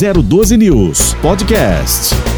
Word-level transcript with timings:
012 0.00 0.56
News 0.56 1.14
Podcast. 1.20 2.29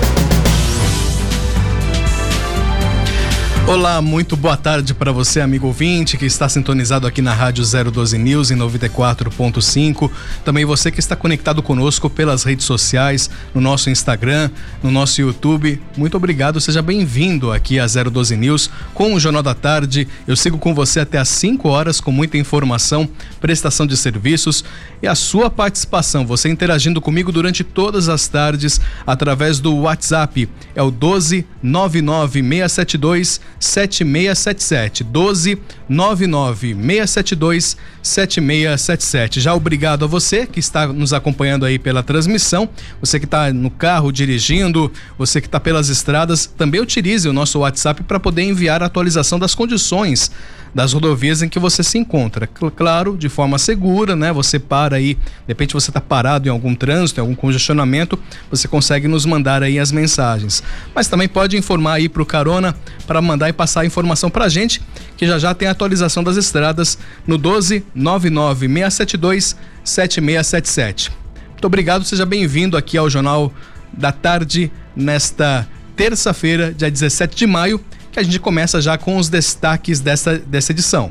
Olá, 3.64 4.02
muito 4.02 4.36
boa 4.36 4.56
tarde 4.56 4.92
para 4.92 5.12
você, 5.12 5.40
amigo 5.40 5.68
ouvinte, 5.68 6.18
que 6.18 6.26
está 6.26 6.48
sintonizado 6.48 7.06
aqui 7.06 7.22
na 7.22 7.32
Rádio 7.32 7.64
012 7.64 8.18
News 8.18 8.50
em 8.50 8.56
94.5. 8.56 10.10
Também 10.44 10.64
você 10.64 10.90
que 10.90 10.98
está 10.98 11.14
conectado 11.14 11.62
conosco 11.62 12.10
pelas 12.10 12.42
redes 12.42 12.66
sociais, 12.66 13.30
no 13.54 13.60
nosso 13.60 13.88
Instagram, 13.88 14.50
no 14.82 14.90
nosso 14.90 15.20
YouTube. 15.20 15.80
Muito 15.96 16.16
obrigado, 16.16 16.60
seja 16.60 16.82
bem-vindo 16.82 17.52
aqui 17.52 17.78
a 17.78 17.86
012 17.86 18.36
News 18.36 18.68
com 18.92 19.14
o 19.14 19.20
Jornal 19.20 19.44
da 19.44 19.54
Tarde. 19.54 20.08
Eu 20.26 20.36
sigo 20.36 20.58
com 20.58 20.74
você 20.74 20.98
até 21.00 21.18
às 21.18 21.28
5 21.28 21.68
horas 21.68 22.00
com 22.00 22.10
muita 22.10 22.36
informação, 22.36 23.08
prestação 23.40 23.86
de 23.86 23.96
serviços 23.96 24.64
e 25.00 25.06
a 25.06 25.14
sua 25.14 25.48
participação. 25.48 26.26
Você 26.26 26.50
interagindo 26.50 27.00
comigo 27.00 27.30
durante 27.30 27.62
todas 27.62 28.08
as 28.08 28.26
tardes 28.26 28.80
através 29.06 29.60
do 29.60 29.74
WhatsApp. 29.76 30.48
É 30.74 30.82
o 30.82 30.90
12 30.90 31.46
99672 31.62 33.40
7677 33.64 35.04
12 35.04 35.58
99 35.88 36.74
672 36.74 37.76
7677. 38.02 39.40
Já 39.40 39.54
obrigado 39.54 40.04
a 40.04 40.08
você 40.08 40.46
que 40.46 40.58
está 40.58 40.86
nos 40.86 41.12
acompanhando 41.12 41.64
aí 41.64 41.78
pela 41.78 42.02
transmissão, 42.02 42.68
você 43.00 43.18
que 43.18 43.24
está 43.24 43.52
no 43.52 43.70
carro 43.70 44.10
dirigindo, 44.10 44.90
você 45.16 45.40
que 45.40 45.46
está 45.46 45.60
pelas 45.60 45.88
estradas, 45.88 46.46
também 46.46 46.80
utilize 46.80 47.28
o 47.28 47.32
nosso 47.32 47.60
WhatsApp 47.60 48.02
para 48.02 48.18
poder 48.18 48.42
enviar 48.42 48.82
a 48.82 48.86
atualização 48.86 49.38
das 49.38 49.54
condições 49.54 50.30
das 50.74 50.92
rodovias 50.92 51.42
em 51.42 51.48
que 51.48 51.58
você 51.58 51.82
se 51.82 51.98
encontra. 51.98 52.46
Claro, 52.46 53.16
de 53.16 53.28
forma 53.28 53.58
segura, 53.58 54.16
né? 54.16 54.32
Você 54.32 54.58
para 54.58 54.96
aí, 54.96 55.14
de 55.14 55.20
repente 55.48 55.74
você 55.74 55.90
está 55.90 56.00
parado 56.00 56.48
em 56.48 56.50
algum 56.50 56.74
trânsito, 56.74 57.20
em 57.20 57.22
algum 57.22 57.34
congestionamento, 57.34 58.18
você 58.50 58.66
consegue 58.66 59.06
nos 59.06 59.26
mandar 59.26 59.62
aí 59.62 59.78
as 59.78 59.92
mensagens. 59.92 60.62
Mas 60.94 61.08
também 61.08 61.28
pode 61.28 61.56
informar 61.56 61.94
aí 61.94 62.08
para 62.08 62.22
o 62.22 62.26
Carona 62.26 62.74
para 63.06 63.20
mandar 63.20 63.48
e 63.48 63.52
passar 63.52 63.82
a 63.82 63.86
informação 63.86 64.30
para 64.30 64.46
a 64.46 64.48
gente, 64.48 64.80
que 65.16 65.26
já 65.26 65.38
já 65.38 65.54
tem 65.54 65.68
a 65.68 65.72
atualização 65.72 66.24
das 66.24 66.36
estradas 66.36 66.98
no 67.26 67.36
12 67.36 67.84
99 67.94 68.66
672 68.66 69.56
7677. 69.84 71.10
Muito 71.50 71.66
obrigado, 71.66 72.04
seja 72.04 72.24
bem-vindo 72.24 72.76
aqui 72.76 72.96
ao 72.96 73.10
Jornal 73.10 73.52
da 73.92 74.10
Tarde 74.10 74.72
nesta 74.96 75.68
terça-feira, 75.94 76.72
dia 76.72 76.90
17 76.90 77.36
de 77.36 77.46
maio 77.46 77.80
que 78.12 78.20
a 78.20 78.22
gente 78.22 78.38
começa 78.38 78.80
já 78.80 78.98
com 78.98 79.16
os 79.16 79.28
destaques 79.28 79.98
dessa, 79.98 80.38
dessa 80.38 80.70
edição. 80.72 81.10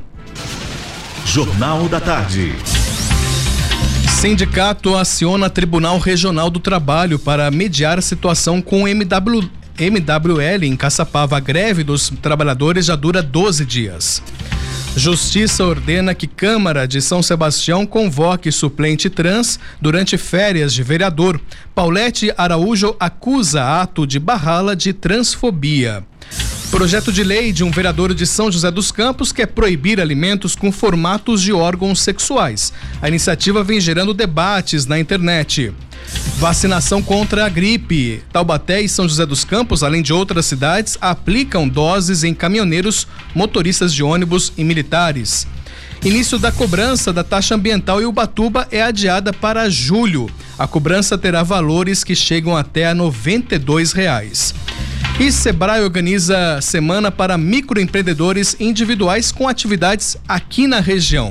Jornal 1.25 1.89
da 1.89 1.99
Tarde. 1.99 2.53
Sindicato 4.19 4.95
aciona 4.95 5.49
Tribunal 5.49 5.97
Regional 5.97 6.49
do 6.49 6.59
Trabalho 6.59 7.17
para 7.17 7.49
mediar 7.49 7.97
a 7.97 8.01
situação 8.01 8.61
com 8.61 8.83
o 8.83 8.87
MW, 8.87 9.49
MWL 9.79 10.63
em 10.63 10.75
Caçapava. 10.75 11.37
A 11.37 11.39
greve 11.39 11.83
dos 11.83 12.11
trabalhadores 12.21 12.85
já 12.85 12.95
dura 12.95 13.23
12 13.23 13.65
dias. 13.65 14.21
Justiça 14.95 15.63
ordena 15.63 16.13
que 16.13 16.27
Câmara 16.27 16.85
de 16.85 17.01
São 17.01 17.23
Sebastião 17.23 17.85
convoque 17.85 18.51
suplente 18.51 19.09
trans 19.09 19.57
durante 19.79 20.17
férias 20.17 20.73
de 20.73 20.83
vereador. 20.83 21.39
Paulette 21.73 22.31
Araújo 22.37 22.95
acusa 22.99 23.81
ato 23.81 24.05
de 24.05 24.19
Barrala 24.19 24.75
de 24.75 24.93
transfobia. 24.93 26.03
Projeto 26.71 27.11
de 27.11 27.21
lei 27.21 27.51
de 27.51 27.65
um 27.65 27.69
vereador 27.69 28.13
de 28.13 28.25
São 28.25 28.49
José 28.49 28.71
dos 28.71 28.93
Campos 28.93 29.33
quer 29.33 29.45
proibir 29.47 29.99
alimentos 29.99 30.55
com 30.55 30.71
formatos 30.71 31.41
de 31.41 31.51
órgãos 31.51 31.99
sexuais. 31.99 32.71
A 33.01 33.09
iniciativa 33.09 33.61
vem 33.61 33.79
gerando 33.81 34.13
debates 34.13 34.85
na 34.85 34.97
internet. 34.97 35.73
Vacinação 36.37 37.03
contra 37.03 37.45
a 37.45 37.49
gripe. 37.49 38.23
Taubaté 38.31 38.81
e 38.81 38.87
São 38.87 39.07
José 39.07 39.25
dos 39.25 39.43
Campos, 39.43 39.83
além 39.83 40.01
de 40.01 40.13
outras 40.13 40.45
cidades, 40.45 40.97
aplicam 41.01 41.67
doses 41.67 42.23
em 42.23 42.33
caminhoneiros, 42.33 43.05
motoristas 43.35 43.93
de 43.93 44.01
ônibus 44.01 44.53
e 44.57 44.63
militares. 44.63 45.45
Início 46.03 46.39
da 46.39 46.51
cobrança 46.51 47.13
da 47.13 47.23
taxa 47.23 47.53
ambiental 47.53 48.01
em 48.01 48.05
Ubatuba 48.05 48.67
é 48.71 48.81
adiada 48.81 49.31
para 49.31 49.69
julho. 49.69 50.27
A 50.57 50.65
cobrança 50.65 51.15
terá 51.15 51.43
valores 51.43 52.03
que 52.03 52.15
chegam 52.15 52.57
até 52.57 52.87
a 52.87 52.95
92 52.95 53.91
reais. 53.91 54.55
E 55.19 55.31
Sebrae 55.31 55.83
organiza 55.83 56.59
semana 56.59 57.11
para 57.11 57.37
microempreendedores 57.37 58.55
individuais 58.59 59.31
com 59.31 59.47
atividades 59.47 60.17
aqui 60.27 60.65
na 60.65 60.79
região. 60.79 61.29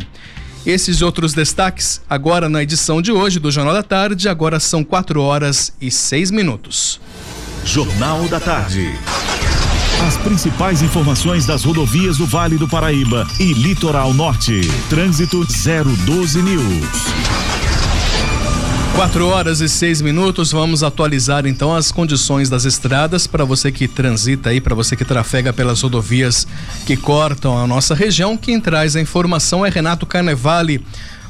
Esses 0.64 0.98
e 0.98 1.04
outros 1.04 1.34
destaques 1.34 2.00
agora 2.08 2.48
na 2.48 2.62
edição 2.62 3.02
de 3.02 3.10
hoje 3.10 3.40
do 3.40 3.50
Jornal 3.50 3.74
da 3.74 3.82
Tarde. 3.82 4.28
Agora 4.28 4.60
são 4.60 4.84
4 4.84 5.20
horas 5.20 5.72
e 5.80 5.90
6 5.90 6.30
minutos. 6.30 7.00
Jornal 7.64 8.28
da 8.28 8.38
Tarde. 8.38 8.94
As 10.06 10.16
principais 10.16 10.80
informações 10.80 11.44
das 11.44 11.62
rodovias 11.62 12.16
do 12.16 12.26
Vale 12.26 12.56
do 12.56 12.66
Paraíba 12.66 13.26
e 13.38 13.52
Litoral 13.52 14.14
Norte. 14.14 14.62
Trânsito 14.88 15.44
012 15.44 16.42
News. 16.42 16.86
4 18.96 19.26
horas 19.26 19.60
e 19.60 19.68
6 19.68 20.00
minutos, 20.00 20.52
vamos 20.52 20.82
atualizar 20.82 21.46
então 21.46 21.74
as 21.74 21.92
condições 21.92 22.50
das 22.50 22.64
estradas 22.64 23.26
para 23.26 23.44
você 23.44 23.70
que 23.70 23.86
transita 23.86 24.50
aí, 24.50 24.60
para 24.60 24.74
você 24.74 24.96
que 24.96 25.04
trafega 25.04 25.52
pelas 25.52 25.80
rodovias 25.82 26.46
que 26.86 26.96
cortam 26.96 27.56
a 27.56 27.66
nossa 27.66 27.94
região. 27.94 28.36
Quem 28.36 28.60
traz 28.60 28.96
a 28.96 29.00
informação 29.00 29.64
é 29.64 29.70
Renato 29.70 30.06
Carnevale. 30.06 30.84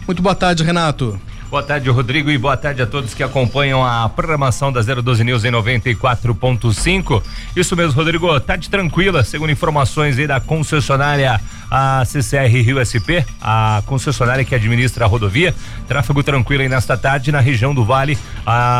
Muito 0.07 0.23
boa 0.23 0.35
tarde, 0.35 0.63
Renato. 0.63 1.21
Boa 1.51 1.65
tarde, 1.65 1.91
Rodrigo, 1.91 2.31
e 2.31 2.39
boa 2.39 2.57
tarde 2.57 2.81
a 2.81 2.87
todos 2.87 3.13
que 3.13 3.25
acompanham 3.25 3.85
a 3.85 4.09
programação 4.09 4.71
da 4.73 4.83
012 4.83 5.25
News 5.25 5.45
em 5.45 5.51
94.5. 5.51 7.21
Isso 7.57 7.75
mesmo, 7.75 7.93
Rodrigo, 7.93 8.39
tarde 8.39 8.71
tranquila, 8.71 9.25
segundo 9.25 9.51
informações 9.51 10.17
aí 10.17 10.29
da 10.29 10.39
concessionária 10.39 11.41
a 11.69 12.05
CCR 12.05 12.47
Rio 12.47 12.79
SP, 12.87 13.27
a 13.43 13.83
concessionária 13.85 14.45
que 14.45 14.55
administra 14.55 15.05
a 15.05 15.09
rodovia. 15.09 15.53
Tráfego 15.89 16.23
tranquilo 16.23 16.63
aí 16.63 16.69
nesta 16.69 16.97
tarde 16.97 17.33
na 17.33 17.41
região 17.41 17.75
do 17.75 17.85
Vale, 17.85 18.17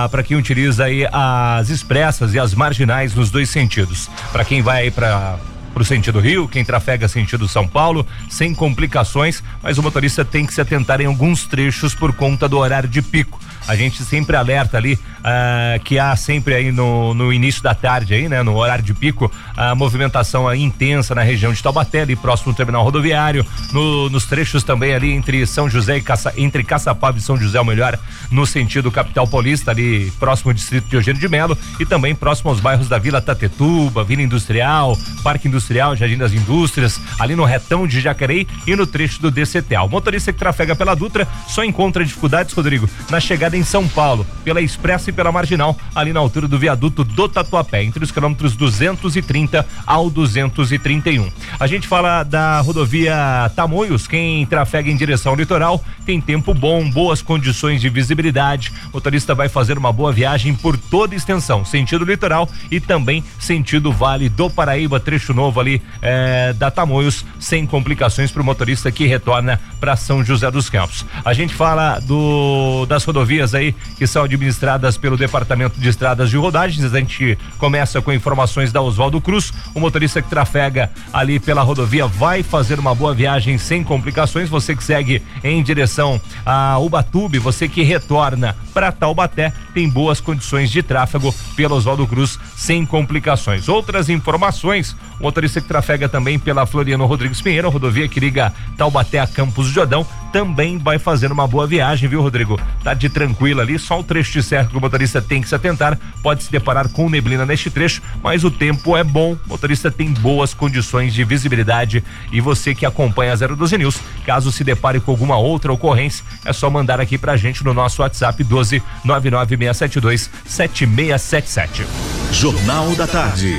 para 0.09 0.23
quem 0.23 0.37
utiliza 0.37 0.85
aí 0.85 1.05
as 1.13 1.71
expressas 1.71 2.35
e 2.35 2.39
as 2.39 2.55
marginais 2.55 3.17
nos 3.17 3.33
dois 3.33 3.51
sentidos. 3.51 4.09
Para 4.31 4.45
quem 4.45 4.63
vai 4.63 4.83
aí 4.83 4.91
para 4.93 5.41
para 5.73 5.83
o 5.83 5.87
sentido 5.87 6.21
Rio, 6.21 6.49
quem 6.49 6.65
trafega 6.65 7.09
sentido 7.09 7.49
São 7.49 7.67
Paulo, 7.67 8.07
sem 8.29 8.55
complicações, 8.55 9.43
mas 9.63 9.79
o 9.79 9.83
motorista 9.83 10.25
tem 10.25 10.45
que 10.45 10.55
se 10.55 10.61
atentar 10.61 11.01
em 11.01 11.07
alguns 11.07 11.47
trechos 11.47 11.95
por 11.95 12.13
conta 12.13 12.49
do 12.49 12.59
horário 12.59 12.89
de 12.89 13.01
pico. 13.01 13.41
A 13.67 13.77
gente 13.77 14.03
sempre 14.03 14.37
alerta 14.37 14.77
ali 14.77 14.99
uh, 15.21 15.83
que 15.85 15.99
há 15.99 16.15
sempre 16.17 16.55
aí 16.55 16.73
no, 16.73 17.15
no 17.15 17.33
início 17.33 17.63
da 17.63 17.75
tarde 17.75 18.15
aí, 18.15 18.29
né, 18.29 18.43
no 18.43 18.57
horário 18.57 18.85
de 18.85 18.95
pico, 18.95 19.31
a 19.57 19.75
movimentação 19.75 20.53
intensa 20.55 21.15
na 21.15 21.23
região 21.23 21.53
de 21.53 21.63
Taubaté, 21.63 22.03
ali 22.03 22.17
próximo 22.17 22.53
do 22.53 22.57
terminal 22.57 22.83
rodoviário, 22.83 23.45
no, 23.73 24.09
nos 24.11 24.27
trechos 24.27 24.63
também 24.63 24.95
ali 24.95 25.13
entre 25.13 25.47
São 25.47 25.69
José 25.69 25.99
e 25.99 26.03
Caça, 26.03 26.33
entre 26.37 26.65
Caçapava 26.65 27.19
e 27.19 27.21
São 27.21 27.37
José, 27.37 27.59
ou 27.59 27.65
melhor, 27.65 27.99
no 28.31 28.47
sentido 28.47 28.91
capital 28.91 29.27
paulista, 29.27 29.71
ali 29.71 30.11
próximo 30.19 30.51
ao 30.51 30.55
distrito 30.55 30.89
de 30.89 30.97
Eugênio 30.97 31.21
de 31.21 31.29
Melo 31.29 31.57
e 31.79 31.87
também 31.87 32.15
próximo 32.15 32.51
aos 32.51 32.61
bairros 32.61 32.89
da 32.89 32.99
Vila 32.99 33.21
Tatetuba, 33.21 34.05
Vila 34.05 34.23
Industrial, 34.23 34.97
Parque 35.23 35.49
Industrial, 35.49 35.95
Jardim 35.97 36.17
das 36.17 36.33
Indústrias, 36.33 37.01
ali 37.19 37.37
no 37.37 37.45
retão 37.45 37.87
de 37.87 38.01
Jacareí 38.01 38.47
e 38.67 38.75
no 38.75 38.87
trecho 38.87 39.21
do 39.21 39.31
DCTA. 39.31 39.83
O 39.83 39.89
motorista 39.89 40.33
que 40.33 40.39
trafega 40.39 40.75
pela 40.75 40.95
Dutra 40.95 41.27
só 41.49 41.65
encontra 41.65 42.05
dificuldades, 42.05 42.55
Rodrigo, 42.55 42.89
na 43.11 43.21
chegada 43.21 43.57
em 43.57 43.63
São 43.63 43.87
Paulo, 43.89 44.27
pela 44.45 44.61
Expressa 44.61 45.10
pela 45.13 45.33
Marginal, 45.33 45.77
ali 45.95 46.13
na 46.13 46.21
altura 46.21 46.47
do 46.47 46.59
viaduto 46.59 47.05
do 47.05 47.29
Tatuapé, 47.29 47.83
entre 47.85 48.05
os 48.05 48.11
quilômetros 48.11 48.57
230 48.57 49.67
ao 49.87 50.11
231. 50.11 51.31
A 51.59 51.67
gente 51.67 51.87
fala 51.87 52.23
da 52.23 52.61
rodovia 52.61 53.51
Tamoios, 53.55 54.07
quem 54.07 54.45
trafega 54.47 54.91
em 54.91 54.97
direção 54.97 55.33
ao 55.33 55.39
litoral 55.39 55.83
tem 56.05 56.21
tempo 56.21 56.53
bom, 56.53 56.89
boas 56.91 57.23
condições 57.23 57.81
de 57.81 57.89
visibilidade. 57.89 58.73
O 58.93 58.97
motorista 58.97 59.35
vai 59.35 59.49
fazer 59.49 59.79
uma 59.79 59.93
boa 59.93 60.13
viagem 60.13 60.55
por 60.55 60.77
toda 60.77 61.15
extensão, 61.15 61.65
sentido 61.65 62.05
litoral 62.05 62.49
e 62.71 62.81
também 62.81 63.23
sentido 63.39 63.93
Vale 63.93 64.29
do 64.29 64.51
Paraíba, 64.51 64.99
trecho 64.99 65.33
novo 65.33 65.61
ali 65.61 65.81
é, 66.03 66.53
da 66.53 66.71
Tamoios, 66.71 67.25
sem 67.39 67.67
complicações 67.67 68.31
para 68.31 68.43
o 68.43 68.45
motorista 68.45 68.91
que 68.91 69.07
retorna 69.07 69.61
para 69.79 69.97
São 69.97 70.25
José 70.25 70.51
dos 70.51 70.69
Campos. 70.69 71.05
A 71.25 71.33
gente 71.33 71.55
fala 71.55 71.99
do 72.01 72.87
das 72.87 73.05
rodovias 73.05 73.55
aí 73.55 73.75
que 73.97 74.07
são 74.07 74.25
administradas 74.25 74.97
pelo 75.01 75.17
Departamento 75.17 75.81
de 75.81 75.89
Estradas 75.89 76.31
de 76.31 76.37
Rodagens. 76.37 76.93
A 76.93 76.99
gente 76.99 77.39
começa 77.59 78.01
com 78.01 78.13
informações 78.13 78.73
da 78.73 78.81
Oswaldo 78.81 79.21
Cruz. 79.21 79.53
O 79.75 79.81
motorista 79.81 80.21
que 80.21 80.29
trafega 80.29 80.91
ali 81.13 81.41
pela 81.41 81.63
rodovia 81.63 82.07
vai 82.07 82.43
fazer 82.43 82.79
uma 82.79 82.95
boa 82.95 83.15
viagem 83.15 83.59
sem 83.59 83.83
complicações. 83.83 84.49
Você 84.49 84.77
que 84.77 84.85
segue 84.85 85.23
em 85.43 85.63
direção 85.63 86.21
a 86.45 86.79
Ubatuba, 86.79 87.39
você 87.41 87.69
que 87.69 87.83
retorna 87.83 88.57
para 88.73 88.93
Taubaté, 88.93 89.53
tem 89.75 89.89
boas 89.89 90.21
condições 90.21 90.71
de 90.71 90.83
tráfego 90.83 91.35
pela 91.57 91.75
Oswaldo 91.75 92.07
Cruz 92.07 92.39
sem 92.57 92.85
complicações. 92.85 93.69
Outras 93.69 94.09
informações, 94.09 94.97
o 95.19 95.25
motorista 95.25 95.61
que 95.61 95.69
trafega 95.69 96.09
também 96.09 96.39
pela 96.39 96.67
Floriano 96.67 97.07
Rodrigues 97.07 97.41
Pinheiro, 97.41 97.71
rodovia 97.71 98.09
que 98.09 98.21
liga 98.21 98.53
Taubaté 98.77 99.19
a 99.19 99.27
Campos 99.27 99.67
do 99.67 99.73
Jordão, 99.73 100.07
também 100.33 100.79
vai 100.79 100.99
fazer 100.99 101.31
uma 101.31 101.47
boa 101.47 101.67
viagem, 101.67 102.09
viu, 102.09 102.23
Rodrigo? 102.23 102.61
Tá 102.83 102.95
de 102.95 103.09
tranquilo 103.09 103.61
ali, 103.61 103.79
só 103.79 104.01
o 104.01 104.05
trecho 104.05 104.33
de 104.33 104.43
certo 104.43 104.71
que 104.71 104.77
o 104.77 104.81
motorista 104.81 105.21
tem 105.21 105.43
que 105.43 105.49
se 105.49 105.55
atentar. 105.55 105.99
Pode 106.23 106.43
se 106.43 106.51
deparar 106.51 106.89
com 106.89 107.09
neblina 107.09 107.45
neste 107.45 107.71
trecho, 107.71 108.03
mas 108.23 108.45
o 108.45 108.51
tempo 108.51 108.97
é 108.97 109.05
bom. 109.05 109.33
O 109.47 109.49
motorista 109.49 109.91
tem 109.91 110.13
boas 110.13 110.55
condições 110.55 111.13
de 111.13 111.25
visibilidade 111.25 112.03
e 112.33 112.41
você 112.41 112.75
que 112.75 112.87
acompanha 112.87 113.33
a 113.33 113.37
012 113.37 113.79
News, 113.79 114.01
caso 114.25 114.53
se 114.53 114.65
depare 114.65 115.01
com 115.01 115.11
alguma 115.11 115.37
outra 115.37 115.73
ocorrência, 115.73 116.25
é 116.45 116.53
só 116.53 116.71
mandar 116.71 117.01
aqui 117.01 117.19
pra 117.19 117.37
gente 117.37 117.65
no 117.65 117.75
nosso 117.75 118.03
WhatsApp 118.03 118.43
12 118.43 118.83
99672 119.05 120.31
7677. 120.47 121.87
Jornal 122.33 122.95
da 122.95 123.07
Tarde. 123.07 123.59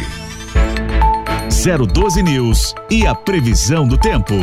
012 1.94 2.24
News 2.24 2.74
e 2.90 3.06
a 3.06 3.14
previsão 3.14 3.88
do 3.88 3.98
tempo. 3.98 4.36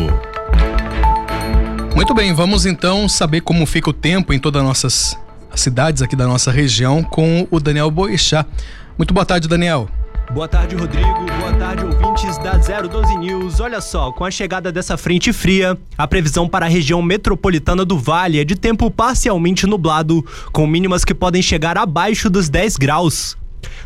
Muito 1.99 2.15
bem, 2.15 2.33
vamos 2.33 2.65
então 2.65 3.09
saber 3.09 3.41
como 3.41 3.67
fica 3.67 3.91
o 3.91 3.93
tempo 3.93 4.33
em 4.33 4.39
todas 4.39 4.63
as 4.63 4.69
nossas 4.69 5.19
cidades 5.57 6.01
aqui 6.01 6.15
da 6.15 6.29
nossa 6.29 6.49
região 6.49 7.03
com 7.03 7.45
o 7.51 7.59
Daniel 7.59 7.91
Boixá. 7.91 8.47
Muito 8.97 9.13
boa 9.13 9.27
tarde, 9.27 9.49
Daniel. 9.49 9.89
Boa 10.33 10.47
tarde, 10.47 10.77
Rodrigo. 10.77 11.27
Boa 11.41 11.53
tarde, 11.55 11.85
ouvintes 11.85 12.39
da 12.39 12.53
012 12.53 13.19
News. 13.19 13.59
Olha 13.59 13.81
só, 13.81 14.13
com 14.13 14.25
a 14.25 14.31
chegada 14.31 14.71
dessa 14.71 14.97
frente 14.97 15.33
fria, 15.33 15.77
a 15.99 16.07
previsão 16.07 16.49
para 16.49 16.67
a 16.67 16.69
região 16.69 17.03
metropolitana 17.03 17.85
do 17.85 17.99
Vale 17.99 18.39
é 18.39 18.45
de 18.45 18.55
tempo 18.55 18.89
parcialmente 18.93 19.67
nublado, 19.67 20.25
com 20.53 20.69
mínimas 20.69 21.05
que 21.05 21.13
podem 21.13 21.43
chegar 21.43 21.77
abaixo 21.77 22.31
dos 22.31 22.49
10 22.49 22.77
graus. 22.77 23.37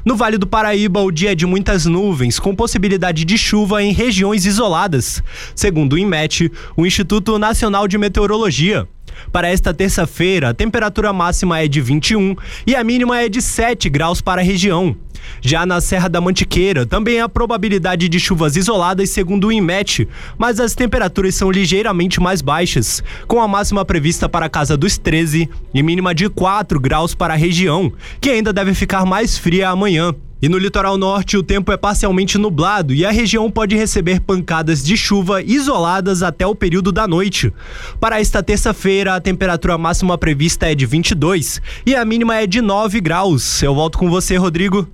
No 0.05 0.17
Vale 0.17 0.37
do 0.37 0.47
Paraíba, 0.47 1.01
o 1.01 1.11
dia 1.13 1.33
é 1.33 1.35
de 1.35 1.47
muitas 1.47 1.87
nuvens, 1.87 2.39
com 2.39 2.55
possibilidade 2.55 3.25
de 3.25 3.39
chuva 3.39 3.83
em 3.83 3.93
regiões 3.93 4.45
isoladas, 4.45 5.23
segundo 5.55 5.93
o 5.93 5.99
INMET, 5.99 6.51
o 6.77 6.85
Instituto 6.85 7.39
Nacional 7.39 7.87
de 7.87 7.97
Meteorologia. 7.97 8.89
Para 9.31 9.49
esta 9.49 9.73
terça-feira, 9.73 10.51
a 10.51 10.55
temperatura 10.55 11.13
máxima 11.13 11.61
é 11.61 11.69
de 11.69 11.81
21 11.81 12.35
e 12.67 12.75
a 12.75 12.83
mínima 12.83 13.21
é 13.21 13.29
de 13.29 13.41
7 13.41 13.89
graus 13.89 14.21
para 14.21 14.41
a 14.41 14.45
região. 14.45 14.97
Já 15.41 15.65
na 15.67 15.81
Serra 15.81 16.09
da 16.09 16.21
Mantiqueira, 16.21 16.87
também 16.87 17.21
há 17.21 17.29
probabilidade 17.29 18.09
de 18.09 18.21
chuvas 18.21 18.57
isoladas, 18.57 19.11
segundo 19.11 19.49
o 19.49 19.53
INMET, 19.53 20.09
mas 20.39 20.61
as 20.61 20.75
temperaturas 20.75 21.35
são 21.35 21.51
ligeiramente 21.51 22.21
mais 22.21 22.41
baixas, 22.41 23.03
com 23.27 23.41
a 23.41 23.49
máxima 23.49 23.85
prevista 23.85 24.29
para 24.29 24.47
a 24.47 24.51
casa 24.51 24.77
dos 24.77 24.99
13 24.99 25.49
e 25.75 25.83
mínima 25.83 26.15
de 26.15 26.29
4 26.29 26.81
graus 26.81 27.15
para 27.15 27.35
a 27.35 27.37
região, 27.37 27.93
que 28.21 28.31
ainda 28.31 28.53
deve 28.53 28.75
ficar 28.75 29.05
mais 29.05 29.39
fria 29.39 29.69
amanhã. 29.69 30.15
E 30.43 30.49
no 30.49 30.59
litoral 30.59 30.99
norte, 30.99 31.37
o 31.37 31.43
tempo 31.43 31.71
é 31.71 31.77
parcialmente 31.77 32.37
nublado 32.37 32.93
e 32.93 33.07
a 33.07 33.13
região 33.13 33.49
pode 33.49 33.77
receber 33.77 34.19
pancadas 34.21 34.83
de 34.83 34.97
chuva 34.97 35.41
isoladas 35.41 36.21
até 36.21 36.45
o 36.45 36.53
período 36.53 36.91
da 36.91 37.07
noite. 37.07 37.53
Para 38.01 38.21
esta 38.21 38.43
terça-feira, 38.43 39.15
a 39.15 39.21
temperatura 39.21 39.79
máxima 39.79 40.19
prevista 40.19 40.69
é 40.69 40.75
de 40.75 40.85
22 40.85 41.63
e 41.87 41.95
a 41.95 42.05
mínima 42.05 42.35
é 42.35 42.45
de 42.45 42.61
9 42.61 43.01
graus. 43.01 43.63
Eu 43.63 43.73
volto 43.73 43.97
com 43.97 44.11
você, 44.11 44.35
Rodrigo. 44.35 44.89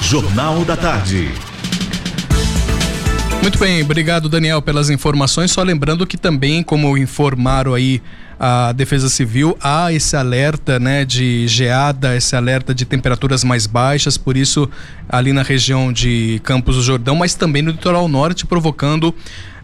Jornal 0.00 0.64
da 0.64 0.76
Tarde. 0.76 1.30
Muito 3.42 3.58
bem, 3.58 3.82
obrigado 3.82 4.28
Daniel 4.28 4.60
pelas 4.60 4.90
informações. 4.90 5.50
Só 5.50 5.62
lembrando 5.62 6.06
que 6.06 6.16
também, 6.16 6.62
como 6.62 6.98
informaram 6.98 7.74
aí 7.74 8.02
a 8.38 8.72
Defesa 8.72 9.08
Civil, 9.08 9.56
há 9.62 9.92
esse 9.92 10.16
alerta 10.16 10.78
né, 10.78 11.04
de 11.04 11.46
geada, 11.46 12.16
esse 12.16 12.34
alerta 12.34 12.74
de 12.74 12.84
temperaturas 12.84 13.44
mais 13.44 13.66
baixas, 13.66 14.16
por 14.16 14.36
isso 14.36 14.68
ali 15.08 15.32
na 15.32 15.42
região 15.42 15.92
de 15.92 16.40
Campos 16.42 16.76
do 16.76 16.82
Jordão, 16.82 17.14
mas 17.16 17.34
também 17.34 17.62
no 17.62 17.70
litoral 17.70 18.08
norte, 18.08 18.46
provocando 18.46 19.14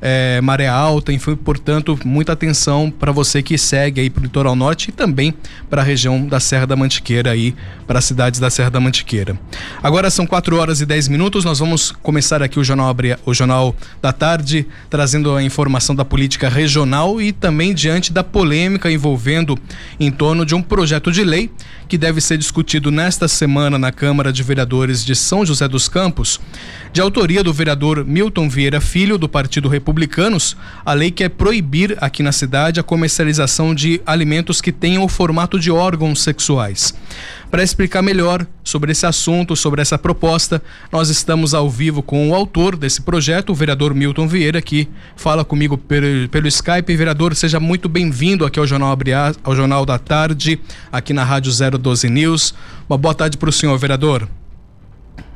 é, 0.00 0.40
maré 0.40 0.66
alta, 0.66 1.12
enfim, 1.12 1.36
portanto, 1.36 1.98
muita 2.04 2.32
atenção 2.32 2.90
para 2.90 3.12
você 3.12 3.42
que 3.42 3.56
segue 3.56 4.00
aí 4.00 4.10
para 4.10 4.20
o 4.20 4.24
litoral 4.24 4.54
norte 4.54 4.88
e 4.88 4.92
também 4.92 5.34
para 5.68 5.82
a 5.82 5.84
região 5.84 6.26
da 6.26 6.40
Serra 6.40 6.66
da 6.66 6.76
Mantiqueira 6.76 7.30
aí, 7.30 7.54
para 7.86 7.98
as 7.98 8.04
cidades 8.04 8.40
da 8.40 8.50
Serra 8.50 8.70
da 8.70 8.80
Mantiqueira. 8.80 9.38
Agora 9.82 10.10
são 10.10 10.26
4 10.26 10.56
horas 10.56 10.80
e 10.80 10.86
10 10.86 11.08
minutos, 11.08 11.44
nós 11.44 11.58
vamos 11.58 11.90
começar 11.90 12.42
aqui 12.42 12.58
o 12.58 12.64
jornal, 12.64 12.94
o 13.24 13.34
jornal 13.34 13.74
da 14.00 14.12
tarde, 14.12 14.66
trazendo 14.90 15.34
a 15.34 15.42
informação 15.42 15.94
da 15.94 16.04
política 16.04 16.48
regional 16.48 17.20
e 17.20 17.32
também 17.32 17.74
diante 17.74 18.12
da 18.12 18.24
polêmica 18.24 18.90
envolvendo 18.90 19.58
em 19.98 20.10
torno 20.10 20.44
de 20.44 20.54
um 20.54 20.62
projeto 20.62 21.10
de 21.10 21.24
lei 21.24 21.50
que 21.88 21.96
deve 21.96 22.20
ser 22.20 22.36
discutido 22.36 22.90
nesta 22.90 23.28
semana 23.28 23.78
na 23.78 23.92
Câmara 23.92 24.32
de 24.32 24.42
Vereadores 24.42 25.04
de 25.04 25.14
São 25.14 25.46
José 25.46 25.68
dos 25.68 25.88
Campos, 25.88 26.40
de 26.92 27.00
autoria 27.00 27.42
do 27.42 27.52
vereador 27.52 28.04
Milton 28.04 28.48
Vieira 28.48 28.80
Filho, 28.80 29.18
do 29.18 29.28
Partido 29.28 29.68
Republicanos, 29.68 30.56
a 30.84 30.92
lei 30.92 31.10
quer 31.10 31.30
proibir 31.30 31.96
aqui 32.00 32.22
na 32.22 32.32
cidade 32.32 32.80
a 32.80 32.82
comercialização 32.82 33.74
de 33.74 34.00
alimentos 34.04 34.60
que 34.60 34.72
tenham 34.72 35.04
o 35.04 35.08
formato 35.08 35.58
de 35.58 35.70
órgãos 35.70 36.22
sexuais. 36.22 36.94
Para 37.50 37.62
explicar 37.62 38.02
melhor 38.02 38.44
sobre 38.64 38.90
esse 38.90 39.06
assunto, 39.06 39.54
sobre 39.54 39.80
essa 39.80 39.96
proposta, 39.96 40.60
nós 40.90 41.08
estamos 41.10 41.54
ao 41.54 41.70
vivo 41.70 42.02
com 42.02 42.30
o 42.30 42.34
autor 42.34 42.76
desse 42.76 43.00
projeto, 43.00 43.50
o 43.50 43.54
vereador 43.54 43.94
Milton 43.94 44.26
Vieira, 44.26 44.60
que 44.60 44.88
fala 45.14 45.44
comigo 45.44 45.78
pelo, 45.78 46.28
pelo 46.28 46.48
Skype. 46.48 46.96
Vereador, 46.96 47.34
seja 47.36 47.60
muito 47.60 47.88
bem-vindo 47.88 48.44
aqui 48.44 48.58
ao 48.58 48.66
Jornal, 48.66 48.98
ao 49.44 49.54
Jornal 49.54 49.86
da 49.86 49.96
Tarde, 49.96 50.60
aqui 50.90 51.12
na 51.12 51.22
Rádio 51.22 51.52
012 51.78 52.10
News. 52.10 52.52
Uma 52.88 52.98
boa 52.98 53.14
tarde 53.14 53.38
para 53.38 53.48
o 53.48 53.52
senhor, 53.52 53.78
vereador. 53.78 54.28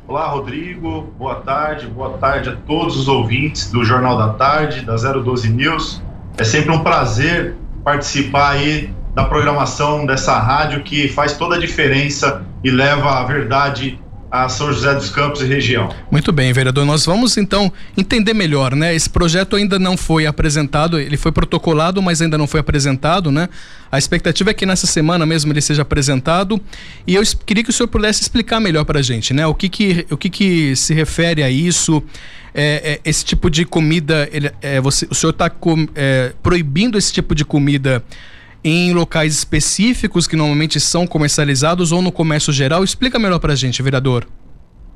Olá, 0.05 0.27
Rodrigo. 0.27 1.13
Boa 1.17 1.35
tarde. 1.35 1.87
Boa 1.87 2.17
tarde 2.17 2.49
a 2.49 2.55
todos 2.55 2.97
os 2.97 3.07
ouvintes 3.07 3.71
do 3.71 3.85
Jornal 3.85 4.17
da 4.17 4.33
Tarde, 4.33 4.81
da 4.81 4.95
012 4.95 5.49
News. 5.49 6.03
É 6.37 6.43
sempre 6.43 6.71
um 6.71 6.83
prazer 6.83 7.55
participar 7.85 8.51
aí 8.51 8.93
da 9.13 9.25
programação 9.25 10.05
dessa 10.05 10.37
rádio 10.39 10.83
que 10.83 11.07
faz 11.07 11.33
toda 11.33 11.55
a 11.55 11.59
diferença 11.59 12.45
e 12.63 12.71
leva 12.71 13.19
a 13.19 13.23
verdade 13.25 13.99
a 14.31 14.47
São 14.47 14.71
José 14.71 14.93
dos 14.95 15.09
Campos 15.09 15.41
e 15.41 15.45
região. 15.45 15.93
Muito 16.09 16.31
bem, 16.31 16.53
vereador. 16.53 16.85
Nós 16.85 17.05
vamos 17.05 17.35
então 17.35 17.71
entender 17.97 18.33
melhor, 18.33 18.73
né? 18.73 18.95
Esse 18.95 19.09
projeto 19.09 19.57
ainda 19.57 19.77
não 19.77 19.97
foi 19.97 20.25
apresentado, 20.25 20.97
ele 20.97 21.17
foi 21.17 21.33
protocolado, 21.33 22.01
mas 22.01 22.21
ainda 22.21 22.37
não 22.37 22.47
foi 22.47 22.61
apresentado, 22.61 23.29
né? 23.29 23.49
A 23.91 23.97
expectativa 23.97 24.51
é 24.51 24.53
que 24.53 24.65
nessa 24.65 24.87
semana 24.87 25.25
mesmo 25.25 25.51
ele 25.51 25.59
seja 25.59 25.81
apresentado 25.81 26.61
e 27.05 27.15
eu 27.15 27.21
queria 27.45 27.61
que 27.61 27.69
o 27.69 27.73
senhor 27.73 27.89
pudesse 27.89 28.21
explicar 28.21 28.61
melhor 28.61 28.85
para 28.85 28.99
a 28.99 29.01
gente, 29.01 29.33
né? 29.33 29.45
O 29.45 29.53
que 29.53 29.67
que, 29.67 30.07
o 30.09 30.15
que 30.15 30.29
que 30.29 30.75
se 30.77 30.93
refere 30.93 31.43
a 31.43 31.49
isso? 31.49 32.01
É, 32.53 32.99
é, 33.03 33.09
esse 33.09 33.25
tipo 33.25 33.49
de 33.49 33.65
comida, 33.65 34.29
ele, 34.31 34.49
é, 34.61 34.79
você, 34.79 35.07
o 35.09 35.15
senhor 35.15 35.31
está 35.31 35.51
é, 35.95 36.33
proibindo 36.41 36.97
esse 36.97 37.11
tipo 37.11 37.35
de 37.35 37.43
comida 37.43 38.01
em 38.63 38.93
locais 38.93 39.33
específicos 39.33 40.27
que 40.27 40.35
normalmente 40.35 40.79
são 40.79 41.07
comercializados 41.07 41.91
ou 41.91 42.01
no 42.01 42.11
comércio 42.11 42.53
geral? 42.53 42.83
Explica 42.83 43.17
melhor 43.17 43.39
para 43.39 43.53
a 43.53 43.55
gente, 43.55 43.81
vereador. 43.81 44.27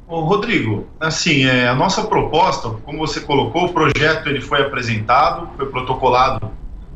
Ô, 0.07 0.19
Rodrigo, 0.21 0.87
assim, 0.99 1.45
é, 1.45 1.67
a 1.67 1.73
nossa 1.73 2.03
proposta, 2.03 2.69
como 2.69 2.99
você 2.99 3.21
colocou, 3.21 3.65
o 3.65 3.73
projeto 3.73 4.27
ele 4.27 4.39
foi 4.39 4.61
apresentado, 4.61 5.49
foi 5.57 5.65
protocolado 5.65 6.51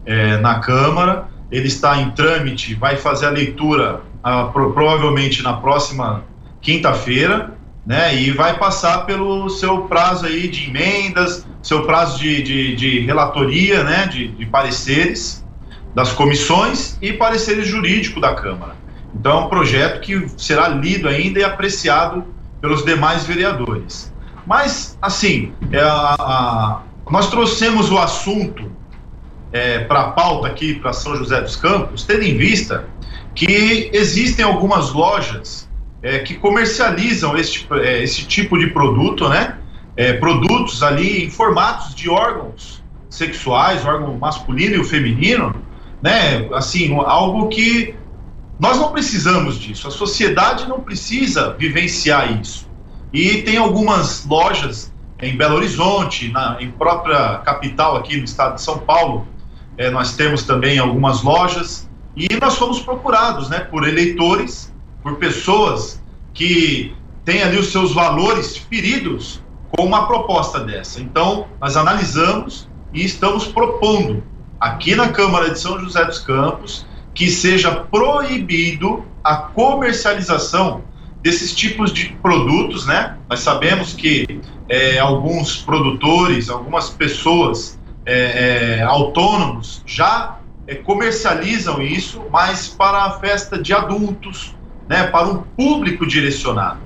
é, 0.06 0.38
na 0.38 0.60
Câmara, 0.60 1.28
ele 1.52 1.68
está 1.68 2.00
em 2.00 2.12
trâmite, 2.12 2.76
vai 2.76 2.98
fazer 2.98 3.26
a 3.26 3.32
leitura 3.32 4.02
a, 4.22 4.46
pro, 4.46 4.74
provavelmente 4.74 5.42
na 5.42 5.54
próxima 5.54 6.24
quinta-feira, 6.62 7.58
né, 7.84 8.16
e 8.16 8.30
vai 8.30 8.60
passar 8.60 9.08
pelo 9.08 9.50
seu 9.50 9.84
prazo 9.84 10.28
aí 10.28 10.48
de 10.48 10.70
emendas, 10.70 11.48
seu 11.64 11.88
prazo 11.88 12.20
de, 12.20 12.44
de, 12.44 12.76
de 12.76 13.00
relatoria, 13.00 13.84
né, 13.84 14.06
de, 14.06 14.28
de 14.28 14.46
pareceres, 14.46 15.44
das 15.94 16.12
comissões 16.12 16.98
e 17.02 17.14
pareceres 17.14 17.68
jurídicos 17.68 18.22
da 18.22 18.34
Câmara. 18.36 18.76
Então 19.14 19.40
é 19.40 19.46
um 19.46 19.50
projeto 19.50 20.02
que 20.02 20.28
será 20.38 20.68
lido 20.68 21.08
ainda 21.08 21.40
e 21.40 21.44
apreciado 21.44 22.24
pelos 22.62 22.84
demais 22.86 23.26
vereadores. 23.26 24.14
Mas, 24.46 24.98
assim, 25.02 25.54
é 25.72 25.80
a, 25.80 26.16
a, 26.20 26.82
nós 27.10 27.30
trouxemos 27.30 27.92
o 27.92 27.98
assunto 27.98 28.72
é, 29.52 29.80
para 29.80 30.02
a 30.02 30.12
pauta 30.12 30.48
aqui 30.48 30.76
para 30.76 30.94
São 30.94 31.16
José 31.16 31.42
dos 31.42 31.56
Campos, 31.56 32.04
tendo 32.04 32.24
em 32.24 32.38
vista 32.38 32.86
que 33.34 33.90
existem 33.94 34.44
algumas 34.44 34.92
lojas 34.92 35.70
é, 36.02 36.20
que 36.20 36.36
comercializam 36.36 37.38
esse, 37.38 37.66
é, 37.72 38.04
esse 38.04 38.26
tipo 38.26 38.58
de 38.58 38.68
produto, 38.68 39.28
né? 39.28 39.58
É, 39.96 40.14
produtos 40.14 40.82
ali 40.82 41.26
em 41.26 41.30
formatos 41.30 41.94
de 41.94 42.10
órgãos 42.10 42.82
sexuais, 43.10 43.86
órgão 43.86 44.18
masculino 44.18 44.76
e 44.76 44.80
o 44.80 44.84
feminino, 44.84 45.54
né? 46.02 46.48
Assim, 46.54 46.96
algo 46.96 47.48
que 47.50 47.96
nós 48.60 48.78
não 48.78 48.92
precisamos 48.92 49.58
disso. 49.58 49.88
A 49.88 49.92
sociedade 49.92 50.68
não 50.68 50.82
precisa 50.82 51.56
vivenciar 51.58 52.40
isso. 52.42 52.68
E 53.12 53.42
tem 53.42 53.58
algumas 53.58 54.26
lojas 54.26 54.92
em 55.22 55.36
Belo 55.36 55.56
Horizonte, 55.56 56.30
na, 56.32 56.58
em 56.62 56.72
própria 56.72 57.40
capital 57.40 57.98
aqui 57.98 58.18
no 58.18 58.24
estado 58.24 58.56
de 58.56 58.62
São 58.62 58.80
Paulo, 58.80 59.28
é, 59.78 59.90
nós 59.90 60.16
temos 60.16 60.44
também 60.44 60.78
algumas 60.78 61.24
lojas 61.24 61.90
e 62.16 62.28
nós 62.42 62.58
fomos 62.58 62.80
procurados, 62.82 63.50
né, 63.50 63.60
por 63.60 63.88
eleitores, 63.88 64.74
por 65.02 65.16
pessoas 65.16 66.02
que 66.34 66.94
têm 67.24 67.44
ali 67.44 67.58
os 67.58 67.72
seus 67.72 67.94
valores 67.94 68.58
feridos 68.58 69.42
com 69.72 69.86
uma 69.86 70.08
proposta 70.08 70.60
dessa. 70.60 71.00
Então, 71.02 71.48
nós 71.62 71.78
analisamos 71.78 72.68
e 72.94 73.04
estamos 73.04 73.46
propondo 73.46 74.24
aqui 74.60 74.96
na 74.96 75.10
Câmara 75.10 75.50
de 75.52 75.60
São 75.60 75.80
José 75.80 76.04
dos 76.06 76.20
Campos 76.20 76.86
que 77.14 77.30
seja 77.30 77.72
proibido 77.72 79.06
a 79.24 79.36
comercialização 79.36 80.84
desses 81.22 81.54
tipos 81.54 81.92
de 81.92 82.10
produtos, 82.22 82.86
né? 82.86 83.18
Nós 83.30 83.42
sabemos 83.42 83.94
que 83.94 84.40
é, 84.70 85.00
alguns 85.00 85.58
produtores, 85.58 86.50
algumas 86.50 86.90
pessoas 86.90 87.78
é, 88.06 88.78
é, 88.80 88.84
autônomos 88.84 89.84
já 89.86 90.40
é, 90.66 90.76
comercializam 90.76 91.82
isso, 91.82 92.24
mas 92.32 92.68
para 92.68 93.04
a 93.04 93.12
festa 93.20 93.62
de 93.62 93.74
adultos, 93.74 94.56
né? 94.88 95.08
Para 95.08 95.28
um 95.28 95.42
público 95.58 96.08
direcionado. 96.08 96.80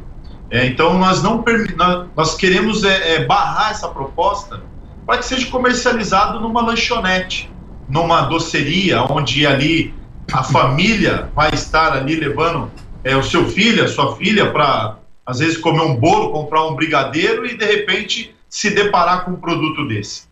É, 0.49 0.65
então 0.65 0.97
nós 0.97 1.21
não 1.21 1.43
nós, 1.75 2.07
nós 2.15 2.35
queremos 2.35 2.83
é, 2.83 3.23
barrar 3.25 3.71
essa 3.71 3.87
proposta 3.87 4.61
para 5.05 5.17
que 5.17 5.25
seja 5.25 5.47
comercializado 5.47 6.39
numa 6.39 6.61
lanchonete, 6.61 7.52
numa 7.87 8.21
doceria, 8.21 9.03
onde 9.03 9.45
ali 9.45 9.93
a 10.31 10.43
família 10.43 11.29
vai 11.35 11.53
estar 11.53 11.93
ali 11.93 12.15
levando 12.15 12.71
é, 13.03 13.15
o 13.15 13.23
seu 13.23 13.47
filho, 13.49 13.83
a 13.83 13.87
sua 13.87 14.15
filha, 14.15 14.51
para 14.51 14.97
às 15.25 15.39
vezes 15.39 15.57
comer 15.57 15.81
um 15.81 15.95
bolo, 15.95 16.31
comprar 16.31 16.65
um 16.67 16.75
brigadeiro 16.75 17.45
e 17.45 17.57
de 17.57 17.65
repente 17.65 18.35
se 18.49 18.69
deparar 18.69 19.25
com 19.25 19.31
um 19.31 19.35
produto 19.35 19.87
desse. 19.87 20.23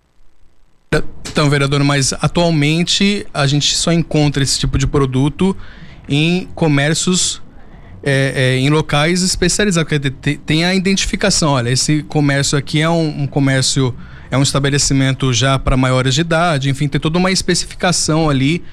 Então, 1.32 1.50
vereador, 1.50 1.82
mas 1.84 2.12
atualmente 2.14 3.26
a 3.34 3.48
gente 3.48 3.74
só 3.76 3.94
encontra 3.94 4.44
esse 4.44 4.60
tipo 4.60 4.78
de 4.78 4.86
produto 4.86 5.56
em 6.10 6.46
comércios, 6.54 7.42
é, 8.04 8.34
é, 8.36 8.58
em 8.58 8.70
locais 8.70 9.22
especializados. 9.22 9.90
Tem 10.46 10.66
a 10.66 10.76
identificação, 10.76 11.52
olha, 11.54 11.70
esse 11.70 12.04
comércio 12.04 12.58
aqui 12.58 12.82
é 12.82 12.90
um, 12.90 13.24
um 13.24 13.28
comércio, 13.28 13.96
é 14.32 14.38
um 14.38 14.42
estabelecimento 14.42 15.32
já 15.34 15.60
para 15.60 15.76
maiores 15.76 16.16
de 16.16 16.22
idade, 16.22 16.70
enfim, 16.70 16.88
tem 16.88 17.00
toda 17.00 17.20
uma 17.20 17.32
especificação 17.32 18.30
ali 18.30 18.64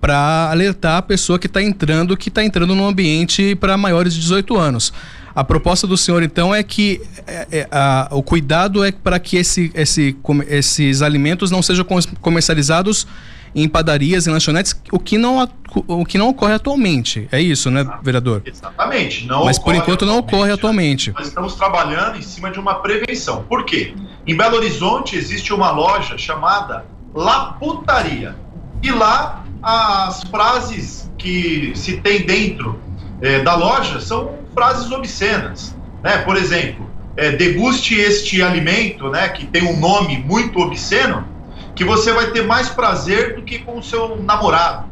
para 0.00 0.50
alertar 0.50 0.96
a 0.96 1.02
pessoa 1.02 1.38
que 1.38 1.46
está 1.46 1.62
entrando, 1.62 2.16
que 2.16 2.28
está 2.28 2.42
entrando 2.42 2.74
num 2.74 2.86
ambiente 2.88 3.54
para 3.54 3.76
maiores 3.76 4.14
de 4.14 4.20
18 4.20 4.56
anos. 4.56 4.92
A 5.34 5.44
proposta 5.44 5.86
do 5.86 5.96
senhor, 5.96 6.22
então, 6.22 6.54
é 6.54 6.62
que 6.62 7.00
é, 7.26 7.46
é, 7.52 7.68
a, 7.70 8.08
o 8.10 8.22
cuidado 8.22 8.82
é 8.82 8.90
para 8.90 9.18
que 9.20 9.36
esse, 9.36 9.70
esse, 9.74 10.16
esses 10.48 11.02
alimentos 11.02 11.50
não 11.50 11.62
sejam 11.62 11.86
comercializados 12.20 13.06
em 13.54 13.68
padarias, 13.68 14.26
em 14.26 14.30
lanchonetes, 14.30 14.74
o 14.90 14.98
que 14.98 15.18
não, 15.18 15.48
o 15.86 16.04
que 16.04 16.18
não 16.18 16.28
ocorre 16.30 16.54
atualmente. 16.54 17.28
É 17.30 17.40
isso, 17.40 17.70
né, 17.70 17.86
vereador? 18.02 18.42
Exatamente. 18.44 19.26
Não 19.26 19.44
Mas 19.44 19.58
por 19.58 19.74
enquanto 19.74 20.06
não 20.06 20.18
ocorre 20.18 20.50
atualmente. 20.50 21.12
Nós 21.12 21.28
estamos 21.28 21.54
trabalhando 21.54 22.18
em 22.18 22.22
cima 22.22 22.50
de 22.50 22.58
uma 22.58 22.76
prevenção. 22.76 23.44
Por 23.44 23.64
quê? 23.64 23.94
Em 24.26 24.36
Belo 24.36 24.56
Horizonte 24.56 25.16
existe 25.16 25.52
uma 25.52 25.72
loja 25.72 26.16
chamada 26.16 26.86
Laputaria. 27.12 28.36
E 28.82 28.90
lá 28.90 29.44
as 29.62 30.22
frases 30.24 31.10
que 31.18 31.72
se 31.74 31.98
tem 31.98 32.24
dentro 32.24 32.80
é, 33.20 33.40
da 33.40 33.54
loja 33.54 34.00
são 34.00 34.38
frases 34.54 34.90
obscenas. 34.90 35.76
Né? 36.02 36.18
Por 36.18 36.36
exemplo, 36.36 36.88
é, 37.16 37.32
deguste 37.32 37.94
este 37.94 38.42
alimento, 38.42 39.08
né, 39.08 39.28
que 39.28 39.46
tem 39.46 39.64
um 39.64 39.78
nome 39.78 40.18
muito 40.18 40.58
obsceno, 40.60 41.26
que 41.74 41.84
você 41.84 42.12
vai 42.12 42.30
ter 42.30 42.46
mais 42.46 42.68
prazer 42.68 43.36
do 43.36 43.42
que 43.42 43.58
com 43.58 43.78
o 43.78 43.82
seu 43.82 44.16
namorado. 44.16 44.90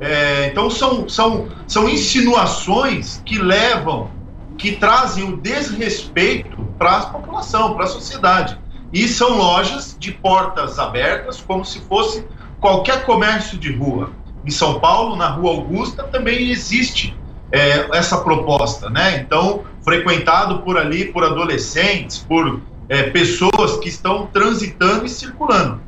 É, 0.00 0.48
então 0.50 0.70
são, 0.70 1.08
são, 1.08 1.48
são 1.66 1.88
insinuações 1.88 3.22
que 3.24 3.38
levam, 3.38 4.10
que 4.56 4.72
trazem 4.72 5.24
o 5.24 5.36
desrespeito 5.36 6.59
para 6.80 6.96
a 6.96 7.06
população, 7.06 7.74
para 7.74 7.84
a 7.84 7.88
sociedade. 7.88 8.58
E 8.90 9.06
são 9.06 9.36
lojas 9.36 9.94
de 10.00 10.12
portas 10.12 10.78
abertas, 10.78 11.38
como 11.38 11.62
se 11.62 11.78
fosse 11.80 12.24
qualquer 12.58 13.04
comércio 13.04 13.58
de 13.58 13.70
rua. 13.70 14.12
Em 14.46 14.50
São 14.50 14.80
Paulo, 14.80 15.14
na 15.14 15.28
Rua 15.28 15.50
Augusta, 15.50 16.04
também 16.04 16.50
existe 16.50 17.14
é, 17.52 17.86
essa 17.94 18.22
proposta, 18.22 18.88
né? 18.88 19.20
Então, 19.20 19.64
frequentado 19.84 20.60
por 20.60 20.78
ali 20.78 21.12
por 21.12 21.22
adolescentes, 21.22 22.16
por 22.16 22.62
é, 22.88 23.02
pessoas 23.10 23.76
que 23.82 23.90
estão 23.90 24.26
transitando 24.32 25.04
e 25.04 25.08
circulando. 25.10 25.82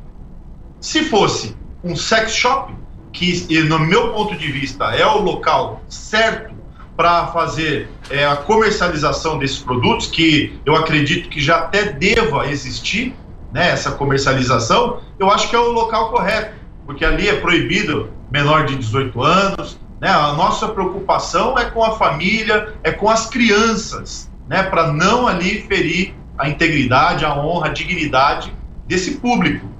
Se 0.79 1.05
fosse 1.05 1.57
um 1.83 1.95
sex 1.95 2.35
shop, 2.35 2.71
que 3.11 3.63
no 3.63 3.79
meu 3.79 4.13
ponto 4.13 4.35
de 4.35 4.51
vista 4.51 4.85
é 4.95 5.05
o 5.07 5.19
local 5.21 5.81
certo 5.89 6.52
para 6.95 7.27
fazer 7.27 7.89
é, 8.09 8.25
a 8.25 8.35
comercialização 8.35 9.39
desses 9.39 9.59
produtos, 9.59 10.07
que 10.07 10.59
eu 10.65 10.75
acredito 10.75 11.29
que 11.29 11.41
já 11.41 11.57
até 11.57 11.91
deva 11.91 12.47
existir, 12.47 13.15
né, 13.51 13.69
essa 13.71 13.91
comercialização, 13.91 15.01
eu 15.19 15.29
acho 15.29 15.49
que 15.49 15.55
é 15.55 15.59
o 15.59 15.71
local 15.71 16.11
correto 16.11 16.63
porque 16.85 17.05
ali 17.05 17.27
é 17.27 17.35
proibido 17.35 18.09
menor 18.31 18.65
de 18.65 18.75
18 18.75 19.21
anos. 19.21 19.79
Né? 20.01 20.09
A 20.09 20.33
nossa 20.33 20.67
preocupação 20.67 21.57
é 21.57 21.65
com 21.65 21.83
a 21.83 21.97
família, 21.97 22.73
é 22.83 22.91
com 22.91 23.09
as 23.09 23.27
crianças, 23.27 24.29
né? 24.47 24.63
para 24.63 24.91
não 24.91 25.27
ali 25.27 25.61
ferir 25.61 26.13
a 26.37 26.49
integridade, 26.49 27.23
a 27.23 27.35
honra, 27.35 27.67
a 27.67 27.69
dignidade 27.69 28.53
desse 28.85 29.15
público. 29.15 29.71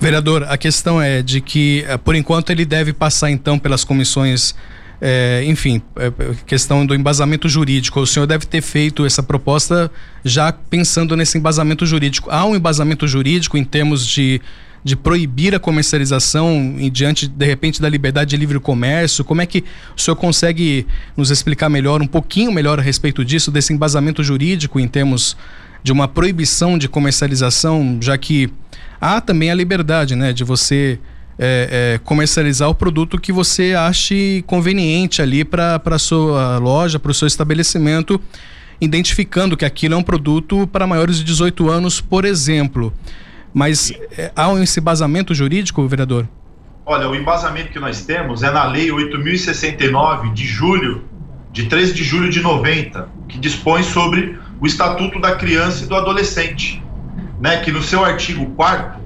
Vereador, 0.00 0.44
a 0.48 0.58
questão 0.58 1.00
é 1.00 1.22
de 1.22 1.40
que, 1.40 1.84
eh, 1.88 1.96
por 1.96 2.14
enquanto, 2.14 2.50
ele 2.50 2.66
deve 2.66 2.92
passar 2.92 3.30
então 3.30 3.58
pelas 3.58 3.82
comissões. 3.82 4.54
É, 5.00 5.44
enfim, 5.46 5.82
é, 5.96 6.10
questão 6.46 6.86
do 6.86 6.94
embasamento 6.94 7.48
jurídico. 7.48 8.00
O 8.00 8.06
senhor 8.06 8.26
deve 8.26 8.46
ter 8.46 8.62
feito 8.62 9.04
essa 9.04 9.22
proposta 9.22 9.90
já 10.24 10.50
pensando 10.52 11.14
nesse 11.16 11.36
embasamento 11.36 11.84
jurídico. 11.84 12.30
Há 12.30 12.44
um 12.46 12.56
embasamento 12.56 13.06
jurídico 13.06 13.58
em 13.58 13.64
termos 13.64 14.06
de 14.06 14.40
de 14.86 14.94
proibir 14.94 15.52
a 15.52 15.58
comercialização 15.58 16.76
em 16.78 16.88
diante, 16.88 17.26
de 17.26 17.44
repente, 17.44 17.82
da 17.82 17.88
liberdade 17.88 18.30
de 18.30 18.36
livre 18.36 18.60
comércio? 18.60 19.24
Como 19.24 19.42
é 19.42 19.46
que 19.46 19.64
o 19.96 20.00
senhor 20.00 20.14
consegue 20.14 20.86
nos 21.16 21.32
explicar 21.32 21.68
melhor, 21.68 22.00
um 22.00 22.06
pouquinho 22.06 22.52
melhor 22.52 22.78
a 22.78 22.82
respeito 22.82 23.24
disso, 23.24 23.50
desse 23.50 23.72
embasamento 23.72 24.22
jurídico 24.22 24.78
em 24.78 24.86
termos 24.86 25.36
de 25.82 25.90
uma 25.90 26.06
proibição 26.06 26.78
de 26.78 26.88
comercialização, 26.88 27.98
já 28.00 28.16
que 28.16 28.48
há 29.00 29.20
também 29.20 29.50
a 29.50 29.54
liberdade, 29.56 30.14
né, 30.14 30.32
de 30.32 30.44
você 30.44 31.00
é, 31.38 31.96
é, 31.96 31.98
comercializar 32.04 32.68
o 32.68 32.74
produto 32.74 33.20
que 33.20 33.32
você 33.32 33.74
ache 33.74 34.42
conveniente 34.46 35.20
ali 35.20 35.44
para 35.44 35.80
a 35.84 35.98
sua 35.98 36.58
loja, 36.58 36.98
para 36.98 37.10
o 37.10 37.14
seu 37.14 37.28
estabelecimento, 37.28 38.20
identificando 38.80 39.56
que 39.56 39.64
aquilo 39.64 39.94
é 39.94 39.96
um 39.96 40.02
produto 40.02 40.66
para 40.66 40.86
maiores 40.86 41.18
de 41.18 41.24
18 41.24 41.70
anos, 41.70 42.00
por 42.00 42.24
exemplo. 42.24 42.92
Mas 43.52 43.92
é, 44.16 44.30
há 44.34 44.52
esse 44.62 44.80
embasamento 44.80 45.34
jurídico, 45.34 45.86
vereador? 45.86 46.28
Olha, 46.84 47.08
o 47.08 47.14
embasamento 47.14 47.70
que 47.70 47.80
nós 47.80 48.04
temos 48.04 48.42
é 48.42 48.50
na 48.50 48.64
Lei 48.64 48.90
8.069 48.90 50.32
de 50.32 50.46
julho, 50.46 51.04
de 51.52 51.66
13 51.66 51.92
de 51.92 52.04
julho 52.04 52.30
de 52.30 52.40
90, 52.40 53.08
que 53.28 53.38
dispõe 53.38 53.82
sobre 53.82 54.38
o 54.60 54.66
Estatuto 54.66 55.18
da 55.18 55.34
Criança 55.34 55.84
e 55.84 55.88
do 55.88 55.96
Adolescente, 55.96 56.82
né, 57.40 57.58
que 57.58 57.72
no 57.72 57.82
seu 57.82 58.04
artigo 58.04 58.46
4 58.54 59.00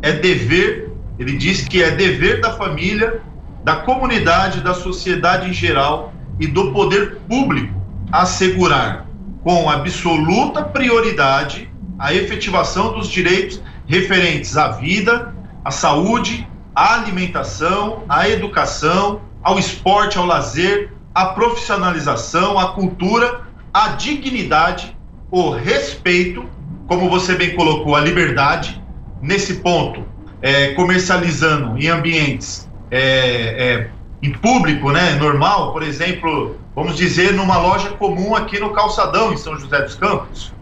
é 0.00 0.12
dever, 0.12 0.87
ele 1.18 1.36
diz 1.36 1.66
que 1.66 1.82
é 1.82 1.90
dever 1.90 2.40
da 2.40 2.52
família, 2.52 3.20
da 3.64 3.76
comunidade, 3.76 4.60
da 4.60 4.72
sociedade 4.72 5.50
em 5.50 5.52
geral 5.52 6.12
e 6.38 6.46
do 6.46 6.72
poder 6.72 7.16
público 7.28 7.74
assegurar 8.12 9.06
com 9.42 9.68
absoluta 9.68 10.62
prioridade 10.62 11.70
a 11.98 12.14
efetivação 12.14 12.92
dos 12.92 13.08
direitos 13.08 13.60
referentes 13.86 14.56
à 14.56 14.68
vida, 14.68 15.34
à 15.64 15.70
saúde, 15.70 16.48
à 16.74 16.94
alimentação, 16.94 18.04
à 18.08 18.28
educação, 18.28 19.20
ao 19.42 19.58
esporte, 19.58 20.16
ao 20.16 20.26
lazer, 20.26 20.92
à 21.14 21.26
profissionalização, 21.26 22.58
à 22.58 22.72
cultura, 22.72 23.40
à 23.72 23.88
dignidade, 23.88 24.96
o 25.30 25.50
respeito, 25.50 26.44
como 26.86 27.10
você 27.10 27.34
bem 27.34 27.56
colocou, 27.56 27.96
a 27.96 28.00
liberdade, 28.00 28.80
nesse 29.20 29.54
ponto, 29.54 30.04
é, 30.40 30.68
comercializando 30.74 31.78
em 31.78 31.88
ambientes 31.88 32.68
é, 32.90 33.00
é, 33.00 33.90
em 34.22 34.32
público, 34.32 34.90
né, 34.90 35.14
normal, 35.14 35.72
por 35.72 35.82
exemplo, 35.82 36.56
vamos 36.74 36.96
dizer, 36.96 37.32
numa 37.34 37.58
loja 37.58 37.90
comum 37.90 38.34
aqui 38.34 38.58
no 38.58 38.70
Calçadão, 38.70 39.32
em 39.32 39.36
São 39.36 39.58
José 39.58 39.80
dos 39.82 39.94
Campos. 39.94 40.52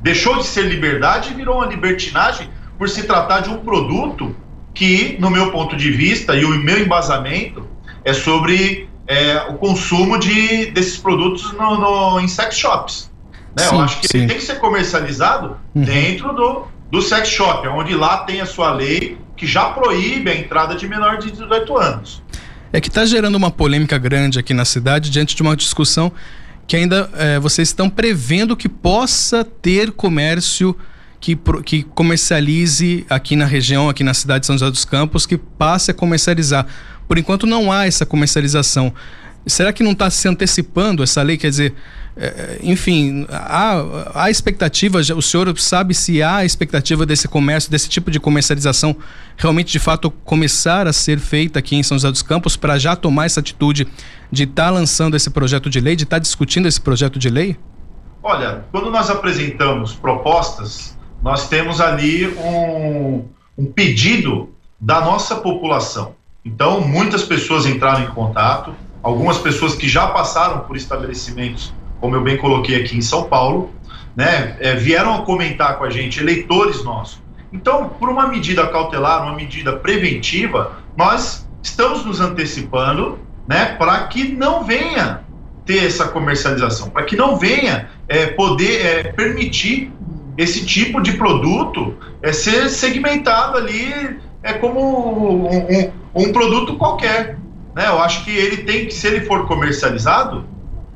Deixou 0.00 0.36
de 0.38 0.46
ser 0.46 0.62
liberdade 0.62 1.30
e 1.30 1.34
virou 1.34 1.56
uma 1.56 1.66
libertinagem 1.66 2.48
por 2.78 2.88
se 2.88 3.04
tratar 3.04 3.40
de 3.40 3.50
um 3.50 3.58
produto 3.58 4.34
que, 4.74 5.16
no 5.20 5.30
meu 5.30 5.50
ponto 5.50 5.76
de 5.76 5.90
vista 5.90 6.34
e 6.34 6.44
o 6.44 6.50
meu 6.50 6.80
embasamento, 6.80 7.66
é 8.04 8.12
sobre 8.12 8.88
é, 9.06 9.46
o 9.48 9.54
consumo 9.54 10.18
de, 10.18 10.66
desses 10.66 10.96
produtos 10.96 11.52
no, 11.52 11.78
no 11.78 12.20
em 12.20 12.26
sex 12.26 12.56
shops. 12.56 13.10
Né? 13.54 13.64
Sim, 13.64 13.76
Eu 13.76 13.80
acho 13.82 14.00
que 14.00 14.08
sim. 14.08 14.18
ele 14.18 14.26
tem 14.26 14.36
que 14.36 14.42
ser 14.42 14.58
comercializado 14.58 15.56
uhum. 15.74 15.82
dentro 15.82 16.32
do, 16.32 16.66
do 16.92 17.00
sex 17.00 17.26
shop, 17.26 17.66
onde 17.68 17.94
lá 17.94 18.18
tem 18.18 18.42
a 18.42 18.46
sua 18.46 18.70
lei 18.70 19.16
que 19.34 19.46
já 19.46 19.70
proíbe 19.70 20.30
a 20.30 20.36
entrada 20.36 20.74
de 20.74 20.86
menor 20.86 21.16
de 21.16 21.30
18 21.30 21.74
anos. 21.78 22.22
É 22.70 22.82
que 22.82 22.88
está 22.88 23.06
gerando 23.06 23.34
uma 23.34 23.50
polêmica 23.50 23.96
grande 23.96 24.38
aqui 24.38 24.52
na 24.52 24.66
cidade 24.66 25.08
diante 25.08 25.34
de 25.34 25.40
uma 25.40 25.56
discussão 25.56 26.12
que 26.66 26.76
ainda 26.76 27.10
é, 27.14 27.38
vocês 27.38 27.68
estão 27.68 27.88
prevendo 27.88 28.54
que 28.54 28.68
possa 28.68 29.42
ter 29.42 29.90
comércio 29.92 30.76
que, 31.18 31.34
que 31.64 31.82
comercialize 31.82 33.06
aqui 33.08 33.36
na 33.36 33.46
região, 33.46 33.88
aqui 33.88 34.04
na 34.04 34.12
cidade 34.12 34.40
de 34.40 34.46
São 34.48 34.58
José 34.58 34.70
dos 34.70 34.84
Campos, 34.84 35.24
que 35.24 35.38
passe 35.38 35.90
a 35.90 35.94
comercializar. 35.94 36.66
Por 37.08 37.16
enquanto 37.16 37.46
não 37.46 37.72
há 37.72 37.86
essa 37.86 38.04
comercialização. 38.04 38.92
Será 39.46 39.72
que 39.72 39.82
não 39.82 39.92
está 39.92 40.10
se 40.10 40.28
antecipando 40.28 41.02
essa 41.02 41.22
lei? 41.22 41.38
Quer 41.38 41.48
dizer, 41.48 41.74
enfim, 42.62 43.26
há, 43.30 44.24
há 44.24 44.30
expectativa, 44.30 44.98
o 44.98 45.22
senhor 45.22 45.58
sabe 45.58 45.94
se 45.94 46.22
há 46.22 46.44
expectativa 46.44 47.06
desse 47.06 47.26
comércio, 47.26 47.70
desse 47.70 47.88
tipo 47.88 48.10
de 48.10 48.20
comercialização 48.20 48.94
realmente 49.36 49.72
de 49.72 49.78
fato 49.78 50.10
começar 50.10 50.86
a 50.86 50.92
ser 50.92 51.18
feita 51.18 51.58
aqui 51.58 51.74
em 51.74 51.82
São 51.82 51.96
José 51.96 52.10
dos 52.10 52.22
Campos 52.22 52.54
para 52.54 52.78
já 52.78 52.94
tomar 52.94 53.26
essa 53.26 53.40
atitude 53.40 53.88
de 54.30 54.44
estar 54.44 54.64
tá 54.64 54.70
lançando 54.70 55.16
esse 55.16 55.30
projeto 55.30 55.70
de 55.70 55.80
lei, 55.80 55.96
de 55.96 56.04
estar 56.04 56.16
tá 56.16 56.20
discutindo 56.20 56.68
esse 56.68 56.80
projeto 56.80 57.18
de 57.18 57.30
lei? 57.30 57.56
Olha, 58.22 58.64
quando 58.70 58.90
nós 58.90 59.10
apresentamos 59.10 59.94
propostas, 59.94 60.96
nós 61.22 61.48
temos 61.48 61.80
ali 61.80 62.28
um, 62.28 63.24
um 63.56 63.66
pedido 63.66 64.50
da 64.80 65.00
nossa 65.00 65.36
população. 65.36 66.14
Então, 66.44 66.80
muitas 66.80 67.22
pessoas 67.24 67.66
entraram 67.66 68.04
em 68.04 68.08
contato, 68.08 68.74
algumas 69.02 69.38
pessoas 69.38 69.74
que 69.74 69.88
já 69.88 70.08
passaram 70.08 70.60
por 70.60 70.76
estabelecimentos, 70.76 71.72
como 72.02 72.16
eu 72.16 72.20
bem 72.20 72.36
coloquei 72.36 72.82
aqui 72.82 72.98
em 72.98 73.00
São 73.00 73.22
Paulo, 73.28 73.70
né, 74.16 74.56
é, 74.58 74.74
vieram 74.74 75.14
a 75.14 75.22
comentar 75.22 75.78
com 75.78 75.84
a 75.84 75.90
gente, 75.90 76.20
eleitores 76.20 76.82
nossos. 76.84 77.22
Então, 77.52 77.90
por 77.90 78.08
uma 78.08 78.26
medida 78.26 78.66
cautelar, 78.66 79.22
uma 79.22 79.36
medida 79.36 79.74
preventiva, 79.76 80.78
nós 80.96 81.48
estamos 81.62 82.04
nos 82.04 82.20
antecipando 82.20 83.20
né, 83.46 83.76
para 83.78 84.00
que 84.08 84.32
não 84.32 84.64
venha 84.64 85.20
ter 85.64 85.84
essa 85.84 86.08
comercialização, 86.08 86.90
para 86.90 87.04
que 87.04 87.14
não 87.14 87.36
venha 87.36 87.88
é, 88.08 88.26
poder 88.26 88.84
é, 88.84 89.02
permitir 89.04 89.92
esse 90.36 90.66
tipo 90.66 91.00
de 91.00 91.12
produto 91.12 91.94
é, 92.20 92.32
ser 92.32 92.68
segmentado 92.68 93.56
ali 93.56 94.18
é 94.42 94.54
como 94.54 95.46
um, 95.48 95.56
um, 95.56 95.92
um 96.16 96.32
produto 96.32 96.74
qualquer. 96.76 97.38
Né? 97.76 97.86
Eu 97.86 98.00
acho 98.00 98.24
que 98.24 98.36
ele 98.36 98.58
tem 98.64 98.86
que, 98.86 98.92
se 98.92 99.06
ele 99.06 99.20
for 99.20 99.46
comercializado, 99.46 100.44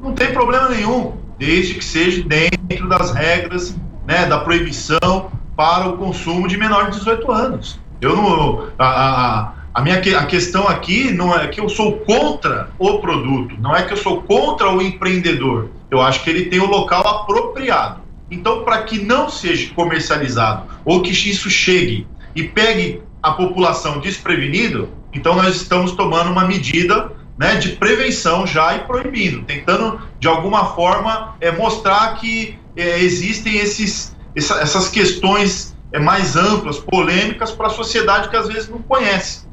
não 0.06 0.14
tem 0.14 0.32
problema 0.32 0.68
nenhum, 0.68 1.14
desde 1.36 1.74
que 1.74 1.84
seja 1.84 2.22
dentro 2.22 2.88
das 2.88 3.12
regras 3.12 3.76
né, 4.06 4.24
da 4.26 4.38
proibição 4.38 5.30
para 5.56 5.88
o 5.88 5.96
consumo 5.96 6.46
de 6.46 6.56
menor 6.56 6.90
de 6.90 6.98
18 6.98 7.32
anos. 7.32 7.80
Eu 8.00 8.14
não. 8.14 8.68
A, 8.78 8.86
a, 8.86 9.52
a 9.74 9.82
minha 9.82 9.98
a 9.98 10.26
questão 10.26 10.68
aqui 10.68 11.10
não 11.12 11.34
é 11.34 11.48
que 11.48 11.60
eu 11.60 11.68
sou 11.68 11.98
contra 12.00 12.70
o 12.78 12.98
produto, 12.98 13.56
não 13.58 13.74
é 13.74 13.82
que 13.82 13.94
eu 13.94 13.96
sou 13.96 14.22
contra 14.22 14.70
o 14.70 14.80
empreendedor. 14.80 15.70
Eu 15.90 16.00
acho 16.00 16.22
que 16.22 16.30
ele 16.30 16.46
tem 16.46 16.60
o 16.60 16.66
local 16.66 17.06
apropriado. 17.06 18.00
Então, 18.30 18.64
para 18.64 18.82
que 18.82 18.98
não 18.98 19.28
seja 19.28 19.72
comercializado 19.74 20.64
ou 20.84 21.02
que 21.02 21.10
isso 21.10 21.50
chegue 21.50 22.06
e 22.34 22.44
pegue 22.44 23.02
a 23.22 23.32
população 23.32 23.98
desprevenido, 23.98 24.88
então 25.12 25.34
nós 25.34 25.56
estamos 25.56 25.92
tomando 25.92 26.30
uma 26.30 26.44
medida 26.44 27.10
né, 27.38 27.56
de 27.56 27.70
prevenção 27.70 28.46
já 28.46 28.76
e 28.76 28.80
proibindo, 28.80 29.42
tentando 29.42 30.00
de 30.18 30.26
alguma 30.26 30.74
forma 30.74 31.34
é, 31.40 31.50
mostrar 31.50 32.14
que 32.14 32.58
é, 32.76 33.00
existem 33.00 33.56
esses, 33.56 34.16
essa, 34.34 34.60
essas 34.60 34.88
questões 34.88 35.74
é, 35.92 35.98
mais 35.98 36.36
amplas, 36.36 36.78
polêmicas 36.78 37.50
para 37.50 37.66
a 37.66 37.70
sociedade 37.70 38.28
que 38.28 38.36
às 38.36 38.48
vezes 38.48 38.68
não 38.68 38.78
conhece. 38.78 39.46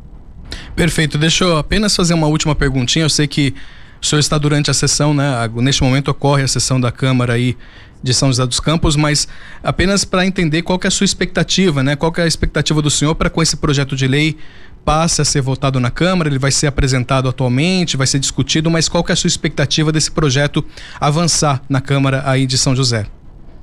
Perfeito. 0.76 1.18
Deixa 1.18 1.44
eu 1.44 1.58
apenas 1.58 1.96
fazer 1.96 2.14
uma 2.14 2.28
última 2.28 2.56
perguntinha. 2.56 3.06
Eu 3.06 3.10
sei 3.10 3.28
que 3.28 3.54
o 4.02 4.06
senhor 4.06 4.20
está 4.20 4.38
durante 4.38 4.72
a 4.72 4.74
sessão, 4.74 5.14
né? 5.14 5.50
Neste 5.56 5.84
momento 5.84 6.10
ocorre 6.10 6.44
a 6.44 6.48
sessão 6.48 6.80
da 6.80 6.92
Câmara 6.92 7.34
aí 7.34 7.56
de 8.02 8.14
São 8.14 8.28
José 8.28 8.46
dos 8.46 8.60
Campos, 8.60 8.98
mas 8.98 9.28
apenas 9.64 10.04
para 10.04 10.26
entender 10.26 10.62
qual 10.62 10.78
é 10.84 10.88
a 10.88 10.92
sua 10.92 11.06
expectativa, 11.06 11.82
né? 11.82 11.96
Qual 11.96 12.14
é 12.18 12.24
a 12.24 12.28
expectativa 12.28 12.82
do 12.82 12.90
senhor 12.90 13.16
para 13.16 13.30
com 13.30 13.42
esse 13.42 13.56
projeto 13.56 13.96
de 13.96 14.06
lei 14.08 14.38
passe 14.84 15.22
a 15.22 15.26
ser 15.26 15.42
votado 15.42 15.80
na 15.80 15.90
Câmara, 15.90 16.30
ele 16.30 16.40
vai 16.40 16.52
ser 16.52 16.68
apresentado 16.68 17.30
atualmente, 17.30 17.98
vai 17.98 18.08
ser 18.08 18.20
discutido, 18.20 18.70
mas 18.70 18.90
qual 18.90 19.04
é 19.08 19.12
a 19.12 19.16
sua 19.16 19.28
expectativa 19.28 19.92
desse 19.92 20.12
projeto 20.12 20.64
avançar 21.00 21.62
na 21.70 21.82
Câmara 21.82 22.24
aí 22.26 22.46
de 22.46 22.58
São 22.58 22.76
José? 22.76 23.08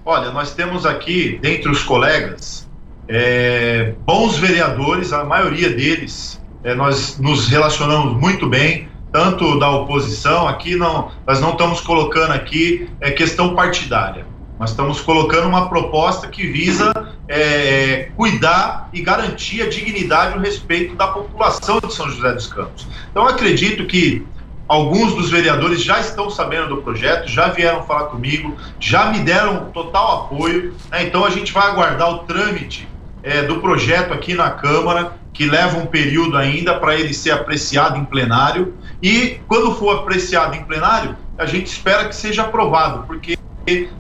Olha, 0.05 0.31
nós 0.31 0.55
temos 0.55 0.87
aqui, 0.87 1.39
dentre 1.43 1.71
os 1.71 1.83
colegas, 1.83 2.69
é, 3.07 3.95
bons 4.07 4.39
vereadores, 4.39 5.13
a 5.13 5.25
maioria 5.25 5.71
deles, 5.71 6.41
é, 6.65 6.75
nós 6.75 7.19
nos 7.19 7.49
relacionamos 7.49 8.19
muito 8.21 8.49
bem, 8.49 8.89
tanto 9.13 9.59
da 9.59 9.69
oposição, 9.71 10.47
aqui 10.47 10.77
não, 10.77 11.11
nós 11.27 11.41
não 11.41 11.51
estamos 11.51 11.81
colocando 11.81 12.33
aqui 12.33 12.89
é, 13.01 13.11
questão 13.11 13.55
partidária. 13.55 14.25
Nós 14.61 14.73
estamos 14.73 15.01
colocando 15.01 15.49
uma 15.49 15.71
proposta 15.71 16.29
que 16.29 16.47
visa 16.47 16.93
é, 17.27 18.11
cuidar 18.15 18.91
e 18.93 19.01
garantir 19.01 19.63
a 19.63 19.71
dignidade 19.71 20.35
e 20.35 20.39
o 20.39 20.41
respeito 20.43 20.95
da 20.95 21.07
população 21.07 21.81
de 21.81 21.91
São 21.95 22.07
José 22.11 22.31
dos 22.35 22.47
Campos. 22.47 22.87
Então, 23.11 23.27
acredito 23.27 23.87
que 23.87 24.23
alguns 24.69 25.15
dos 25.15 25.31
vereadores 25.31 25.83
já 25.83 25.99
estão 25.99 26.29
sabendo 26.29 26.77
do 26.77 26.83
projeto, 26.83 27.27
já 27.27 27.49
vieram 27.49 27.85
falar 27.85 28.09
comigo, 28.09 28.55
já 28.79 29.07
me 29.07 29.21
deram 29.21 29.71
total 29.73 30.27
apoio. 30.27 30.75
Né? 30.91 31.05
Então, 31.05 31.25
a 31.25 31.31
gente 31.31 31.55
vai 31.55 31.67
aguardar 31.67 32.11
o 32.11 32.19
trâmite 32.19 32.87
é, 33.23 33.43
do 33.43 33.61
projeto 33.61 34.13
aqui 34.13 34.35
na 34.35 34.51
Câmara 34.51 35.15
que 35.33 35.47
leva 35.47 35.79
um 35.79 35.87
período 35.87 36.37
ainda 36.37 36.75
para 36.75 36.97
ele 36.97 37.15
ser 37.15 37.31
apreciado 37.31 37.97
em 37.97 38.05
plenário. 38.05 38.75
E 39.03 39.41
quando 39.49 39.75
for 39.75 40.01
apreciado 40.01 40.55
em 40.55 40.65
plenário, 40.65 41.17
a 41.39 41.47
gente 41.47 41.69
espera 41.69 42.07
que 42.07 42.15
seja 42.15 42.43
aprovado, 42.43 43.07
porque 43.07 43.40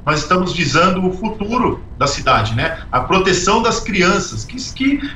nós 0.04 0.20
estamos 0.20 0.52
visando 0.52 1.06
o 1.06 1.12
futuro 1.12 1.82
da 1.98 2.06
cidade, 2.06 2.54
né? 2.54 2.78
A 2.90 3.00
proteção 3.00 3.62
das 3.62 3.80
crianças, 3.80 4.44
que, 4.44 4.56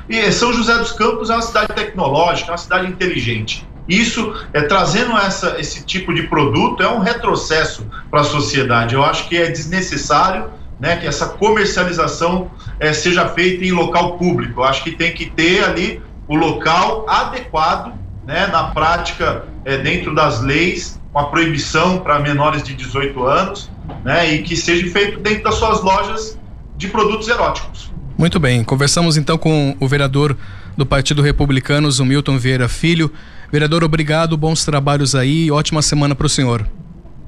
que 0.07 0.31
São 0.31 0.53
José 0.53 0.77
dos 0.77 0.91
Campos 0.91 1.29
é 1.29 1.33
uma 1.33 1.41
cidade 1.41 1.73
tecnológica, 1.73 2.49
é 2.49 2.51
uma 2.51 2.57
cidade 2.57 2.87
inteligente. 2.87 3.67
Isso, 3.87 4.33
é, 4.51 4.61
trazendo 4.61 5.15
essa, 5.17 5.59
esse 5.59 5.83
tipo 5.85 6.13
de 6.13 6.23
produto, 6.23 6.81
é 6.81 6.89
um 6.89 6.99
retrocesso 6.99 7.85
para 8.09 8.21
a 8.21 8.23
sociedade. 8.23 8.95
Eu 8.95 9.03
acho 9.03 9.27
que 9.27 9.37
é 9.37 9.49
desnecessário 9.49 10.49
né, 10.79 10.97
que 10.97 11.07
essa 11.07 11.27
comercialização 11.27 12.49
é, 12.79 12.93
seja 12.93 13.27
feita 13.29 13.63
em 13.63 13.71
local 13.71 14.17
público. 14.17 14.61
Eu 14.61 14.63
acho 14.63 14.83
que 14.83 14.91
tem 14.91 15.13
que 15.13 15.29
ter 15.29 15.63
ali 15.63 16.01
o 16.27 16.35
local 16.35 17.05
adequado, 17.07 17.93
né, 18.25 18.47
na 18.47 18.65
prática, 18.65 19.45
é, 19.63 19.77
dentro 19.77 20.15
das 20.15 20.41
leis, 20.41 20.99
com 21.13 21.19
a 21.19 21.25
proibição 21.25 21.99
para 21.99 22.19
menores 22.19 22.63
de 22.63 22.73
18 22.73 23.23
anos, 23.23 23.69
né, 24.03 24.33
e 24.33 24.43
que 24.43 24.55
seja 24.55 24.89
feito 24.91 25.19
dentro 25.19 25.43
das 25.43 25.55
suas 25.55 25.81
lojas 25.81 26.37
de 26.77 26.87
produtos 26.87 27.27
eróticos. 27.27 27.91
Muito 28.17 28.39
bem, 28.39 28.63
conversamos 28.63 29.17
então 29.17 29.37
com 29.37 29.75
o 29.79 29.87
vereador 29.87 30.37
do 30.77 30.85
Partido 30.85 31.21
Republicano, 31.21 31.89
o 31.89 32.05
Milton 32.05 32.37
Vieira 32.37 32.67
Filho. 32.67 33.11
Vereador, 33.51 33.83
obrigado, 33.83 34.37
bons 34.37 34.63
trabalhos 34.63 35.15
aí, 35.15 35.51
ótima 35.51 35.81
semana 35.81 36.15
para 36.15 36.25
o 36.25 36.29
senhor. 36.29 36.67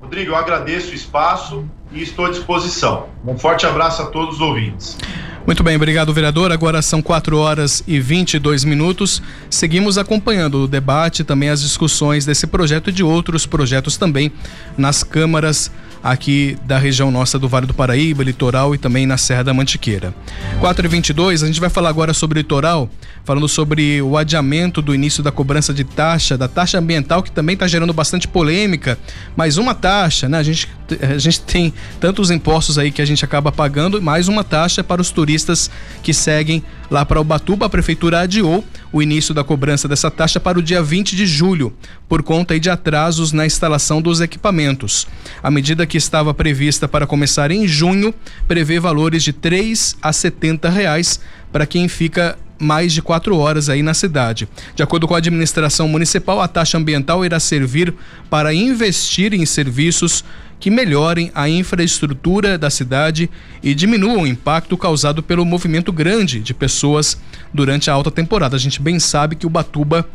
Rodrigo, 0.01 0.31
eu 0.31 0.35
agradeço 0.35 0.91
o 0.91 0.95
espaço 0.95 1.65
e 1.91 2.01
estou 2.01 2.25
à 2.25 2.29
disposição. 2.29 3.07
Um 3.25 3.37
forte 3.37 3.65
abraço 3.65 4.01
a 4.01 4.05
todos 4.05 4.35
os 4.35 4.41
ouvintes. 4.41 4.97
Muito 5.45 5.63
bem, 5.63 5.77
obrigado, 5.77 6.13
vereador. 6.13 6.51
Agora 6.51 6.81
são 6.81 7.01
4 7.01 7.37
horas 7.37 7.81
e 7.87 8.01
22 8.01 8.65
minutos. 8.65 9.21
Seguimos 9.49 9.97
acompanhando 9.97 10.63
o 10.63 10.67
debate, 10.67 11.23
também 11.23 11.49
as 11.49 11.61
discussões 11.61 12.25
desse 12.25 12.45
projeto 12.47 12.89
e 12.89 12.93
de 12.93 13.01
outros 13.01 13.45
projetos 13.45 13.95
também 13.95 14.31
nas 14.77 15.03
câmaras 15.03 15.71
aqui 16.11 16.57
da 16.65 16.77
região 16.77 17.11
nossa 17.11 17.37
do 17.37 17.49
Vale 17.49 17.65
do 17.65 17.73
Paraíba, 17.73 18.23
litoral 18.23 18.73
e 18.73 18.77
também 18.77 19.05
na 19.05 19.17
Serra 19.17 19.43
da 19.43 19.53
Mantiqueira. 19.53 20.13
4 20.59 20.85
e 20.85 20.89
22 20.89 21.43
a 21.43 21.47
gente 21.47 21.59
vai 21.59 21.69
falar 21.69 21.89
agora 21.89 22.13
sobre 22.13 22.39
o 22.39 22.41
litoral, 22.41 22.89
falando 23.25 23.47
sobre 23.47 24.01
o 24.01 24.17
adiamento 24.17 24.81
do 24.81 24.95
início 24.95 25.21
da 25.21 25.31
cobrança 25.31 25.73
de 25.73 25.83
taxa, 25.83 26.37
da 26.37 26.47
taxa 26.47 26.79
ambiental, 26.79 27.21
que 27.21 27.31
também 27.31 27.53
está 27.53 27.67
gerando 27.67 27.91
bastante 27.91 28.27
polêmica. 28.27 28.97
Mais 29.35 29.57
uma 29.57 29.75
taxa, 29.75 30.29
né? 30.29 30.37
A 30.37 30.43
gente, 30.43 30.69
a 31.01 31.17
gente 31.17 31.41
tem 31.41 31.73
tantos 31.99 32.31
impostos 32.31 32.77
aí 32.77 32.89
que 32.89 33.01
a 33.01 33.05
gente 33.05 33.25
acaba 33.25 33.51
pagando, 33.51 34.01
mais 34.01 34.29
uma 34.29 34.43
taxa 34.43 34.83
para 34.83 35.01
os 35.01 35.11
turistas 35.11 35.69
que 36.01 36.13
seguem 36.13 36.63
lá 36.89 37.05
para 37.05 37.21
Ubatuba. 37.21 37.65
A 37.65 37.69
prefeitura 37.69 38.21
adiou 38.21 38.63
o 38.91 39.01
início 39.01 39.33
da 39.33 39.43
cobrança 39.43 39.87
dessa 39.87 40.09
taxa 40.09 40.39
para 40.39 40.59
o 40.59 40.61
dia 40.61 40.81
20 40.81 41.15
de 41.15 41.25
julho, 41.25 41.73
por 42.07 42.23
conta 42.23 42.59
de 42.59 42.69
atrasos 42.69 43.31
na 43.31 43.45
instalação 43.45 44.01
dos 44.01 44.21
equipamentos. 44.21 45.07
A 45.41 45.51
medida 45.51 45.85
que 45.85 45.97
estava 45.97 46.33
prevista 46.33 46.87
para 46.87 47.07
começar 47.07 47.51
em 47.51 47.67
junho 47.67 48.13
prevê 48.47 48.79
valores 48.79 49.23
de 49.23 49.33
3 49.33 49.97
a 50.01 50.13
70 50.13 50.69
reais 50.69 51.19
para 51.51 51.65
quem 51.65 51.87
fica 51.87 52.37
mais 52.59 52.93
de 52.93 53.01
quatro 53.01 53.37
horas 53.37 53.69
aí 53.69 53.83
na 53.83 53.93
cidade. 53.93 54.47
De 54.75 54.83
acordo 54.83 55.07
com 55.07 55.15
a 55.15 55.17
administração 55.17 55.87
municipal, 55.87 56.41
a 56.41 56.47
taxa 56.47 56.77
ambiental 56.77 57.23
irá 57.25 57.39
servir 57.39 57.93
para 58.29 58.53
investir 58.53 59.33
em 59.33 59.45
serviços 59.45 60.23
que 60.59 60.71
melhorem 60.71 61.31
a 61.35 61.47
infraestrutura 61.47 62.57
da 62.57 62.69
cidade 62.69 63.29
e 63.61 63.75
diminuam 63.75 64.23
o 64.23 64.27
impacto 64.27 64.75
causado 64.75 65.21
pelo 65.21 65.45
movimento 65.45 65.91
grande 65.91 66.39
de 66.39 66.53
pessoas 66.53 67.17
durante 67.53 67.89
a 67.89 67.93
alta 67.93 68.09
temporada. 68.09 68.55
A 68.55 68.59
gente 68.59 68.81
bem 68.81 68.99
sabe 68.99 69.35
que 69.35 69.45
o 69.45 69.49
Batuba, 69.49 70.07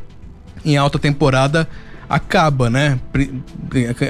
em 0.64 0.76
alta 0.76 0.98
temporada, 0.98 1.68
acaba, 2.08 2.68
né? 2.68 2.98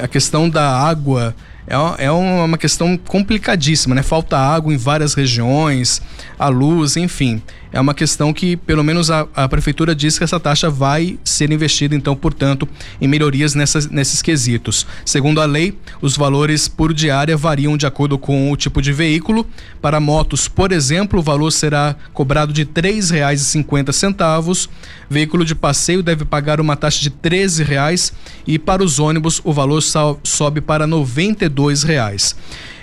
A 0.03 0.09
questão 0.09 0.49
da 0.49 0.77
água 0.77 1.35
é, 1.67 2.05
é 2.07 2.11
uma 2.11 2.59
questão 2.59 2.97
complicadíssima, 2.97 3.95
né? 3.95 4.03
Falta 4.03 4.37
água 4.37 4.73
em 4.73 4.77
várias 4.77 5.15
regiões, 5.15 6.03
a 6.39 6.49
luz, 6.49 6.97
enfim. 6.97 7.43
É 7.73 7.81
uma 7.81 7.95
questão 7.95 8.33
que, 8.33 8.57
pelo 8.57 8.85
menos, 8.85 9.11
a, 9.11 9.27
a 9.35 9.49
prefeitura 9.49 9.95
diz 9.95 10.19
que 10.19 10.25
essa 10.25 10.39
taxa 10.39 10.69
vai 10.69 11.19
ser 11.25 11.51
investida, 11.51 11.95
então, 11.95 12.15
portanto, 12.15 12.69
em 13.01 13.09
melhorias 13.09 13.55
nessas, 13.55 13.89
nesses 13.89 14.21
quesitos. 14.21 14.87
Segundo 15.05 15.41
a 15.41 15.47
lei, 15.47 15.79
os 16.01 16.17
valores 16.17 16.69
por 16.69 16.93
diária 16.93 17.37
variam 17.37 17.77
de 17.77 17.87
acordo 17.87 18.19
com 18.19 18.53
o 18.53 18.57
tipo 18.57 18.83
de 18.83 18.93
veículo. 18.93 19.47
Para 19.81 20.01
motos, 20.01 20.49
por 20.49 20.71
exemplo, 20.71 21.21
o 21.21 21.23
valor 21.23 21.51
será 21.51 21.97
cobrado 22.13 22.53
de 22.53 22.63
R$ 22.63 22.69
3,50. 22.75 24.69
Veículo 25.09 25.45
de 25.45 25.55
passeio 25.55 26.03
deve 26.03 26.25
pagar 26.25 26.61
uma 26.61 26.77
taxa 26.77 27.01
de 27.01 27.09
R$ 27.09 27.15
13,00 27.31 28.13
e 28.47 28.59
para 28.59 28.83
os 28.83 28.99
ônibus 28.99 29.41
o 29.45 29.53
valor 29.53 29.83
sobe 29.83 30.61
para 30.61 30.85
R$ 30.85 30.91
92. 30.91 31.85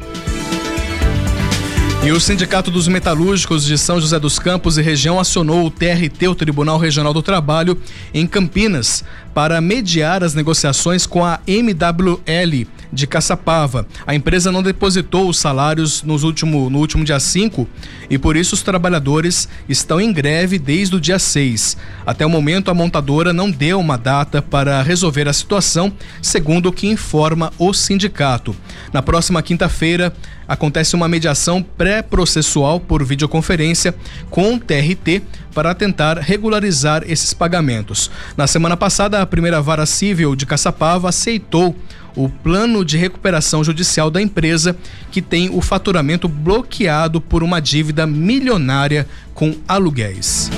E 2.05 2.11
o 2.11 2.19
Sindicato 2.19 2.69
dos 2.69 2.87
Metalúrgicos 2.87 3.65
de 3.65 3.79
São 3.79 3.99
José 3.99 4.19
dos 4.19 4.37
Campos 4.37 4.77
e 4.77 4.81
região 4.83 5.19
acionou 5.19 5.65
o 5.65 5.71
TRT, 5.71 6.27
o 6.27 6.35
Tribunal 6.35 6.77
Regional 6.77 7.11
do 7.11 7.23
Trabalho, 7.23 7.81
em 8.13 8.27
Campinas, 8.27 9.03
para 9.33 9.59
mediar 9.59 10.23
as 10.23 10.35
negociações 10.35 11.07
com 11.07 11.25
a 11.25 11.39
MWL 11.47 12.67
de 12.93 13.07
Caçapava. 13.07 13.87
A 14.05 14.13
empresa 14.13 14.51
não 14.51 14.61
depositou 14.63 15.27
os 15.27 15.39
salários 15.39 16.03
nos 16.03 16.23
último, 16.23 16.69
no 16.69 16.77
último 16.77 17.03
dia 17.03 17.19
5 17.19 17.67
e 18.09 18.19
por 18.19 18.37
isso 18.37 18.53
os 18.53 18.61
trabalhadores 18.61 19.49
estão 19.67 19.99
em 19.99 20.13
greve 20.13 20.57
desde 20.59 20.95
o 20.95 21.01
dia 21.01 21.19
6. 21.19 21.75
Até 22.05 22.25
o 22.25 22.29
momento, 22.29 22.69
a 22.69 22.73
montadora 22.73 23.33
não 23.33 23.49
deu 23.49 23.79
uma 23.79 23.97
data 23.97 24.43
para 24.43 24.81
resolver 24.83 25.27
a 25.27 25.33
situação, 25.33 25.91
segundo 26.21 26.67
o 26.67 26.71
que 26.71 26.87
informa 26.87 27.51
o 27.57 27.73
sindicato. 27.73 28.55
Na 28.93 29.01
próxima 29.01 29.41
quinta-feira, 29.41 30.13
acontece 30.47 30.95
uma 30.95 31.07
mediação 31.07 31.61
pré-processual 31.61 32.79
por 32.79 33.03
videoconferência 33.03 33.95
com 34.29 34.55
o 34.55 34.59
TRT 34.59 35.21
para 35.53 35.73
tentar 35.73 36.17
regularizar 36.17 37.03
esses 37.07 37.33
pagamentos. 37.33 38.11
Na 38.35 38.47
semana 38.47 38.75
passada, 38.75 39.21
a 39.21 39.25
primeira 39.25 39.61
vara 39.61 39.85
civil 39.85 40.35
de 40.35 40.45
Caçapava 40.45 41.09
aceitou 41.09 41.75
o 42.15 42.29
plano 42.29 42.85
de 42.85 42.97
recuperação 42.97 43.63
judicial 43.63 44.09
da 44.09 44.21
empresa, 44.21 44.75
que 45.11 45.21
tem 45.21 45.49
o 45.49 45.61
faturamento 45.61 46.27
bloqueado 46.27 47.19
por 47.19 47.43
uma 47.43 47.59
dívida 47.59 48.07
milionária 48.07 49.07
com 49.33 49.55
aluguéis. 49.67 50.49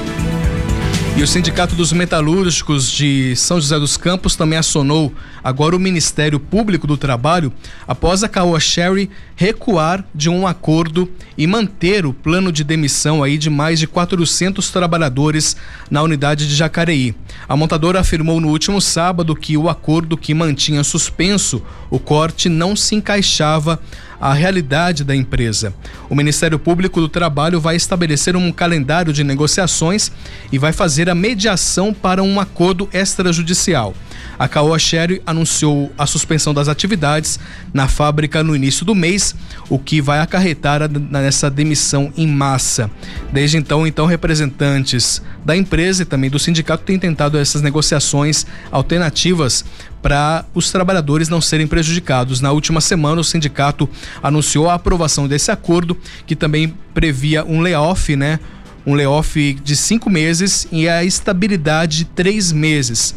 E 1.18 1.24
o 1.24 1.26
Sindicato 1.26 1.74
dos 1.74 1.92
Metalúrgicos 1.92 2.92
de 2.92 3.36
São 3.36 3.60
José 3.60 3.80
dos 3.80 3.98
Campos 3.98 4.36
também 4.36 4.60
acionou 4.60 5.12
agora 5.44 5.76
o 5.76 5.80
Ministério 5.80 6.40
Público 6.40 6.86
do 6.86 6.96
Trabalho 6.96 7.52
após 7.88 8.24
a 8.24 8.30
Caoa 8.30 8.60
Sherry 8.60 9.10
recuar 9.36 10.06
de 10.14 10.30
um 10.30 10.46
acordo 10.46 11.12
e 11.36 11.48
manter 11.48 12.06
o 12.06 12.14
plano 12.14 12.52
de 12.52 12.64
demissão 12.64 13.24
aí 13.24 13.40
de 13.40 13.50
mais 13.50 13.80
de 13.80 13.88
400 13.88 14.70
trabalhadores 14.70 15.58
na 15.90 16.04
unidade 16.04 16.48
de 16.48 16.54
Jacareí. 16.54 17.16
A 17.50 17.58
montadora 17.58 18.00
afirmou 18.00 18.40
no 18.40 18.50
último 18.50 18.80
sábado 18.80 19.36
que 19.36 19.58
o 19.58 19.70
acordo 19.70 20.18
que 20.18 20.36
mantinha 20.36 20.84
suspenso 20.84 21.64
o 21.90 21.98
corte 21.98 22.48
não 22.48 22.76
se 22.76 22.94
encaixava 22.94 23.80
a 24.20 24.34
realidade 24.34 25.04
da 25.04 25.16
empresa. 25.16 25.74
O 26.10 26.16
Ministério 26.16 26.58
Público 26.58 27.00
do 27.00 27.10
Trabalho 27.10 27.60
vai 27.60 27.76
estabelecer 27.76 28.36
um 28.36 28.52
calendário 28.52 29.14
de 29.14 29.24
negociações 29.24 30.12
e 30.52 30.58
vai 30.58 30.74
fazer 30.74 31.10
a 31.10 31.16
mediação 31.16 31.94
para 31.94 32.24
um 32.24 32.40
acordo 32.40 32.90
extrajudicial. 32.94 33.94
A 34.40 34.48
Caoa 34.48 34.78
Sherry 34.78 35.22
anunciou 35.26 35.92
a 35.98 36.06
suspensão 36.06 36.54
das 36.54 36.68
atividades 36.68 37.40
na 37.74 37.88
fábrica 37.88 38.44
no 38.44 38.56
início 38.56 38.86
do 38.86 38.94
mês, 38.94 39.36
o 39.70 39.80
que 39.80 40.02
vai 40.02 40.20
acarretar 40.20 40.82
nessa 40.90 41.50
demissão 41.50 42.14
em 42.16 42.28
massa. 42.28 42.90
Desde 43.32 43.58
então, 43.58 43.88
então 43.88 44.06
representantes 44.06 45.22
da 45.44 45.56
empresa 45.56 46.04
e 46.04 46.06
também 46.06 46.30
do 46.30 46.38
sindicato 46.38 46.84
têm 46.84 47.00
tentado 47.00 47.38
essas 47.38 47.62
negociações 47.62 48.46
alternativas 48.72 49.66
para 50.02 50.46
os 50.54 50.72
trabalhadores 50.72 51.30
não 51.30 51.42
serem 51.42 51.68
prejudicados. 51.68 52.40
Na 52.40 52.52
última 52.52 52.80
semana, 52.80 53.22
o 53.22 53.24
sindicato 53.24 53.90
anunciou 54.22 54.70
a 54.70 54.76
aprovação 54.76 55.28
desse 55.28 55.52
acordo, 55.52 55.98
que 56.26 56.36
também 56.36 56.74
previa 56.94 57.44
um 57.44 57.62
layoff, 57.62 58.16
né? 58.16 58.40
Um 58.86 58.94
layoff 58.94 59.54
de 59.54 59.76
cinco 59.76 60.10
meses 60.10 60.68
e 60.72 60.88
a 60.88 61.04
estabilidade 61.04 61.98
de 61.98 62.06
três 62.06 62.52
meses. 62.52 63.16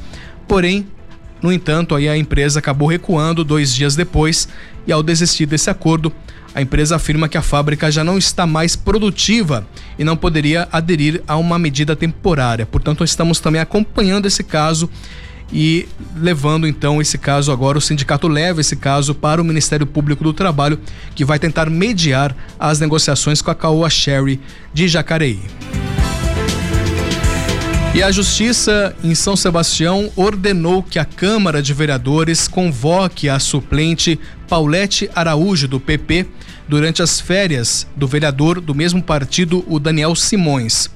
Porém, 0.48 0.86
no 1.42 1.52
entanto, 1.52 1.94
aí 1.94 2.08
a 2.08 2.16
empresa 2.16 2.58
acabou 2.58 2.88
recuando 2.88 3.44
dois 3.44 3.74
dias 3.74 3.96
depois 3.96 4.48
e 4.86 4.92
ao 4.92 5.02
desistir 5.02 5.46
desse 5.46 5.70
acordo, 5.70 6.12
a 6.54 6.60
empresa 6.60 6.96
afirma 6.96 7.28
que 7.28 7.38
a 7.38 7.42
fábrica 7.42 7.90
já 7.90 8.02
não 8.02 8.18
está 8.18 8.46
mais 8.46 8.74
produtiva 8.74 9.66
e 9.98 10.04
não 10.04 10.16
poderia 10.16 10.68
aderir 10.72 11.22
a 11.26 11.36
uma 11.36 11.58
medida 11.58 11.94
temporária. 11.94 12.66
Portanto, 12.66 13.04
estamos 13.04 13.38
também 13.38 13.60
acompanhando 13.60 14.26
esse 14.26 14.42
caso 14.42 14.90
e 15.52 15.88
levando 16.16 16.66
então 16.66 17.00
esse 17.00 17.18
caso 17.18 17.50
agora, 17.50 17.78
o 17.78 17.80
sindicato 17.80 18.28
leva 18.28 18.60
esse 18.60 18.76
caso 18.76 19.14
para 19.14 19.40
o 19.40 19.44
Ministério 19.44 19.86
Público 19.86 20.22
do 20.22 20.32
Trabalho, 20.32 20.78
que 21.14 21.24
vai 21.24 21.38
tentar 21.38 21.68
mediar 21.68 22.36
as 22.58 22.78
negociações 22.78 23.42
com 23.42 23.50
a 23.50 23.54
Caoa 23.54 23.90
Sherry 23.90 24.40
de 24.72 24.86
Jacareí. 24.88 25.40
E 27.92 28.04
a 28.04 28.12
Justiça 28.12 28.94
em 29.02 29.16
São 29.16 29.34
Sebastião 29.34 30.12
ordenou 30.14 30.80
que 30.80 30.96
a 30.96 31.04
Câmara 31.04 31.60
de 31.60 31.74
Vereadores 31.74 32.46
convoque 32.46 33.28
a 33.28 33.40
suplente 33.40 34.18
Paulette 34.48 35.10
Araújo, 35.12 35.66
do 35.66 35.80
PP, 35.80 36.24
durante 36.68 37.02
as 37.02 37.20
férias 37.20 37.88
do 37.96 38.06
vereador 38.06 38.60
do 38.60 38.76
mesmo 38.76 39.02
partido, 39.02 39.64
o 39.66 39.80
Daniel 39.80 40.14
Simões. 40.14 40.88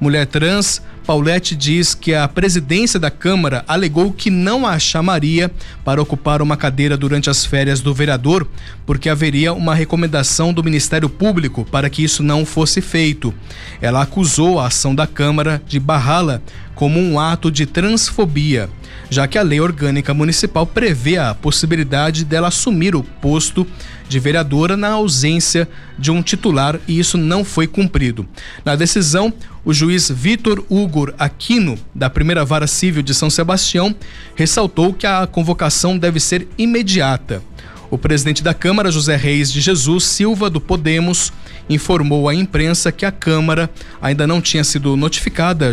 Mulher 0.00 0.24
trans, 0.26 0.80
Paulette 1.06 1.54
diz 1.54 1.94
que 1.94 2.12
a 2.12 2.26
presidência 2.26 2.98
da 2.98 3.12
Câmara 3.12 3.64
alegou 3.68 4.12
que 4.12 4.28
não 4.28 4.66
a 4.66 4.76
chamaria 4.76 5.48
para 5.84 6.02
ocupar 6.02 6.42
uma 6.42 6.56
cadeira 6.56 6.96
durante 6.96 7.30
as 7.30 7.46
férias 7.46 7.80
do 7.80 7.94
vereador, 7.94 8.46
porque 8.84 9.08
haveria 9.08 9.52
uma 9.52 9.72
recomendação 9.72 10.52
do 10.52 10.64
Ministério 10.64 11.08
Público 11.08 11.64
para 11.64 11.88
que 11.88 12.02
isso 12.02 12.24
não 12.24 12.44
fosse 12.44 12.80
feito. 12.80 13.32
Ela 13.80 14.02
acusou 14.02 14.58
a 14.58 14.66
ação 14.66 14.96
da 14.96 15.06
Câmara 15.06 15.62
de 15.64 15.78
barrá-la 15.78 16.42
como 16.74 17.00
um 17.00 17.18
ato 17.18 17.50
de 17.50 17.64
transfobia, 17.64 18.68
já 19.08 19.26
que 19.28 19.38
a 19.38 19.42
lei 19.42 19.60
orgânica 19.60 20.12
municipal 20.12 20.66
prevê 20.66 21.16
a 21.16 21.34
possibilidade 21.34 22.24
dela 22.24 22.48
assumir 22.48 22.94
o 22.94 23.02
posto 23.02 23.66
de 24.08 24.18
vereadora 24.18 24.76
na 24.76 24.90
ausência 24.90 25.68
de 25.98 26.10
um 26.10 26.22
titular 26.22 26.78
e 26.86 26.98
isso 26.98 27.18
não 27.18 27.44
foi 27.44 27.66
cumprido. 27.66 28.26
Na 28.64 28.76
decisão, 28.76 29.32
o 29.64 29.72
juiz 29.72 30.10
Vitor 30.10 30.64
Hugo 30.68 31.12
Aquino, 31.18 31.78
da 31.94 32.08
primeira 32.08 32.44
vara 32.44 32.66
civil 32.66 33.02
de 33.02 33.14
São 33.14 33.28
Sebastião, 33.28 33.94
ressaltou 34.34 34.92
que 34.92 35.06
a 35.06 35.26
convocação 35.26 35.98
deve 35.98 36.20
ser 36.20 36.46
imediata. 36.56 37.42
O 37.90 37.96
presidente 37.96 38.42
da 38.42 38.52
Câmara, 38.52 38.90
José 38.90 39.16
Reis 39.16 39.52
de 39.52 39.60
Jesus 39.60 40.04
Silva, 40.04 40.50
do 40.50 40.60
Podemos, 40.60 41.32
informou 41.68 42.28
à 42.28 42.34
imprensa 42.34 42.90
que 42.90 43.04
a 43.04 43.12
Câmara 43.12 43.70
ainda 44.00 44.26
não 44.26 44.40
tinha 44.40 44.64
sido 44.64 44.96
notificada 44.96 45.72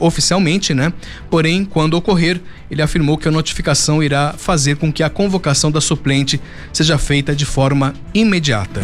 oficialmente, 0.00 0.72
né? 0.72 0.92
Porém, 1.30 1.64
quando 1.64 1.94
ocorrer, 1.94 2.40
ele 2.70 2.82
afirmou 2.82 3.18
que 3.18 3.28
a 3.28 3.32
notificação 3.32 4.02
irá 4.02 4.34
fazer 4.36 4.76
com 4.76 4.92
que 4.92 5.02
a 5.02 5.10
convocação 5.10 5.70
da 5.70 5.80
suplente 5.80 6.40
seja 6.72 6.96
feita 6.96 7.34
de 7.34 7.44
forma 7.44 7.92
imediata. 8.14 8.80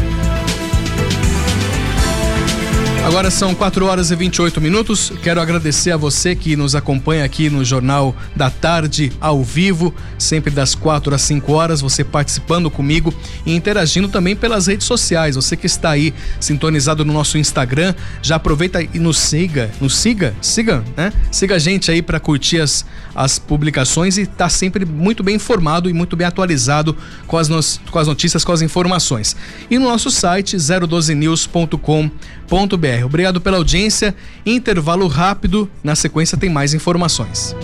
Agora 3.09 3.31
são 3.31 3.55
4 3.55 3.87
horas 3.87 4.11
e 4.11 4.15
28 4.15 4.61
minutos. 4.61 5.11
Quero 5.23 5.41
agradecer 5.41 5.93
a 5.93 5.97
você 5.97 6.37
que 6.37 6.55
nos 6.55 6.75
acompanha 6.75 7.25
aqui 7.25 7.49
no 7.49 7.65
Jornal 7.65 8.15
da 8.37 8.51
Tarde, 8.51 9.11
ao 9.19 9.43
vivo, 9.43 9.95
sempre 10.19 10.51
das 10.51 10.75
4 10.75 11.15
às 11.15 11.23
5 11.23 11.51
horas, 11.51 11.81
você 11.81 12.05
participando 12.05 12.71
comigo 12.71 13.15
e 13.47 13.57
interagindo 13.57 14.09
também 14.09 14.37
pelas 14.37 14.67
redes 14.67 14.87
sociais. 14.87 15.37
Você 15.37 15.57
que 15.57 15.65
está 15.65 15.89
aí 15.89 16.13
sintonizado 16.39 17.03
no 17.03 17.15
nosso 17.15 17.39
Instagram, 17.39 17.95
já 18.21 18.37
aproveita 18.37 18.83
e 18.83 18.99
nos 18.99 19.19
siga, 19.19 19.71
nos 19.81 19.97
siga, 19.97 20.35
siga, 20.43 20.85
né? 20.95 21.11
Siga 21.33 21.55
a 21.55 21.59
gente 21.59 21.91
aí 21.91 22.03
para 22.03 22.21
curtir 22.21 22.61
as, 22.61 22.85
as 23.15 23.39
publicações 23.39 24.19
e 24.19 24.27
tá 24.27 24.51
sempre 24.51 24.85
muito 24.85 25.23
bem 25.23 25.37
informado 25.37 25.89
e 25.89 25.95
muito 25.95 26.15
bem 26.15 26.27
atualizado 26.27 26.95
com 27.27 27.39
as, 27.39 27.49
com 27.91 27.99
as 27.99 28.07
notícias, 28.07 28.45
com 28.45 28.53
as 28.53 28.61
informações. 28.61 29.35
E 29.71 29.79
no 29.79 29.87
nosso 29.87 30.11
site 30.11 30.59
012news.com.br 30.59 32.98
Obrigado 33.05 33.41
pela 33.41 33.57
audiência. 33.57 34.15
Intervalo 34.45 35.07
rápido. 35.07 35.71
Na 35.83 35.95
sequência 35.95 36.39
tem 36.39 36.51
mais 36.51 36.75
informações. 36.75 37.55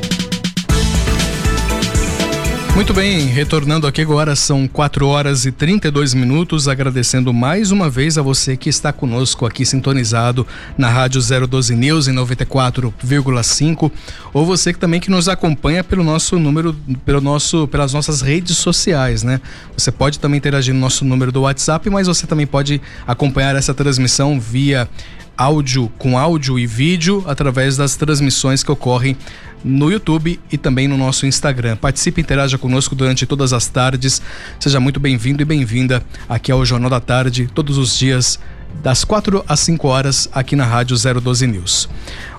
Muito 2.74 2.92
bem, 2.92 3.26
retornando 3.26 3.86
aqui 3.86 4.02
agora, 4.02 4.34
são 4.34 4.66
4 4.66 5.06
horas 5.06 5.46
e 5.46 5.52
32 5.52 6.12
minutos, 6.12 6.66
agradecendo 6.66 7.32
mais 7.32 7.70
uma 7.70 7.88
vez 7.88 8.18
a 8.18 8.22
você 8.22 8.56
que 8.56 8.68
está 8.68 8.92
conosco 8.92 9.46
aqui 9.46 9.64
sintonizado 9.64 10.44
na 10.76 10.88
Rádio 10.90 11.22
012 11.46 11.72
News 11.76 12.08
em 12.08 12.12
94,5, 12.12 13.92
ou 14.32 14.44
você 14.44 14.72
que 14.72 14.78
também 14.80 14.98
que 14.98 15.08
nos 15.08 15.28
acompanha 15.28 15.84
pelo 15.84 16.02
nosso 16.02 16.36
número, 16.36 16.74
pelo 17.06 17.20
nosso, 17.20 17.68
pelas 17.68 17.92
nossas 17.92 18.20
redes 18.20 18.56
sociais, 18.56 19.22
né? 19.22 19.40
Você 19.76 19.92
pode 19.92 20.18
também 20.18 20.38
interagir 20.38 20.74
no 20.74 20.80
nosso 20.80 21.04
número 21.04 21.30
do 21.30 21.42
WhatsApp, 21.42 21.88
mas 21.90 22.08
você 22.08 22.26
também 22.26 22.44
pode 22.46 22.82
acompanhar 23.06 23.54
essa 23.54 23.72
transmissão 23.72 24.40
via 24.40 24.88
áudio 25.36 25.90
com 25.98 26.18
áudio 26.18 26.58
e 26.58 26.66
vídeo 26.66 27.24
através 27.26 27.76
das 27.76 27.96
transmissões 27.96 28.62
que 28.62 28.70
ocorrem 28.70 29.16
no 29.64 29.90
YouTube 29.90 30.38
e 30.52 30.58
também 30.58 30.86
no 30.86 30.96
nosso 30.96 31.26
Instagram. 31.26 31.76
Participe 31.76 32.20
e 32.20 32.22
interaja 32.22 32.58
conosco 32.58 32.94
durante 32.94 33.26
todas 33.26 33.52
as 33.52 33.66
tardes. 33.66 34.20
Seja 34.60 34.78
muito 34.78 35.00
bem-vindo 35.00 35.42
e 35.42 35.44
bem-vinda 35.44 36.02
aqui 36.28 36.52
ao 36.52 36.64
Jornal 36.64 36.90
da 36.90 37.00
Tarde, 37.00 37.48
todos 37.54 37.78
os 37.78 37.98
dias 37.98 38.38
das 38.82 39.04
4 39.04 39.44
às 39.48 39.60
5 39.60 39.88
horas 39.88 40.28
aqui 40.32 40.54
na 40.56 40.64
Rádio 40.64 40.96
012 40.96 41.46
News. 41.46 41.88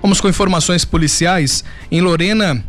Vamos 0.01 0.21
com 0.21 0.27
informações 0.29 0.85
policiais. 0.85 1.63
Em 1.91 2.01
Lorena, 2.01 2.63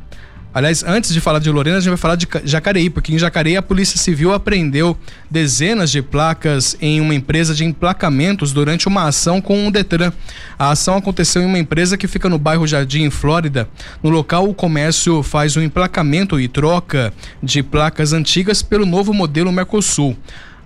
Aliás, 0.57 0.83
antes 0.83 1.13
de 1.13 1.21
falar 1.21 1.39
de 1.39 1.51
Lorena, 1.51 1.77
a 1.77 1.81
gente 1.81 1.91
vai 1.91 1.99
falar 1.99 2.17
de 2.17 2.27
Jacareí, 2.45 2.89
porque 2.89 3.13
em 3.13 3.19
Jacareí 3.19 3.59
a 3.59 3.63
Polícia 3.63 3.99
Civil 3.99 4.33
apreendeu 4.33 4.97
dezenas 5.31 5.91
de 5.91 6.01
placas 6.01 6.75
em 6.81 6.99
uma 6.99 7.15
empresa 7.15 7.55
de 7.55 7.63
emplacamentos 7.63 8.55
durante 8.55 8.89
uma 8.89 9.07
ação 9.07 9.39
com 9.39 9.69
o 9.69 9.71
Detran. 9.71 10.15
A 10.59 10.71
ação 10.71 10.97
aconteceu 10.97 11.43
em 11.43 11.45
uma 11.45 11.59
empresa 11.59 11.99
que 11.99 12.09
fica 12.09 12.27
no 12.27 12.39
bairro 12.39 12.67
Jardim, 12.67 13.11
Flórida. 13.11 13.69
No 14.03 14.09
local, 14.09 14.49
o 14.49 14.55
comércio 14.55 15.23
faz 15.23 15.59
um 15.59 15.61
emplacamento 15.61 16.41
e 16.41 16.49
troca 16.49 17.13
de 17.43 17.63
placas 17.63 18.15
antigas 18.15 18.63
pelo 18.63 18.87
novo 18.87 19.13
modelo 19.13 19.53
Mercosul. 19.53 20.17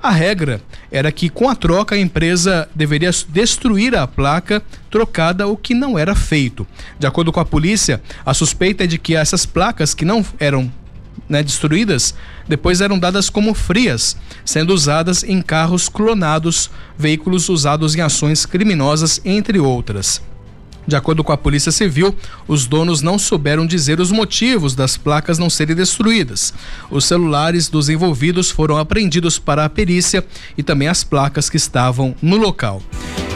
A 0.02 0.10
regra 0.10 0.62
era 0.90 1.12
que 1.12 1.28
com 1.28 1.48
a 1.48 1.54
troca 1.54 1.94
a 1.94 1.98
empresa 1.98 2.66
deveria 2.74 3.10
destruir 3.28 3.94
a 3.94 4.06
placa 4.06 4.62
trocada, 4.90 5.46
o 5.46 5.58
que 5.58 5.74
não 5.74 5.98
era 5.98 6.14
feito. 6.14 6.66
De 6.98 7.06
acordo 7.06 7.30
com 7.30 7.38
a 7.38 7.44
polícia, 7.44 8.00
a 8.24 8.32
suspeita 8.32 8.84
é 8.84 8.86
de 8.86 8.98
que 8.98 9.14
essas 9.14 9.44
placas 9.44 9.92
que 9.92 10.06
não 10.06 10.24
eram 10.38 10.72
né, 11.28 11.42
destruídas 11.42 12.14
depois 12.48 12.80
eram 12.80 12.98
dadas 12.98 13.28
como 13.28 13.54
frias, 13.54 14.16
sendo 14.44 14.72
usadas 14.72 15.22
em 15.22 15.42
carros 15.42 15.88
clonados, 15.88 16.70
veículos 16.98 17.48
usados 17.48 17.94
em 17.94 18.00
ações 18.00 18.46
criminosas, 18.46 19.20
entre 19.24 19.58
outras. 19.58 20.22
De 20.90 20.96
acordo 20.96 21.22
com 21.22 21.30
a 21.30 21.36
Polícia 21.36 21.70
Civil, 21.70 22.12
os 22.48 22.66
donos 22.66 23.00
não 23.00 23.16
souberam 23.16 23.64
dizer 23.64 24.00
os 24.00 24.10
motivos 24.10 24.74
das 24.74 24.96
placas 24.96 25.38
não 25.38 25.48
serem 25.48 25.76
destruídas. 25.76 26.52
Os 26.90 27.04
celulares 27.04 27.68
dos 27.68 27.88
envolvidos 27.88 28.50
foram 28.50 28.76
apreendidos 28.76 29.38
para 29.38 29.64
a 29.64 29.68
perícia 29.68 30.26
e 30.58 30.64
também 30.64 30.88
as 30.88 31.04
placas 31.04 31.48
que 31.48 31.56
estavam 31.56 32.12
no 32.20 32.36
local. 32.36 32.82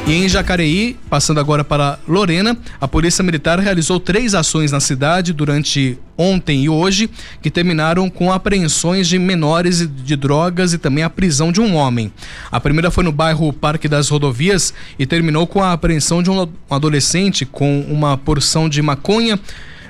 E 0.04 0.12
em 0.12 0.28
Jacareí, 0.28 0.98
passando 1.08 1.38
agora 1.38 1.62
para 1.62 1.98
Lorena, 2.08 2.58
a 2.80 2.88
Polícia 2.88 3.22
Militar 3.22 3.60
realizou 3.60 4.00
três 4.00 4.34
ações 4.34 4.72
na 4.72 4.80
cidade 4.80 5.32
durante 5.32 5.96
ontem 6.16 6.64
e 6.64 6.68
hoje, 6.68 7.10
que 7.42 7.50
terminaram 7.50 8.08
com 8.08 8.32
apreensões 8.32 9.08
de 9.08 9.18
menores 9.18 9.88
de 9.88 10.16
drogas 10.16 10.72
e 10.72 10.78
também 10.78 11.02
a 11.02 11.10
prisão 11.10 11.50
de 11.50 11.60
um 11.60 11.74
homem. 11.74 12.12
A 12.50 12.60
primeira 12.60 12.90
foi 12.90 13.02
no 13.02 13.12
bairro 13.12 13.52
Parque 13.52 13.88
das 13.88 14.08
Rodovias 14.08 14.72
e 14.98 15.06
terminou 15.06 15.46
com 15.46 15.62
a 15.62 15.72
apreensão 15.72 16.22
de 16.22 16.30
um 16.30 16.48
adolescente 16.70 17.43
com 17.44 17.80
uma 17.82 18.16
porção 18.16 18.68
de 18.68 18.80
maconha 18.82 19.38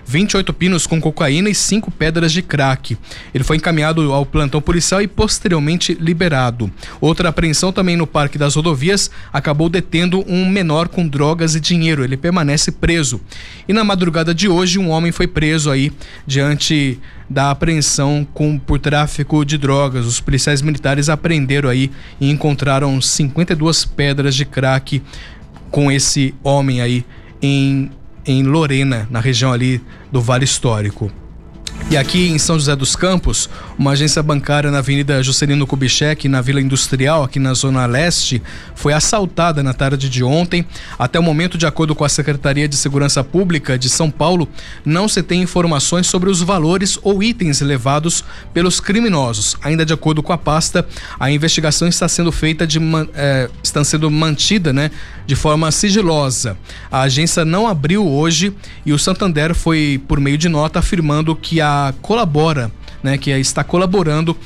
28 0.06 0.52
pinos 0.52 0.86
com 0.86 1.00
cocaína 1.00 1.48
e 1.48 1.54
5 1.54 1.90
pedras 1.90 2.32
de 2.32 2.42
crack. 2.42 2.96
Ele 3.32 3.44
foi 3.44 3.56
encaminhado 3.56 4.12
ao 4.12 4.26
plantão 4.26 4.60
policial 4.60 5.00
e 5.00 5.08
posteriormente 5.08 5.96
liberado. 5.98 6.70
Outra 7.00 7.28
apreensão 7.28 7.72
também 7.72 7.96
no 7.96 8.06
Parque 8.06 8.38
das 8.38 8.54
Rodovias 8.54 9.10
acabou 9.32 9.68
detendo 9.68 10.24
um 10.28 10.48
menor 10.48 10.88
com 10.88 11.06
drogas 11.06 11.54
e 11.54 11.60
dinheiro. 11.60 12.04
Ele 12.04 12.16
permanece 12.16 12.70
preso. 12.70 13.20
E 13.66 13.72
na 13.72 13.84
madrugada 13.84 14.34
de 14.34 14.48
hoje, 14.48 14.78
um 14.78 14.90
homem 14.90 15.12
foi 15.12 15.26
preso 15.26 15.70
aí 15.70 15.92
diante 16.26 16.98
da 17.28 17.50
apreensão 17.50 18.26
com, 18.34 18.58
por 18.58 18.78
tráfico 18.78 19.44
de 19.44 19.56
drogas. 19.56 20.04
Os 20.04 20.20
policiais 20.20 20.60
militares 20.60 21.08
apreenderam 21.08 21.70
aí 21.70 21.90
e 22.20 22.30
encontraram 22.30 23.00
52 23.00 23.84
pedras 23.86 24.34
de 24.34 24.44
crack 24.44 25.02
com 25.70 25.90
esse 25.90 26.34
homem 26.44 26.80
aí 26.80 27.04
em 27.44 27.90
em 28.26 28.42
Lorena, 28.42 29.06
na 29.10 29.20
região 29.20 29.52
ali 29.52 29.80
do 30.10 30.20
Vale 30.20 30.44
Histórico. 30.44 31.10
E 31.90 31.96
aqui 31.96 32.28
em 32.28 32.38
São 32.38 32.58
José 32.58 32.74
dos 32.74 32.96
Campos, 32.96 33.50
uma 33.78 33.92
agência 33.92 34.22
bancária 34.22 34.70
na 34.70 34.78
Avenida 34.78 35.22
Juscelino 35.22 35.66
Kubitschek, 35.66 36.28
na 36.28 36.40
Vila 36.40 36.60
Industrial, 36.60 37.24
aqui 37.24 37.38
na 37.38 37.54
Zona 37.54 37.86
Leste, 37.86 38.42
foi 38.74 38.92
assaltada 38.92 39.62
na 39.62 39.72
tarde 39.72 40.08
de 40.08 40.22
ontem. 40.22 40.64
Até 40.98 41.18
o 41.18 41.22
momento, 41.22 41.58
de 41.58 41.66
acordo 41.66 41.94
com 41.94 42.04
a 42.04 42.08
Secretaria 42.08 42.68
de 42.68 42.76
Segurança 42.76 43.24
Pública 43.24 43.78
de 43.78 43.88
São 43.88 44.10
Paulo, 44.10 44.48
não 44.84 45.08
se 45.08 45.22
tem 45.22 45.42
informações 45.42 46.06
sobre 46.06 46.30
os 46.30 46.40
valores 46.40 46.98
ou 47.02 47.22
itens 47.22 47.60
levados 47.60 48.24
pelos 48.52 48.80
criminosos. 48.80 49.56
Ainda 49.62 49.84
de 49.84 49.92
acordo 49.92 50.22
com 50.22 50.32
a 50.32 50.38
pasta, 50.38 50.86
a 51.18 51.30
investigação 51.30 51.88
está 51.88 52.08
sendo 52.08 52.30
feita 52.30 52.66
de 52.66 52.78
é, 53.14 53.48
está 53.62 53.82
sendo 53.82 54.10
mantida, 54.10 54.72
né, 54.72 54.90
de 55.26 55.34
forma 55.34 55.70
sigilosa. 55.70 56.56
A 56.90 57.02
agência 57.02 57.44
não 57.44 57.66
abriu 57.66 58.06
hoje 58.06 58.54
e 58.84 58.92
o 58.92 58.98
Santander 58.98 59.54
foi 59.54 60.00
por 60.06 60.20
meio 60.20 60.38
de 60.38 60.48
nota 60.48 60.78
afirmando 60.78 61.34
que 61.34 61.60
a 61.60 61.94
colabora, 62.02 62.70
né, 63.04 63.18
que 63.18 63.30
está 63.30 63.62
colaborando 63.62 64.36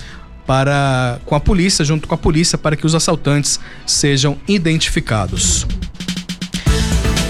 para 0.45 1.21
com 1.25 1.35
a 1.35 1.41
polícia, 1.41 1.85
junto 1.85 2.09
com 2.09 2.15
a 2.15 2.19
polícia, 2.19 2.59
para 2.59 2.75
que 2.75 2.85
os 2.85 2.95
assaltantes 2.95 3.61
sejam 3.87 4.37
identificados. 4.49 5.67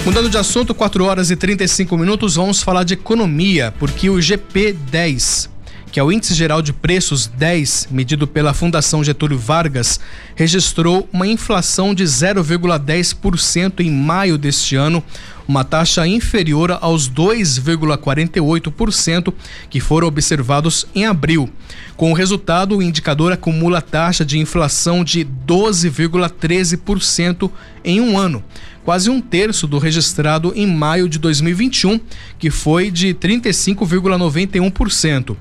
Mudando 0.04 0.30
de 0.30 0.38
assunto, 0.38 0.74
4 0.74 1.04
horas 1.04 1.30
e 1.30 1.36
35 1.36 1.98
minutos, 1.98 2.36
vamos 2.36 2.62
falar 2.62 2.82
de 2.82 2.94
economia, 2.94 3.74
porque 3.78 4.08
o 4.08 4.14
GP10 4.14 5.50
que 5.90 5.98
é 5.98 6.02
o 6.02 6.12
Índice 6.12 6.34
Geral 6.34 6.60
de 6.60 6.72
Preços 6.72 7.26
10, 7.26 7.88
medido 7.90 8.26
pela 8.26 8.52
Fundação 8.52 9.02
Getúlio 9.02 9.38
Vargas, 9.38 9.98
registrou 10.36 11.08
uma 11.12 11.26
inflação 11.26 11.94
de 11.94 12.04
0,10% 12.04 13.80
em 13.80 13.90
maio 13.90 14.36
deste 14.36 14.76
ano, 14.76 15.02
uma 15.48 15.64
taxa 15.64 16.06
inferior 16.06 16.78
aos 16.82 17.10
2,48% 17.10 19.32
que 19.70 19.80
foram 19.80 20.06
observados 20.06 20.86
em 20.94 21.06
abril. 21.06 21.48
Com 21.96 22.12
o 22.12 22.14
resultado, 22.14 22.76
o 22.76 22.82
indicador 22.82 23.32
acumula 23.32 23.80
taxa 23.80 24.26
de 24.26 24.38
inflação 24.38 25.02
de 25.02 25.26
12,13% 25.46 27.50
em 27.82 27.98
um 27.98 28.18
ano, 28.18 28.44
quase 28.84 29.08
um 29.08 29.22
terço 29.22 29.66
do 29.66 29.78
registrado 29.78 30.52
em 30.54 30.66
maio 30.66 31.08
de 31.08 31.18
2021, 31.18 31.98
que 32.38 32.50
foi 32.50 32.90
de 32.90 33.14
35,91%. 33.14 35.34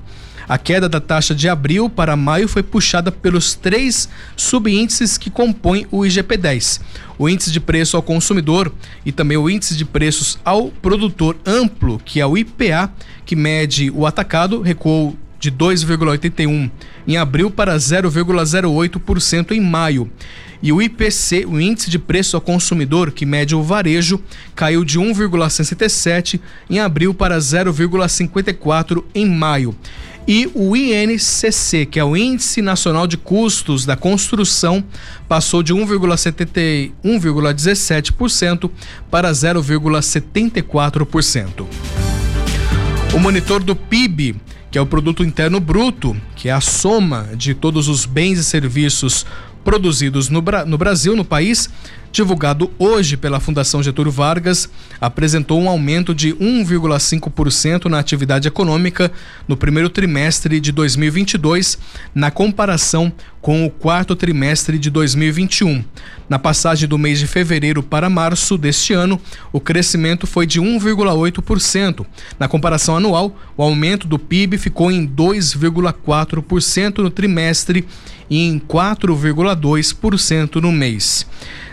A 0.48 0.56
queda 0.56 0.88
da 0.88 0.98
taxa 0.98 1.34
de 1.34 1.46
abril 1.46 1.90
para 1.90 2.16
maio 2.16 2.48
foi 2.48 2.62
puxada 2.62 3.12
pelos 3.12 3.54
três 3.54 4.08
subíndices 4.34 5.18
que 5.18 5.28
compõem 5.28 5.86
o 5.90 6.06
IGP-10. 6.06 6.80
O 7.18 7.28
índice 7.28 7.50
de 7.50 7.58
preço 7.58 7.96
ao 7.96 8.02
consumidor 8.02 8.72
e 9.04 9.10
também 9.10 9.36
o 9.36 9.50
índice 9.50 9.76
de 9.76 9.84
preços 9.84 10.38
ao 10.44 10.68
produtor 10.68 11.36
amplo, 11.44 12.00
que 12.04 12.20
é 12.20 12.26
o 12.26 12.38
IPA, 12.38 12.92
que 13.26 13.34
mede 13.34 13.90
o 13.90 14.06
atacado, 14.06 14.60
recuou 14.60 15.16
de 15.40 15.50
2,81 15.50 16.70
em 17.06 17.16
abril 17.16 17.50
para 17.50 17.76
0,08% 17.76 19.52
em 19.52 19.60
maio. 19.60 20.10
E 20.60 20.72
o 20.72 20.82
IPC, 20.82 21.46
o 21.46 21.60
índice 21.60 21.88
de 21.88 21.98
preço 21.98 22.36
ao 22.36 22.40
consumidor, 22.40 23.12
que 23.12 23.24
mede 23.24 23.54
o 23.54 23.62
varejo, 23.62 24.20
caiu 24.56 24.84
de 24.84 24.98
1,67 24.98 26.40
em 26.68 26.80
abril 26.80 27.14
para 27.14 27.38
0,54 27.38 29.04
em 29.14 29.26
maio. 29.26 29.74
E 30.28 30.48
o 30.54 30.76
INCC, 30.76 31.84
que 31.86 31.98
é 31.98 32.04
o 32.04 32.14
Índice 32.14 32.60
Nacional 32.60 33.06
de 33.06 33.16
Custos 33.16 33.86
da 33.86 33.96
Construção, 33.96 34.84
passou 35.26 35.62
de 35.62 35.72
1,17% 35.72 38.70
para 39.10 39.32
0,74%. 39.32 41.66
O 43.14 43.18
monitor 43.18 43.62
do 43.62 43.74
PIB, 43.74 44.36
que 44.70 44.76
é 44.76 44.82
o 44.82 44.86
produto 44.86 45.24
interno 45.24 45.58
bruto, 45.60 46.14
que 46.36 46.50
é 46.50 46.52
a 46.52 46.60
soma 46.60 47.30
de 47.34 47.54
todos 47.54 47.88
os 47.88 48.04
bens 48.04 48.38
e 48.38 48.44
serviços 48.44 49.24
produzidos 49.64 50.28
no, 50.28 50.44
no 50.66 50.76
Brasil, 50.76 51.16
no 51.16 51.24
país, 51.24 51.70
divulgado 52.10 52.70
hoje 52.78 53.16
pela 53.16 53.40
Fundação 53.40 53.82
Getúlio 53.82 54.10
Vargas, 54.10 54.68
apresentou 55.00 55.60
um 55.60 55.68
aumento 55.68 56.14
de 56.14 56.34
1,5% 56.34 57.86
na 57.86 57.98
atividade 57.98 58.48
econômica 58.48 59.10
no 59.46 59.56
primeiro 59.56 59.88
trimestre 59.88 60.60
de 60.60 60.72
2022, 60.72 61.78
na 62.14 62.30
comparação 62.30 63.12
com 63.40 63.64
o 63.64 63.70
quarto 63.70 64.16
trimestre 64.16 64.78
de 64.78 64.90
2021. 64.90 65.84
Na 66.28 66.38
passagem 66.38 66.88
do 66.88 66.98
mês 66.98 67.18
de 67.18 67.26
fevereiro 67.26 67.82
para 67.82 68.10
março 68.10 68.58
deste 68.58 68.92
ano, 68.92 69.20
o 69.52 69.60
crescimento 69.60 70.26
foi 70.26 70.46
de 70.46 70.60
1,8%. 70.60 72.04
Na 72.38 72.48
comparação 72.48 72.96
anual, 72.96 73.36
o 73.56 73.62
aumento 73.62 74.06
do 74.06 74.18
PIB 74.18 74.58
ficou 74.58 74.90
em 74.90 75.06
2,4% 75.06 76.98
no 76.98 77.10
trimestre 77.10 77.86
e 78.28 78.46
em 78.46 78.58
4,2% 78.58 80.56
no 80.56 80.70
mês. 80.70 81.26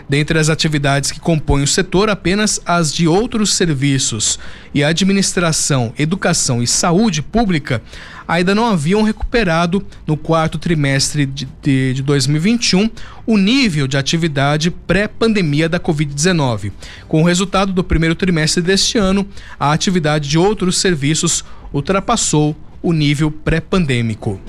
Dentre 0.08 0.38
as 0.38 0.48
atividades 0.48 1.10
que 1.10 1.18
compõem 1.18 1.64
o 1.64 1.66
setor, 1.66 2.08
apenas 2.08 2.60
as 2.64 2.94
de 2.94 3.08
outros 3.08 3.54
serviços 3.54 4.38
e 4.72 4.84
administração, 4.84 5.92
educação 5.98 6.62
e 6.62 6.66
saúde 6.66 7.22
pública 7.22 7.82
ainda 8.26 8.54
não 8.54 8.66
haviam 8.66 9.02
recuperado 9.02 9.84
no 10.06 10.16
quarto 10.16 10.58
trimestre 10.58 11.26
de, 11.26 11.48
de, 11.60 11.94
de 11.94 12.02
2021 12.02 12.88
o 13.26 13.36
nível 13.36 13.88
de 13.88 13.96
atividade 13.96 14.70
pré-pandemia 14.70 15.68
da 15.68 15.80
Covid-19. 15.80 16.72
Com 17.08 17.22
o 17.22 17.24
resultado 17.24 17.72
do 17.72 17.82
primeiro 17.82 18.14
trimestre 18.14 18.62
deste 18.62 18.98
ano, 18.98 19.26
a 19.58 19.72
atividade 19.72 20.28
de 20.28 20.38
outros 20.38 20.78
serviços 20.78 21.44
ultrapassou 21.72 22.56
o 22.80 22.92
nível 22.92 23.30
pré-pandêmico. 23.30 24.40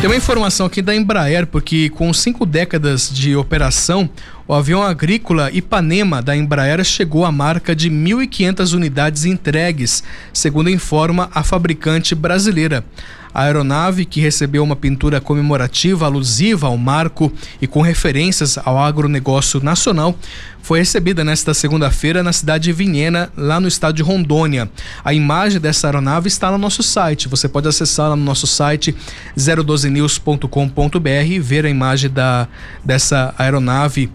Tem 0.00 0.08
uma 0.08 0.14
informação 0.16 0.64
aqui 0.64 0.80
da 0.80 0.94
Embraer, 0.94 1.44
porque 1.44 1.90
com 1.90 2.12
cinco 2.14 2.46
décadas 2.46 3.10
de 3.12 3.34
operação, 3.34 4.08
o 4.46 4.54
avião 4.54 4.80
agrícola 4.80 5.50
Ipanema 5.50 6.22
da 6.22 6.36
Embraer 6.36 6.84
chegou 6.84 7.24
à 7.24 7.32
marca 7.32 7.74
de 7.74 7.90
1.500 7.90 8.74
unidades 8.74 9.24
entregues, 9.24 10.04
segundo 10.32 10.70
informa 10.70 11.28
a 11.34 11.42
fabricante 11.42 12.14
brasileira. 12.14 12.84
A 13.38 13.42
aeronave, 13.42 14.04
que 14.04 14.20
recebeu 14.20 14.64
uma 14.64 14.74
pintura 14.74 15.20
comemorativa 15.20 16.06
alusiva 16.06 16.66
ao 16.66 16.76
marco 16.76 17.32
e 17.62 17.68
com 17.68 17.80
referências 17.80 18.58
ao 18.58 18.76
agronegócio 18.76 19.60
nacional, 19.62 20.18
foi 20.60 20.80
recebida 20.80 21.22
nesta 21.22 21.54
segunda-feira 21.54 22.20
na 22.20 22.32
cidade 22.32 22.64
de 22.64 22.72
Vinhena, 22.72 23.30
lá 23.36 23.60
no 23.60 23.68
estado 23.68 23.94
de 23.94 24.02
Rondônia. 24.02 24.68
A 25.04 25.14
imagem 25.14 25.60
dessa 25.60 25.86
aeronave 25.86 26.26
está 26.26 26.50
no 26.50 26.58
nosso 26.58 26.82
site. 26.82 27.28
Você 27.28 27.48
pode 27.48 27.68
acessar 27.68 28.10
lá 28.10 28.16
no 28.16 28.24
nosso 28.24 28.44
site 28.44 28.92
012news.com.br 29.36 31.08
e 31.28 31.38
ver 31.38 31.64
a 31.64 31.70
imagem 31.70 32.10
da, 32.10 32.48
dessa 32.84 33.32
aeronave 33.38 34.10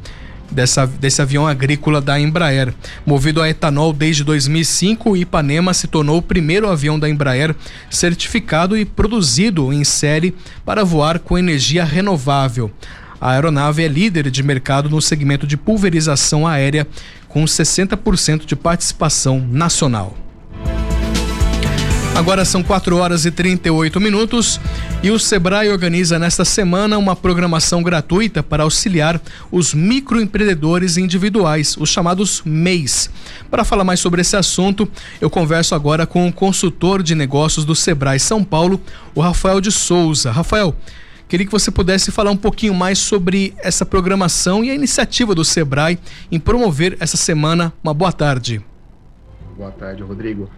dessa, 0.52 0.86
desse 0.86 1.22
avião 1.22 1.48
agrícola 1.48 2.00
da 2.00 2.20
Embraer. 2.20 2.74
Movido 3.06 3.42
a 3.42 3.50
etanol 3.50 3.94
desde 3.94 4.24
2005, 4.24 5.12
o 5.12 5.18
Ipanema 5.18 5.74
se 5.74 5.88
tornou 5.88 6.18
o 6.18 6.22
primeiro 6.22 6.70
avião 6.70 7.00
da 7.00 7.10
Embraer 7.10 7.56
certificado 7.90 8.78
e 8.78 8.86
produzido 8.86 9.72
em 9.74 9.84
série 9.84 10.34
para 10.66 10.84
voar 10.84 11.20
com 11.20 11.38
energia 11.38 11.84
renovável. 11.84 12.72
A 13.20 13.32
aeronave 13.32 13.84
é 13.84 13.88
líder 13.88 14.30
de 14.30 14.44
mercado 14.44 14.90
no 14.90 15.02
segmento 15.02 15.48
de 15.48 15.56
pulverização 15.56 16.46
aérea, 16.46 16.86
com 17.30 17.46
60% 17.46 18.46
de 18.46 18.56
participação 18.56 19.40
nacional. 19.40 20.23
Agora 22.16 22.46
são 22.46 22.62
4 22.62 22.96
horas 22.96 23.26
e 23.26 23.32
38 23.32 24.00
minutos 24.00 24.62
e 25.02 25.10
o 25.10 25.18
Sebrae 25.18 25.70
organiza 25.70 26.20
nesta 26.20 26.46
semana 26.46 26.98
uma 26.98 27.16
programação 27.16 27.82
gratuita 27.82 28.44
para 28.44 28.64
auxiliar 28.64 29.20
os 29.52 29.74
microempreendedores 29.74 30.96
individuais, 30.96 31.76
os 31.76 31.90
chamados 31.90 32.44
MEIs. 32.46 33.10
Para 33.50 33.66
falar 33.66 33.84
mais 33.84 34.00
sobre 34.00 34.22
esse 34.22 34.38
assunto, 34.38 34.88
eu 35.20 35.30
converso 35.30 35.74
agora 35.74 36.06
com 36.06 36.28
o 36.28 36.32
consultor 36.32 37.02
de 37.02 37.16
negócios 37.16 37.66
do 37.66 37.76
Sebrae 37.76 38.20
São 38.20 38.44
Paulo, 38.44 38.80
o 39.16 39.20
Rafael 39.20 39.60
de 39.60 39.72
Souza. 39.72 40.32
Rafael, 40.32 40.76
Queria 41.26 41.48
que 41.48 41.52
você 41.52 41.72
pudesse 41.72 42.12
falar 42.12 42.30
um 42.30 42.38
pouquinho 42.38 42.76
mais 42.76 43.00
sobre 43.00 43.56
essa 43.58 43.86
programação 43.86 44.64
e 44.64 44.70
a 44.70 44.76
iniciativa 44.76 45.34
do 45.34 45.44
Sebrae 45.44 45.98
em 46.32 46.40
promover 46.40 46.96
essa 47.00 47.18
semana. 47.18 47.74
Uma 47.82 47.94
boa 47.94 48.12
tarde. 48.12 48.62
Boa 49.56 49.72
tarde, 49.72 50.02
Rodrigo. 50.02 50.50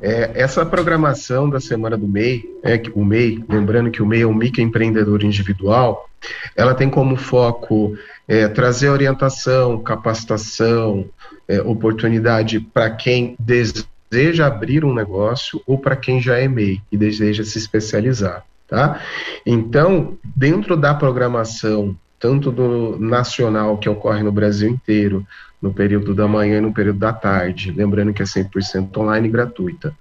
É, 0.00 0.30
essa 0.34 0.64
programação 0.64 1.50
da 1.50 1.58
Semana 1.58 1.96
do 1.96 2.06
MEI, 2.06 2.44
é, 2.62 2.80
o 2.94 3.04
MEI, 3.04 3.44
lembrando 3.48 3.90
que 3.90 4.00
o 4.00 4.06
MEI 4.06 4.22
é 4.22 4.26
um 4.26 4.34
microempreendedor 4.34 5.24
individual, 5.24 6.08
ela 6.54 6.74
tem 6.74 6.88
como 6.88 7.16
foco 7.16 7.96
é, 8.28 8.46
trazer 8.46 8.88
orientação, 8.88 9.82
capacitação, 9.82 11.08
é, 11.48 11.60
oportunidade 11.60 12.60
para 12.60 12.90
quem 12.90 13.36
deseja 13.38 14.46
abrir 14.46 14.84
um 14.84 14.94
negócio 14.94 15.60
ou 15.66 15.76
para 15.76 15.96
quem 15.96 16.20
já 16.20 16.38
é 16.38 16.46
MEI 16.46 16.80
e 16.90 16.96
deseja 16.96 17.42
se 17.42 17.58
especializar. 17.58 18.44
Tá? 18.68 19.00
Então, 19.44 20.18
dentro 20.36 20.76
da 20.76 20.94
programação, 20.94 21.96
tanto 22.18 22.50
do 22.50 22.98
nacional 22.98 23.78
que 23.78 23.88
ocorre 23.88 24.22
no 24.22 24.32
Brasil 24.32 24.68
inteiro, 24.68 25.26
no 25.60 25.72
período 25.72 26.14
da 26.14 26.28
manhã 26.28 26.58
e 26.58 26.60
no 26.60 26.72
período 26.72 26.98
da 26.98 27.12
tarde, 27.12 27.72
lembrando 27.72 28.12
que 28.12 28.22
é 28.22 28.26
100% 28.26 28.96
online 28.96 29.28
e 29.28 29.30
gratuita. 29.30 29.94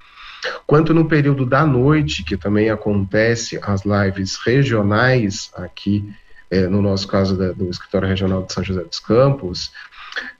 Quanto 0.65 0.93
no 0.93 1.05
período 1.05 1.45
da 1.45 1.65
noite, 1.65 2.23
que 2.23 2.37
também 2.37 2.69
acontece 2.69 3.59
as 3.61 3.83
lives 3.83 4.35
regionais, 4.35 5.51
aqui 5.55 6.07
é, 6.49 6.67
no 6.67 6.81
nosso 6.81 7.07
caso 7.07 7.37
da, 7.37 7.51
do 7.51 7.69
Escritório 7.69 8.07
Regional 8.07 8.43
de 8.43 8.53
São 8.53 8.63
José 8.63 8.83
dos 8.83 8.99
Campos, 8.99 9.71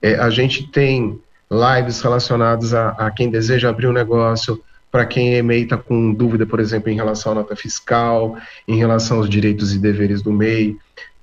é, 0.02 0.16
a 0.16 0.30
gente 0.30 0.68
tem 0.68 1.20
lives 1.50 2.02
relacionadas 2.02 2.74
a, 2.74 2.90
a 2.90 3.12
quem 3.12 3.30
deseja 3.30 3.70
abrir 3.70 3.88
um 3.88 3.94
negócio, 3.94 4.62
para 4.92 5.06
quem 5.06 5.42
MEI 5.42 5.64
está 5.64 5.78
com 5.78 6.14
dúvida, 6.14 6.46
por 6.46 6.60
exemplo, 6.60 6.90
em 6.90 6.96
relação 6.96 7.34
à 7.34 7.36
nota 7.36 7.56
fiscal, 7.56 8.38
em 8.68 8.78
relação 8.78 9.18
aos 9.18 9.30
direitos 9.30 9.74
e 9.74 9.80
deveres 9.80 10.22
do 10.22 10.32
MEI, 10.32 10.78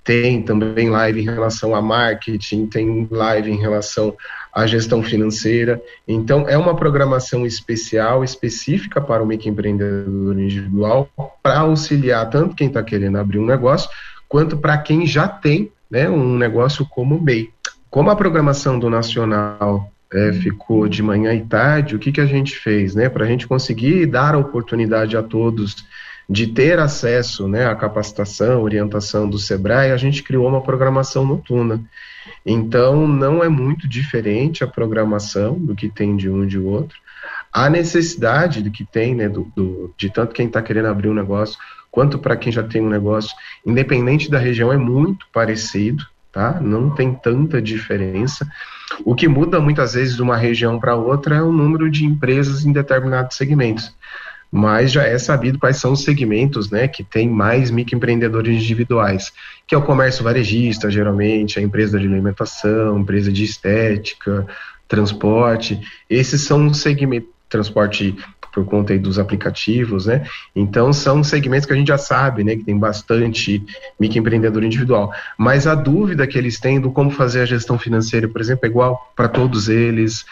tem 0.05 0.43
também 0.43 0.91
live 0.91 1.21
em 1.21 1.25
relação 1.25 1.75
a 1.75 1.81
marketing, 1.81 2.67
tem 2.67 3.07
live 3.11 3.51
em 3.51 3.57
relação 3.57 4.17
à 4.53 4.67
gestão 4.67 5.03
financeira. 5.03 5.81
Então, 6.07 6.49
é 6.49 6.59
uma 6.59 6.75
programação 6.75 7.47
especial, 7.47 8.25
específica 8.25 9.01
para 9.01 9.23
o 9.23 9.27
microempreendedor 9.27 10.39
individual, 10.39 11.09
para 11.43 11.61
auxiliar 11.61 12.29
tanto 12.31 12.57
quem 12.57 12.67
está 12.67 12.83
querendo 12.83 13.19
abrir 13.19 13.39
um 13.39 13.47
negócio, 13.47 13.89
quanto 14.29 14.57
para 14.57 14.77
quem 14.79 15.07
já 15.07 15.29
tem 15.29 15.71
né, 15.91 16.09
um 16.09 16.37
negócio 16.37 16.87
como 16.87 17.21
MEI. 17.21 17.51
Como 17.91 18.11
a 18.11 18.17
programação 18.17 18.79
do 18.79 18.89
Nacional 18.89 19.93
é, 20.13 20.33
ficou 20.33 20.89
de 20.89 21.03
manhã 21.03 21.33
e 21.35 21.43
tarde, 21.43 21.95
o 21.95 21.99
que, 21.99 22.11
que 22.11 22.21
a 22.21 22.27
gente 22.27 22.59
fez? 22.59 22.95
Né, 22.95 23.09
para 23.09 23.25
a 23.25 23.29
gente 23.29 23.47
conseguir 23.47 24.07
dar 24.07 24.35
a 24.35 24.39
oportunidade 24.39 25.17
a 25.17 25.23
todos 25.23 25.85
de 26.33 26.47
ter 26.47 26.79
acesso 26.79 27.47
né, 27.47 27.67
à 27.67 27.77
capacitação, 27.77 28.63
orientação 28.63 29.29
do 29.29 29.39
SEBRAE, 29.39 29.93
a 29.93 29.99
gente 29.99 30.23
criou 30.23 30.49
uma 30.49 30.63
programação 30.63 31.27
noturna. 31.27 31.85
Então, 32.45 33.07
não 33.07 33.45
é 33.45 33.51
muito 33.51 33.87
diferente 33.87 34.65
a 34.65 34.67
programação 34.67 35.59
do 35.59 35.75
que 35.75 35.91
tem 35.91 36.17
de 36.17 36.31
um 36.31 36.45
e 36.45 36.47
de 36.47 36.59
outro. 36.59 36.97
A 37.53 37.69
necessidade 37.69 38.63
do 38.63 38.71
que 38.71 38.83
tem, 38.83 39.15
né, 39.15 39.29
do, 39.29 39.53
do 39.55 39.93
de 39.95 40.09
tanto 40.09 40.35
quem 40.35 40.47
está 40.47 40.63
querendo 40.63 40.89
abrir 40.89 41.11
um 41.11 41.15
negócio, 41.15 41.59
quanto 41.91 42.19
para 42.19 42.35
quem 42.35 42.51
já 42.51 42.63
tem 42.63 42.81
um 42.81 42.89
negócio, 42.89 43.37
independente 43.67 44.31
da 44.31 44.39
região, 44.39 44.73
é 44.73 44.79
muito 44.79 45.27
parecido, 45.31 46.03
tá? 46.33 46.59
Não 46.63 46.89
tem 46.89 47.13
tanta 47.13 47.61
diferença. 47.61 48.51
O 49.05 49.15
que 49.15 49.29
muda 49.29 49.61
muitas 49.61 49.93
vezes 49.93 50.17
de 50.17 50.23
uma 50.23 50.37
região 50.39 50.81
para 50.81 50.97
outra 50.97 51.37
é 51.37 51.43
o 51.43 51.53
número 51.53 51.91
de 51.91 52.07
empresas 52.07 52.65
em 52.65 52.73
determinados 52.73 53.37
segmentos 53.37 53.95
mas 54.53 54.93
já 54.93 55.05
é 55.05 55.19
sabido 55.19 55.59
quais 55.59 55.79
são 55.79 55.93
os 55.93 56.05
segmentos 56.05 56.71
né, 56.71 56.87
que 56.87 57.03
tem 57.03 57.27
mais 57.27 57.71
microempreendedores 57.71 58.55
individuais, 58.55 59.33
que 59.67 59.75
é 59.75 59.79
o 59.79 59.83
comércio 59.83 60.23
varejista, 60.23 60.91
geralmente, 60.91 61.59
a 61.59 61.63
empresa 61.63 61.99
de 61.99 62.07
alimentação, 62.07 62.99
empresa 62.99 63.33
de 63.33 63.45
estética, 63.45 64.47
transporte. 64.87 65.81
Esses 66.11 66.43
são 66.43 66.67
os 66.67 66.81
segmentos, 66.81 67.31
transporte 67.49 68.15
por 68.53 68.67
conta 68.67 68.99
dos 68.99 69.19
aplicativos, 69.19 70.05
né? 70.05 70.27
Então 70.55 70.93
são 70.93 71.25
segmentos 71.25 71.65
que 71.65 71.73
a 71.73 71.77
gente 71.77 71.89
já 71.89 71.97
sabe, 71.97 72.45
né, 72.45 72.55
que 72.55 72.65
tem 72.65 72.79
bastante 72.79 73.65
microempreendedor 73.99 74.63
individual. 74.63 75.11
Mas 75.39 75.67
a 75.67 75.75
dúvida 75.75 76.27
que 76.27 76.37
eles 76.37 76.61
têm 76.61 76.79
do 76.79 76.91
como 76.91 77.11
fazer 77.11 77.41
a 77.41 77.47
gestão 77.47 77.79
financeira, 77.79 78.29
por 78.29 78.41
exemplo, 78.41 78.67
é 78.67 78.69
igual 78.69 79.13
para 79.17 79.29
todos 79.29 79.71
eles. 79.71 80.27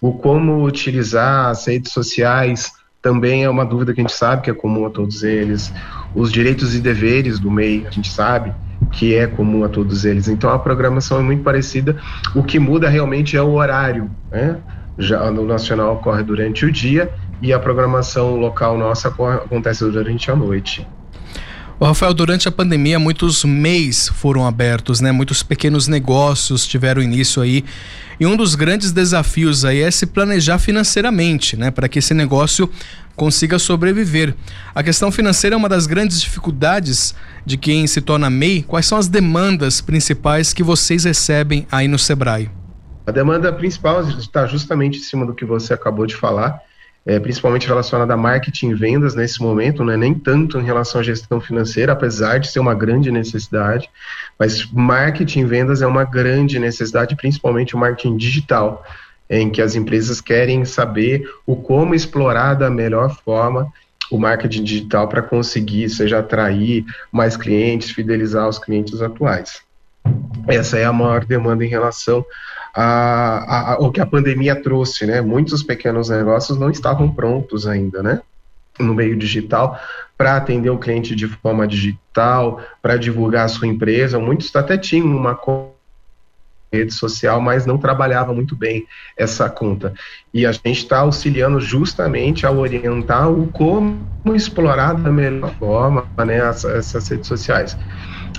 O 0.00 0.12
como 0.12 0.64
utilizar 0.64 1.50
as 1.50 1.66
redes 1.66 1.92
sociais 1.92 2.72
também 3.04 3.44
é 3.44 3.50
uma 3.50 3.66
dúvida 3.66 3.92
que 3.92 4.00
a 4.00 4.02
gente 4.02 4.14
sabe 4.14 4.40
que 4.40 4.50
é 4.50 4.54
comum 4.54 4.86
a 4.86 4.90
todos 4.90 5.22
eles. 5.22 5.70
Os 6.14 6.32
direitos 6.32 6.74
e 6.74 6.80
deveres 6.80 7.38
do 7.38 7.50
MEI, 7.50 7.86
a 7.86 7.90
gente 7.90 8.10
sabe 8.10 8.50
que 8.90 9.14
é 9.14 9.26
comum 9.26 9.62
a 9.62 9.68
todos 9.68 10.06
eles. 10.06 10.26
Então 10.26 10.48
a 10.48 10.58
programação 10.58 11.18
é 11.18 11.22
muito 11.22 11.42
parecida. 11.42 11.98
O 12.34 12.42
que 12.42 12.58
muda 12.58 12.88
realmente 12.88 13.36
é 13.36 13.42
o 13.42 13.52
horário, 13.52 14.10
né? 14.32 14.56
Já 14.96 15.30
no 15.30 15.44
nacional 15.44 15.96
ocorre 15.96 16.22
durante 16.22 16.64
o 16.64 16.72
dia 16.72 17.12
e 17.42 17.52
a 17.52 17.58
programação 17.58 18.36
local 18.36 18.78
nossa 18.78 19.08
acontece 19.08 19.84
durante 19.84 20.30
a 20.30 20.34
noite. 20.34 20.88
O 21.78 21.84
Rafael, 21.84 22.14
durante 22.14 22.46
a 22.46 22.52
pandemia, 22.52 23.00
muitos 23.00 23.44
MEIs 23.44 24.08
foram 24.08 24.46
abertos, 24.46 25.00
né? 25.00 25.10
Muitos 25.10 25.42
pequenos 25.42 25.88
negócios 25.88 26.66
tiveram 26.66 27.02
início 27.02 27.42
aí. 27.42 27.64
E 28.18 28.24
um 28.24 28.36
dos 28.36 28.54
grandes 28.54 28.92
desafios 28.92 29.64
aí 29.64 29.80
é 29.80 29.90
se 29.90 30.06
planejar 30.06 30.58
financeiramente, 30.58 31.56
né? 31.56 31.72
Para 31.72 31.88
que 31.88 31.98
esse 31.98 32.14
negócio 32.14 32.70
consiga 33.16 33.58
sobreviver. 33.58 34.36
A 34.72 34.84
questão 34.84 35.10
financeira 35.10 35.56
é 35.56 35.58
uma 35.58 35.68
das 35.68 35.86
grandes 35.86 36.20
dificuldades 36.20 37.12
de 37.44 37.56
quem 37.56 37.88
se 37.88 38.00
torna 38.00 38.30
MEI. 38.30 38.62
Quais 38.62 38.86
são 38.86 38.96
as 38.96 39.08
demandas 39.08 39.80
principais 39.80 40.52
que 40.52 40.62
vocês 40.62 41.02
recebem 41.02 41.66
aí 41.72 41.88
no 41.88 41.98
Sebrae? 41.98 42.50
A 43.04 43.10
demanda 43.10 43.52
principal 43.52 44.00
está 44.08 44.46
justamente 44.46 44.98
em 44.98 45.02
cima 45.02 45.26
do 45.26 45.34
que 45.34 45.44
você 45.44 45.74
acabou 45.74 46.06
de 46.06 46.14
falar, 46.14 46.60
é, 47.06 47.20
principalmente 47.20 47.66
relacionada 47.66 48.14
a 48.14 48.16
marketing 48.16 48.70
e 48.70 48.74
vendas 48.74 49.14
nesse 49.14 49.40
momento, 49.42 49.84
né, 49.84 49.96
nem 49.96 50.14
tanto 50.14 50.58
em 50.58 50.64
relação 50.64 51.00
à 51.00 51.04
gestão 51.04 51.40
financeira, 51.40 51.92
apesar 51.92 52.38
de 52.38 52.48
ser 52.48 52.60
uma 52.60 52.74
grande 52.74 53.10
necessidade, 53.10 53.90
mas 54.38 54.70
marketing 54.72 55.40
e 55.40 55.44
vendas 55.44 55.82
é 55.82 55.86
uma 55.86 56.04
grande 56.04 56.58
necessidade, 56.58 57.14
principalmente 57.14 57.74
o 57.74 57.78
marketing 57.78 58.16
digital, 58.16 58.84
em 59.28 59.50
que 59.50 59.60
as 59.60 59.74
empresas 59.74 60.20
querem 60.20 60.64
saber 60.64 61.28
o 61.46 61.56
como 61.56 61.94
explorar 61.94 62.54
da 62.54 62.70
melhor 62.70 63.14
forma 63.22 63.70
o 64.10 64.18
marketing 64.18 64.64
digital 64.64 65.08
para 65.08 65.22
conseguir, 65.22 65.88
seja 65.88 66.18
atrair 66.18 66.84
mais 67.10 67.36
clientes, 67.36 67.90
fidelizar 67.90 68.48
os 68.48 68.58
clientes 68.58 69.00
atuais. 69.00 69.62
Essa 70.46 70.78
é 70.78 70.84
a 70.84 70.92
maior 70.92 71.24
demanda 71.24 71.64
em 71.64 71.68
relação 71.68 72.24
a, 72.74 73.72
a, 73.72 73.78
o 73.78 73.92
que 73.92 74.00
a 74.00 74.06
pandemia 74.06 74.60
trouxe, 74.60 75.06
né? 75.06 75.20
Muitos 75.20 75.62
pequenos 75.62 76.08
negócios 76.08 76.58
não 76.58 76.70
estavam 76.70 77.10
prontos 77.10 77.66
ainda, 77.66 78.02
né? 78.02 78.20
No 78.78 78.92
meio 78.92 79.16
digital, 79.16 79.78
para 80.18 80.36
atender 80.36 80.70
o 80.70 80.78
cliente 80.78 81.14
de 81.14 81.28
forma 81.28 81.66
digital, 81.66 82.60
para 82.82 82.96
divulgar 82.96 83.44
a 83.44 83.48
sua 83.48 83.68
empresa. 83.68 84.18
Muitos 84.18 84.54
até 84.56 84.76
tinham 84.76 85.06
uma 85.06 85.34
rede 86.72 86.92
social, 86.92 87.40
mas 87.40 87.64
não 87.64 87.78
trabalhava 87.78 88.34
muito 88.34 88.56
bem 88.56 88.84
essa 89.16 89.48
conta. 89.48 89.94
E 90.32 90.44
a 90.44 90.50
gente 90.50 90.72
está 90.72 90.98
auxiliando 90.98 91.60
justamente 91.60 92.44
a 92.44 92.50
orientar 92.50 93.30
o 93.30 93.46
como 93.46 94.04
explorar 94.34 94.94
da 94.94 95.12
melhor 95.12 95.54
forma 95.54 96.04
né, 96.26 96.38
essas 96.38 97.08
redes 97.08 97.28
sociais. 97.28 97.76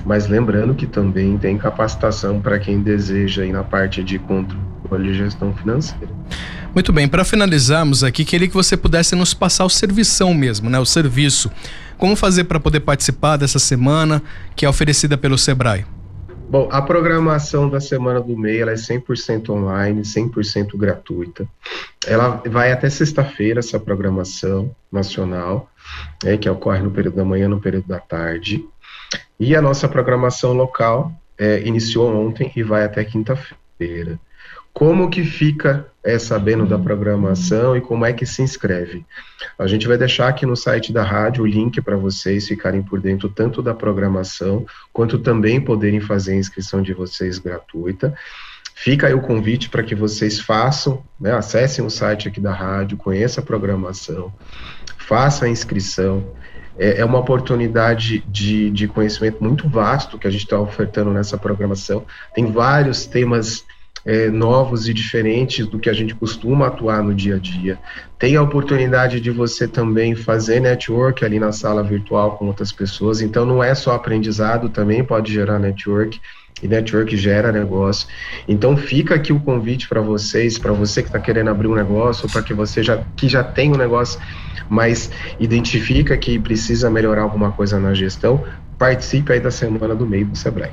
Mas 0.05 0.27
lembrando 0.27 0.75
que 0.75 0.85
também 0.85 1.37
tem 1.37 1.57
capacitação 1.57 2.39
para 2.39 2.59
quem 2.59 2.81
deseja 2.81 3.43
ir 3.43 3.51
na 3.51 3.63
parte 3.63 4.03
de 4.03 4.19
controle 4.19 5.09
e 5.09 5.13
gestão 5.13 5.53
financeira. 5.55 6.13
Muito 6.73 6.93
bem, 6.93 7.07
para 7.07 7.23
finalizarmos 7.23 8.03
aqui, 8.03 8.23
queria 8.23 8.47
que 8.47 8.53
você 8.53 8.77
pudesse 8.77 9.15
nos 9.15 9.33
passar 9.33 9.65
o 9.65 9.69
servição 9.69 10.33
mesmo, 10.33 10.69
né? 10.69 10.77
O 10.77 10.85
serviço. 10.85 11.49
Como 11.97 12.15
fazer 12.15 12.43
para 12.43 12.59
poder 12.59 12.81
participar 12.81 13.37
dessa 13.37 13.59
semana 13.59 14.21
que 14.55 14.65
é 14.65 14.69
oferecida 14.69 15.17
pelo 15.17 15.37
Sebrae? 15.37 15.85
Bom, 16.47 16.69
a 16.71 16.79
programação 16.79 17.67
da 17.67 17.79
Semana 17.79 18.21
do 18.21 18.37
MEI 18.37 18.61
ela 18.61 18.71
é 18.71 18.75
100% 18.75 19.49
online, 19.49 20.01
100% 20.01 20.77
gratuita. 20.77 21.47
Ela 22.05 22.41
vai 22.45 22.71
até 22.71 22.87
sexta-feira, 22.87 23.59
essa 23.59 23.79
programação 23.79 24.73
nacional, 24.91 25.69
é, 26.23 26.37
que 26.37 26.47
ocorre 26.47 26.81
no 26.81 26.91
período 26.91 27.15
da 27.15 27.25
manhã 27.25 27.47
no 27.47 27.59
período 27.59 27.87
da 27.87 27.99
tarde. 27.99 28.63
E 29.39 29.55
a 29.55 29.61
nossa 29.61 29.87
programação 29.87 30.53
local 30.53 31.11
é, 31.37 31.61
iniciou 31.65 32.13
ontem 32.15 32.51
e 32.55 32.63
vai 32.63 32.83
até 32.83 33.03
quinta-feira. 33.03 34.19
Como 34.73 35.09
que 35.09 35.23
fica 35.23 35.87
é, 36.03 36.19
sabendo 36.19 36.65
da 36.65 36.77
programação 36.77 37.77
e 37.77 37.81
como 37.81 38.05
é 38.05 38.11
que 38.11 38.25
se 38.25 38.41
inscreve? 38.41 39.05
A 39.57 39.67
gente 39.67 39.87
vai 39.87 39.97
deixar 39.97 40.27
aqui 40.27 40.45
no 40.45 40.55
site 40.55 40.91
da 40.91 41.01
rádio 41.01 41.43
o 41.43 41.47
link 41.47 41.81
para 41.81 41.95
vocês 41.95 42.45
ficarem 42.45 42.83
por 42.83 42.99
dentro 42.99 43.29
tanto 43.29 43.61
da 43.61 43.73
programação 43.73 44.65
quanto 44.91 45.17
também 45.17 45.61
poderem 45.61 46.01
fazer 46.01 46.33
a 46.33 46.37
inscrição 46.37 46.81
de 46.81 46.93
vocês 46.93 47.39
gratuita. 47.39 48.13
Fica 48.75 49.07
aí 49.07 49.13
o 49.13 49.21
convite 49.21 49.69
para 49.69 49.81
que 49.81 49.95
vocês 49.95 50.41
façam, 50.41 51.01
né, 51.17 51.31
acessem 51.31 51.85
o 51.85 51.89
site 51.89 52.27
aqui 52.27 52.41
da 52.41 52.53
rádio, 52.53 52.97
conheçam 52.97 53.41
a 53.41 53.47
programação, 53.47 54.33
façam 54.97 55.47
a 55.47 55.51
inscrição 55.51 56.33
é, 56.77 56.99
é 57.01 57.05
uma 57.05 57.19
oportunidade 57.19 58.23
de, 58.27 58.69
de 58.69 58.87
conhecimento 58.87 59.43
muito 59.43 59.67
vasto 59.67 60.17
que 60.17 60.27
a 60.27 60.31
gente 60.31 60.43
está 60.43 60.59
ofertando 60.59 61.11
nessa 61.11 61.37
programação. 61.37 62.05
Tem 62.33 62.51
vários 62.51 63.05
temas 63.05 63.65
é, 64.05 64.29
novos 64.29 64.87
e 64.87 64.93
diferentes 64.93 65.65
do 65.65 65.79
que 65.79 65.89
a 65.89 65.93
gente 65.93 66.13
costuma 66.13 66.67
atuar 66.67 67.01
no 67.01 67.13
dia 67.13 67.35
a 67.35 67.39
dia. 67.39 67.79
Tem 68.19 68.35
a 68.35 68.41
oportunidade 68.41 69.19
de 69.19 69.31
você 69.31 69.67
também 69.67 70.13
fazer 70.15 70.59
network 70.59 71.25
ali 71.25 71.39
na 71.39 71.51
sala 71.51 71.81
virtual 71.81 72.37
com 72.37 72.45
outras 72.45 72.71
pessoas, 72.71 73.19
então 73.21 73.45
não 73.45 73.63
é 73.63 73.73
só 73.73 73.93
aprendizado, 73.93 74.69
também 74.69 75.03
pode 75.03 75.33
gerar 75.33 75.57
network. 75.57 76.21
E 76.63 76.67
network 76.67 77.15
gera 77.17 77.51
negócio. 77.51 78.07
Então 78.47 78.77
fica 78.77 79.15
aqui 79.15 79.33
o 79.33 79.39
convite 79.39 79.89
para 79.89 80.01
vocês, 80.01 80.57
para 80.57 80.71
você 80.71 81.01
que 81.01 81.09
está 81.09 81.19
querendo 81.19 81.49
abrir 81.49 81.67
um 81.67 81.75
negócio, 81.75 82.29
para 82.29 82.41
que 82.41 82.53
você 82.53 82.81
já 82.81 83.03
que 83.15 83.27
já 83.27 83.43
tem 83.43 83.73
um 83.73 83.77
negócio 83.77 84.19
mas 84.69 85.11
identifica 85.39 86.17
que 86.17 86.39
precisa 86.39 86.89
melhorar 86.89 87.23
alguma 87.23 87.51
coisa 87.51 87.79
na 87.79 87.93
gestão, 87.93 88.43
participe 88.77 89.33
aí 89.33 89.39
da 89.39 89.51
semana 89.51 89.95
do 89.95 90.05
meio 90.05 90.25
do 90.25 90.37
Sebrae. 90.37 90.71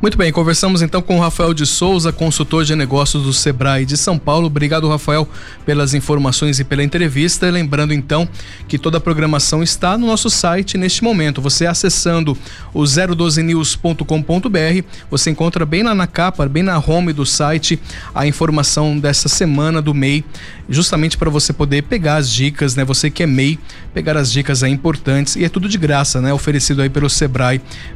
Muito 0.00 0.16
bem, 0.18 0.30
conversamos 0.30 0.82
então 0.82 1.00
com 1.00 1.16
o 1.16 1.20
Rafael 1.20 1.54
de 1.54 1.64
Souza, 1.64 2.12
consultor 2.12 2.64
de 2.64 2.76
negócios 2.76 3.22
do 3.22 3.32
Sebrae 3.32 3.86
de 3.86 3.96
São 3.96 4.18
Paulo. 4.18 4.46
Obrigado, 4.46 4.86
Rafael, 4.88 5.26
pelas 5.64 5.94
informações 5.94 6.60
e 6.60 6.64
pela 6.64 6.82
entrevista. 6.82 7.50
Lembrando 7.50 7.94
então 7.94 8.28
que 8.68 8.78
toda 8.78 8.98
a 8.98 9.00
programação 9.00 9.62
está 9.62 9.96
no 9.96 10.06
nosso 10.06 10.28
site 10.28 10.76
neste 10.76 11.02
momento. 11.02 11.40
Você 11.40 11.66
acessando 11.66 12.36
o 12.74 12.82
012news.com.br, 12.82 14.86
você 15.10 15.30
encontra 15.30 15.64
bem 15.64 15.82
lá 15.82 15.94
na 15.94 16.06
capa, 16.06 16.46
bem 16.46 16.62
na 16.62 16.78
home 16.78 17.14
do 17.14 17.24
site, 17.24 17.80
a 18.14 18.26
informação 18.26 18.98
dessa 18.98 19.30
semana 19.30 19.80
do 19.80 19.94
MEI, 19.94 20.22
justamente 20.68 21.16
para 21.16 21.30
você 21.30 21.54
poder 21.54 21.84
pegar 21.84 22.16
as 22.16 22.30
dicas, 22.30 22.76
né? 22.76 22.84
Você 22.84 23.10
que 23.10 23.22
é 23.22 23.26
MEI, 23.26 23.58
pegar 23.94 24.18
as 24.18 24.30
dicas 24.30 24.62
aí 24.62 24.70
importantes 24.70 25.36
e 25.36 25.44
é 25.44 25.48
tudo 25.48 25.70
de 25.70 25.78
graça, 25.78 26.20
né? 26.20 26.34
Oferecido 26.34 26.82
aí 26.82 26.90
pelo 26.90 27.08
Sebrae 27.08 27.35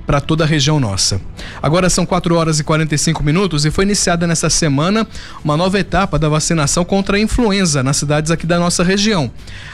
para 0.06 0.20
toda 0.20 0.44
a 0.44 0.46
região 0.46 0.80
nossa. 0.80 1.20
Agora 1.62 1.88
são 1.88 2.04
4 2.04 2.34
horas 2.34 2.58
e 2.58 2.64
45 2.64 3.22
minutos 3.22 3.64
e 3.64 3.70
foi 3.70 3.84
iniciada 3.84 4.26
nesta 4.26 4.50
semana 4.50 5.06
uma 5.44 5.56
nova 5.56 5.78
etapa 5.78 6.18
da 6.18 6.28
vacinação 6.28 6.84
contra 6.84 7.16
a 7.16 7.20
influenza 7.20 7.82
nas 7.82 7.96
cidades 7.96 8.30
aqui 8.30 8.46
da 8.46 8.58
nossa 8.58 8.82
região. 8.82 9.30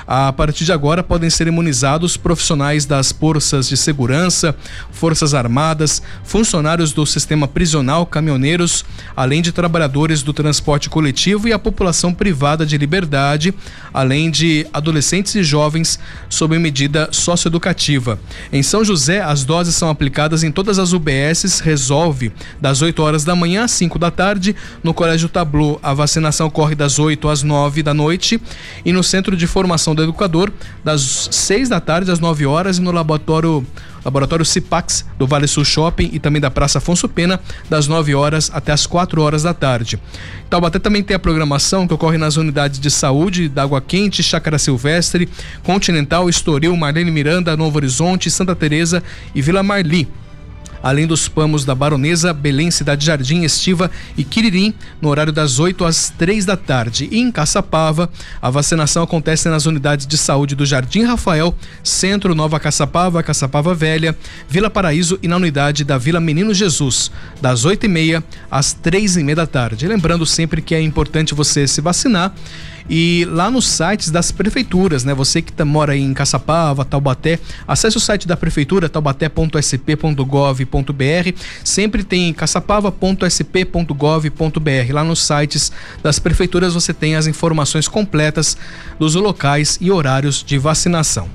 A 0.07 0.33
partir 0.33 0.65
de 0.65 0.73
agora 0.73 1.03
podem 1.03 1.31
ser 1.31 1.47
imunizados 1.47 2.17
profissionais 2.17 2.85
das 2.85 3.11
forças 3.13 3.69
de 3.69 3.77
segurança, 3.77 4.55
forças 4.91 5.35
armadas, 5.35 6.03
funcionários 6.23 6.93
do 6.93 7.05
sistema 7.07 7.49
prisional, 7.49 8.07
caminhoneiros, 8.07 8.85
além 9.17 9.43
de 9.43 9.53
trabalhadores 9.53 10.23
do 10.23 10.33
transporte 10.33 10.89
coletivo 10.89 11.49
e 11.49 11.53
a 11.53 11.59
população 11.59 12.13
privada 12.13 12.67
de 12.67 12.77
liberdade, 12.77 13.55
além 13.93 14.31
de 14.31 14.67
adolescentes 14.73 15.35
e 15.35 15.43
jovens 15.43 15.99
sob 16.29 16.59
medida 16.59 17.09
socioeducativa. 17.11 18.19
Em 18.53 18.63
São 18.63 18.85
José, 18.85 19.21
as 19.21 19.45
doses 19.47 19.75
são 19.75 19.89
aplicadas 19.89 20.43
em 20.43 20.53
todas 20.53 20.79
as 20.79 20.93
UBSs 20.93 21.63
Resolve, 21.63 22.33
das 22.61 22.83
8 22.83 23.03
horas 23.03 23.25
da 23.25 23.35
manhã 23.35 23.65
às 23.65 23.71
5 23.71 23.99
da 23.99 24.11
tarde. 24.11 24.55
No 24.83 24.93
Colégio 24.93 25.29
Tablu, 25.29 25.79
a 25.83 25.95
vacinação 25.95 26.51
corre 26.51 26.75
das 26.75 26.99
8 26.99 27.29
às 27.29 27.43
9 27.43 27.83
da 27.83 27.95
noite. 27.95 28.39
E 28.85 28.93
no 28.93 29.03
Centro 29.03 29.37
de 29.37 29.47
Formação 29.47 29.95
do 29.95 30.03
Educador, 30.03 30.53
das 30.85 31.29
6 31.31 31.71
da 31.71 31.81
tarde 31.81 32.11
às 32.11 32.19
9 32.19 32.45
horas. 32.45 32.77
E 32.77 32.83
no 32.83 32.91
laboratório 32.91 33.65
Laboratório 34.07 34.45
Cipax 34.45 35.05
do 35.19 35.27
Vale 35.27 35.49
Sul 35.49 35.65
Shopping 35.65 36.11
e 36.13 36.21
também 36.21 36.41
da 36.41 36.49
Praça 36.49 36.79
Afonso 36.79 37.09
Pena, 37.09 37.41
das 37.69 37.89
9 37.89 38.15
horas 38.15 38.53
até 38.55 38.71
as 38.71 38.87
4 38.87 39.21
horas 39.21 39.43
da 39.43 39.53
tarde. 39.53 39.99
Taubaté 40.49 40.79
também 40.79 41.03
tem 41.03 41.17
a 41.17 41.19
programação 41.19 41.89
que 41.89 41.95
ocorre 41.95 42.17
nas 42.17 42.37
unidades 42.37 42.79
de 42.79 42.89
saúde 42.89 43.49
da 43.49 43.65
Água 43.65 43.81
Quente, 43.81 44.23
Chácara 44.23 44.61
Silvestre, 44.61 45.29
Continental, 45.65 46.29
Estoril, 46.29 46.77
Marlene 46.77 47.11
Miranda, 47.11 47.57
Novo 47.57 47.79
Horizonte, 47.79 48.31
Santa 48.31 48.55
Teresa 48.55 49.03
e 49.35 49.43
Vila 49.43 49.65
Marli 49.65 50.07
além 50.87 51.05
dos 51.05 51.27
pamos 51.27 51.65
da 51.65 51.75
Baronesa, 51.75 52.33
Belém, 52.33 52.71
Cidade 52.71 53.05
Jardim, 53.05 53.43
Estiva 53.43 53.91
e 54.17 54.23
Quiririm, 54.23 54.73
no 55.03 55.09
horário 55.09 55.33
das 55.33 55.59
8 55.59 55.85
às 55.85 56.11
3 56.11 56.45
da 56.45 56.57
tarde. 56.57 57.09
E 57.11 57.19
em 57.19 57.33
Caçapava, 57.33 58.09
a 58.41 58.51
vacinação 58.51 59.03
acontece 59.03 59.49
nas 59.49 59.67
unidades 59.67 60.07
de 60.07 60.17
saúde 60.17 60.55
do 60.55 60.65
Jardim 60.65 61.03
Rafael, 61.03 61.53
Centro 61.83 62.37
Nova 62.37 62.61
Caçapava, 62.61 63.21
Caçapava 63.21 63.75
Velha, 63.75 64.17
Vila 64.49 64.71
Paraíso 64.71 65.19
e 65.21 65.27
na 65.27 65.35
unidade 65.35 65.83
da 65.83 65.99
Vila 65.99 66.21
Menino 66.21 66.55
Jesus, 66.55 67.11
das 67.43 67.65
8 67.65 67.87
e 67.87 67.89
meia 67.89 68.25
às 68.49 68.73
3 68.73 69.17
e 69.17 69.25
meia 69.25 69.35
da 69.35 69.47
tarde. 69.47 69.89
Lembrando 69.89 70.25
sempre 70.25 70.63
que 70.63 70.73
é 70.73 70.81
importante 70.81 71.35
você 71.35 71.67
se 71.67 71.81
vacinar 71.81 72.33
e 72.89 73.27
lá 73.31 73.51
nos 73.51 73.67
sites 73.67 74.11
das 74.11 74.31
prefeituras, 74.31 75.05
né? 75.05 75.15
Você 75.15 75.43
que 75.43 75.53
tá, 75.53 75.65
mora 75.65 75.97
em 75.97 76.15
Caçapava, 76.15 76.85
Taubaté, 76.85 77.41
acesse 77.67 77.97
o 77.97 78.01
site 78.01 78.27
da 78.27 78.37
prefeitura, 78.37 78.89
taubaté.sp.gov.br. 78.89 81.41
Sempre 81.65 82.05
tem 82.05 82.33
caçapava.sp.gov.br. 82.33 84.93
Lá 84.93 85.05
nos 85.05 85.27
sites 85.27 85.73
das 86.03 86.19
prefeituras 86.19 86.75
você 86.75 86.93
tem 86.95 87.17
as 87.17 87.27
informações 87.27 87.89
completas 87.89 88.57
dos 88.99 89.15
locais 89.15 89.79
e 89.81 89.91
horários 89.91 90.45
de 90.45 90.59
vacinação. 90.59 91.29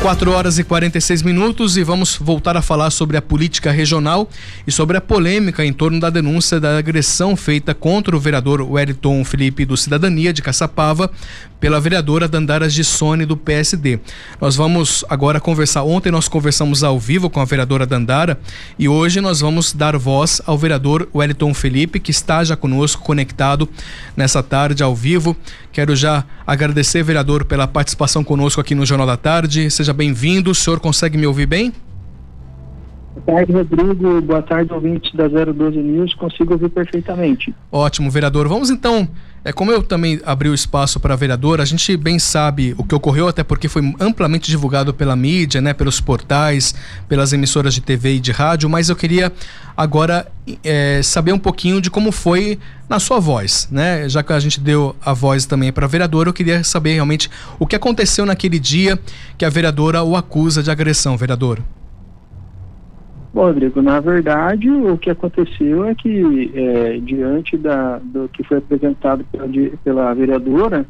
4 0.00 0.30
horas 0.30 0.60
e 0.60 0.64
46 0.64 1.22
minutos 1.22 1.76
e 1.76 1.82
vamos 1.82 2.16
voltar 2.16 2.56
a 2.56 2.62
falar 2.62 2.90
sobre 2.90 3.16
a 3.16 3.22
política 3.22 3.72
regional 3.72 4.30
e 4.64 4.70
sobre 4.70 4.96
a 4.96 5.00
polêmica 5.00 5.64
em 5.64 5.72
torno 5.72 5.98
da 5.98 6.08
denúncia 6.08 6.60
da 6.60 6.78
agressão 6.78 7.34
feita 7.34 7.74
contra 7.74 8.16
o 8.16 8.20
vereador 8.20 8.62
Wellington 8.62 9.24
Felipe 9.24 9.64
do 9.64 9.76
Cidadania 9.76 10.32
de 10.32 10.40
Caçapava 10.40 11.10
pela 11.60 11.80
vereadora 11.80 12.28
Dandara 12.28 12.68
Gissone 12.68 13.26
do 13.26 13.36
PSD. 13.36 13.98
Nós 14.40 14.54
vamos 14.54 15.04
agora 15.08 15.40
conversar. 15.40 15.82
Ontem 15.82 16.12
nós 16.12 16.28
conversamos 16.28 16.84
ao 16.84 16.98
vivo 16.98 17.28
com 17.28 17.40
a 17.40 17.44
vereadora 17.44 17.84
Dandara 17.84 18.38
e 18.78 18.88
hoje 18.88 19.20
nós 19.20 19.40
vamos 19.40 19.72
dar 19.72 19.96
voz 19.96 20.40
ao 20.46 20.56
vereador 20.56 21.08
Wellington 21.12 21.52
Felipe, 21.52 21.98
que 21.98 22.12
está 22.12 22.44
já 22.44 22.56
conosco 22.56 23.02
conectado 23.02 23.68
nessa 24.16 24.42
tarde 24.42 24.82
ao 24.82 24.94
vivo. 24.94 25.36
Quero 25.72 25.94
já 25.94 26.24
agradecer, 26.46 27.02
vereador, 27.02 27.44
pela 27.44 27.66
participação 27.66 28.24
conosco 28.24 28.60
aqui 28.60 28.74
no 28.74 28.86
Jornal 28.86 29.06
da 29.06 29.16
Tarde. 29.16 29.70
Seja 29.70 29.87
bem-vindo. 29.92 30.50
O 30.50 30.54
senhor 30.54 30.80
consegue 30.80 31.16
me 31.18 31.26
ouvir 31.26 31.46
bem? 31.46 31.72
Boa 33.14 33.36
tarde, 33.36 33.52
Rodrigo. 33.52 34.22
Boa 34.22 34.42
tarde, 34.42 34.72
ouvintes 34.72 35.12
da 35.14 35.28
012 35.28 35.78
News. 35.78 36.14
Consigo 36.14 36.52
ouvir 36.52 36.68
perfeitamente. 36.68 37.54
Ótimo, 37.70 38.10
vereador. 38.10 38.48
Vamos 38.48 38.70
então 38.70 39.08
é 39.44 39.52
como 39.52 39.70
eu 39.70 39.82
também 39.82 40.20
abri 40.24 40.48
o 40.48 40.54
espaço 40.54 40.98
para 40.98 41.14
a 41.14 41.16
vereadora, 41.16 41.62
a 41.62 41.66
gente 41.66 41.96
bem 41.96 42.18
sabe 42.18 42.74
o 42.76 42.84
que 42.84 42.94
ocorreu, 42.94 43.28
até 43.28 43.42
porque 43.42 43.68
foi 43.68 43.94
amplamente 44.00 44.50
divulgado 44.50 44.92
pela 44.92 45.14
mídia, 45.14 45.60
né, 45.60 45.72
pelos 45.72 46.00
portais, 46.00 46.74
pelas 47.08 47.32
emissoras 47.32 47.74
de 47.74 47.80
TV 47.80 48.14
e 48.14 48.20
de 48.20 48.32
rádio, 48.32 48.68
mas 48.68 48.88
eu 48.88 48.96
queria 48.96 49.32
agora 49.76 50.26
é, 50.64 51.00
saber 51.02 51.32
um 51.32 51.38
pouquinho 51.38 51.80
de 51.80 51.90
como 51.90 52.10
foi 52.10 52.58
na 52.88 52.98
sua 52.98 53.20
voz, 53.20 53.68
né? 53.70 54.08
Já 54.08 54.22
que 54.22 54.32
a 54.32 54.40
gente 54.40 54.60
deu 54.60 54.96
a 55.04 55.12
voz 55.12 55.44
também 55.44 55.72
para 55.72 55.84
a 55.84 55.88
vereadora, 55.88 56.30
eu 56.30 56.32
queria 56.32 56.64
saber 56.64 56.94
realmente 56.94 57.30
o 57.58 57.66
que 57.66 57.76
aconteceu 57.76 58.24
naquele 58.24 58.58
dia 58.58 58.98
que 59.36 59.44
a 59.44 59.50
vereadora 59.50 60.02
o 60.02 60.16
acusa 60.16 60.62
de 60.62 60.70
agressão, 60.70 61.16
vereador. 61.16 61.62
Bom, 63.32 63.42
Rodrigo, 63.42 63.82
na 63.82 64.00
verdade, 64.00 64.70
o 64.70 64.96
que 64.96 65.10
aconteceu 65.10 65.84
é 65.84 65.94
que, 65.94 66.50
é, 66.54 66.98
diante 66.98 67.58
da, 67.58 67.98
do 67.98 68.28
que 68.28 68.42
foi 68.42 68.58
apresentado 68.58 69.24
pela, 69.30 69.48
pela 69.84 70.14
vereadora, 70.14 70.86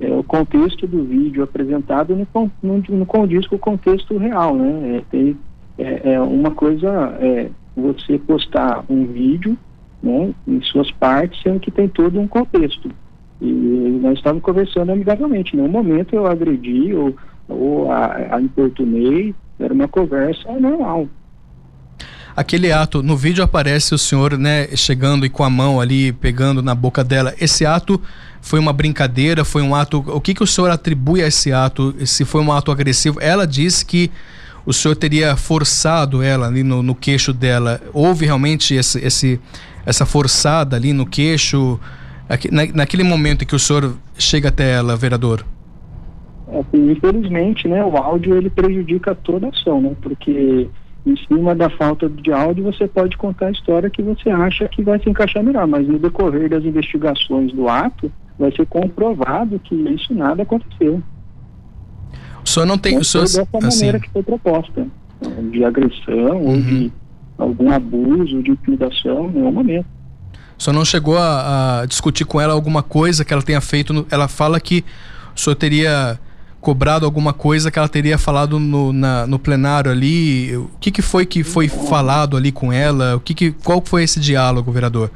é, 0.00 0.10
o 0.10 0.22
contexto 0.24 0.86
do 0.86 1.04
vídeo 1.04 1.42
apresentado 1.42 2.16
não, 2.16 2.50
não, 2.62 2.82
não 2.88 3.04
condiz 3.04 3.46
com 3.46 3.56
o 3.56 3.58
contexto 3.58 4.16
real, 4.16 4.56
né? 4.56 4.96
É, 4.96 5.02
tem, 5.10 5.36
é, 5.78 6.14
é 6.14 6.20
uma 6.20 6.50
coisa 6.50 6.88
é 7.20 7.50
você 7.76 8.18
postar 8.18 8.84
um 8.88 9.06
vídeo 9.06 9.56
né, 10.02 10.34
em 10.46 10.60
suas 10.62 10.90
partes, 10.92 11.40
sendo 11.42 11.60
que 11.60 11.70
tem 11.70 11.88
todo 11.88 12.18
um 12.18 12.26
contexto. 12.26 12.90
E 13.40 13.98
nós 14.02 14.18
estávamos 14.18 14.44
conversando 14.44 14.92
amigavelmente. 14.92 15.54
Em 15.54 15.60
nenhum 15.60 15.70
momento 15.70 16.14
eu 16.14 16.26
agredi 16.26 16.94
ou, 16.94 17.14
ou 17.48 17.90
a, 17.90 18.36
a 18.36 18.40
importunei, 18.40 19.34
era 19.58 19.72
uma 19.72 19.88
conversa 19.88 20.50
normal 20.58 21.06
aquele 22.36 22.72
ato, 22.72 23.02
no 23.02 23.16
vídeo 23.16 23.42
aparece 23.44 23.94
o 23.94 23.98
senhor, 23.98 24.38
né, 24.38 24.68
chegando 24.76 25.24
e 25.26 25.28
com 25.28 25.44
a 25.44 25.50
mão 25.50 25.80
ali, 25.80 26.12
pegando 26.12 26.62
na 26.62 26.74
boca 26.74 27.04
dela. 27.04 27.34
Esse 27.40 27.64
ato 27.64 28.00
foi 28.40 28.58
uma 28.58 28.72
brincadeira, 28.72 29.44
foi 29.44 29.62
um 29.62 29.74
ato. 29.74 29.98
O 30.08 30.20
que, 30.20 30.34
que 30.34 30.42
o 30.42 30.46
senhor 30.46 30.70
atribui 30.70 31.22
a 31.22 31.26
esse 31.26 31.52
ato? 31.52 31.94
Se 32.04 32.24
foi 32.24 32.42
um 32.42 32.52
ato 32.52 32.70
agressivo? 32.70 33.20
Ela 33.20 33.46
disse 33.46 33.84
que 33.84 34.10
o 34.64 34.72
senhor 34.72 34.94
teria 34.96 35.36
forçado 35.36 36.22
ela 36.22 36.46
ali 36.46 36.62
no, 36.62 36.82
no 36.82 36.94
queixo 36.94 37.32
dela. 37.32 37.80
Houve 37.92 38.26
realmente 38.26 38.74
esse, 38.74 38.98
esse, 39.04 39.40
essa 39.84 40.06
forçada 40.06 40.76
ali 40.76 40.92
no 40.92 41.06
queixo? 41.06 41.78
Na, 42.50 42.66
naquele 42.74 43.04
momento 43.04 43.42
em 43.42 43.46
que 43.46 43.54
o 43.54 43.58
senhor 43.58 43.94
chega 44.16 44.48
até 44.48 44.72
ela, 44.72 44.96
vereador? 44.96 45.44
É, 46.48 46.76
infelizmente, 46.76 47.66
né, 47.66 47.84
o 47.84 47.96
áudio 47.96 48.36
ele 48.36 48.50
prejudica 48.50 49.14
toda 49.14 49.46
a 49.46 49.50
ação, 49.50 49.80
né? 49.80 49.92
Porque 50.00 50.68
em 51.04 51.16
cima 51.26 51.54
da 51.54 51.68
falta 51.68 52.08
de 52.08 52.32
áudio, 52.32 52.64
você 52.64 52.86
pode 52.86 53.16
contar 53.16 53.46
a 53.46 53.50
história 53.50 53.90
que 53.90 54.02
você 54.02 54.30
acha 54.30 54.68
que 54.68 54.82
vai 54.82 55.00
se 55.00 55.10
encaixar 55.10 55.42
melhor, 55.42 55.66
mas 55.66 55.86
no 55.86 55.98
decorrer 55.98 56.48
das 56.48 56.64
investigações 56.64 57.52
do 57.52 57.68
ato, 57.68 58.10
vai 58.38 58.52
ser 58.52 58.66
comprovado 58.66 59.58
que 59.58 59.74
isso 59.74 60.14
nada 60.14 60.42
aconteceu. 60.42 61.02
O 62.44 62.48
senhor 62.48 62.66
não 62.66 62.78
tem... 62.78 62.94
Não 62.94 63.00
o 63.00 63.04
senhor, 63.04 63.24
dessa 63.24 63.42
assim... 63.42 63.78
maneira 63.78 64.00
que 64.00 64.10
foi 64.10 64.22
proposta, 64.22 64.86
de 65.50 65.64
agressão 65.64 66.36
uhum. 66.42 66.50
ou 66.50 66.60
de 66.60 66.92
algum 67.38 67.70
abuso, 67.72 68.42
de 68.42 68.50
intimidação, 68.50 69.28
em 69.30 69.32
nenhum 69.32 69.52
momento. 69.52 69.86
O 70.58 70.62
senhor 70.62 70.74
não 70.74 70.84
chegou 70.84 71.18
a, 71.18 71.80
a 71.80 71.86
discutir 71.86 72.24
com 72.24 72.40
ela 72.40 72.52
alguma 72.52 72.82
coisa 72.82 73.24
que 73.24 73.32
ela 73.32 73.42
tenha 73.42 73.60
feito? 73.60 73.92
No, 73.92 74.06
ela 74.10 74.28
fala 74.28 74.60
que 74.60 74.84
o 75.34 75.40
senhor 75.40 75.56
teria 75.56 76.18
cobrado 76.62 77.04
alguma 77.04 77.32
coisa 77.34 77.70
que 77.70 77.78
ela 77.78 77.88
teria 77.88 78.16
falado 78.16 78.58
no, 78.58 78.92
na, 78.92 79.26
no 79.26 79.38
plenário 79.38 79.90
ali. 79.90 80.56
O 80.56 80.70
que, 80.80 80.92
que 80.92 81.02
foi 81.02 81.26
que 81.26 81.42
foi 81.42 81.68
falado 81.68 82.36
ali 82.36 82.52
com 82.52 82.72
ela? 82.72 83.16
O 83.16 83.20
que, 83.20 83.34
que 83.34 83.50
qual 83.50 83.82
foi 83.84 84.04
esse 84.04 84.20
diálogo, 84.20 84.70
vereador? 84.70 85.10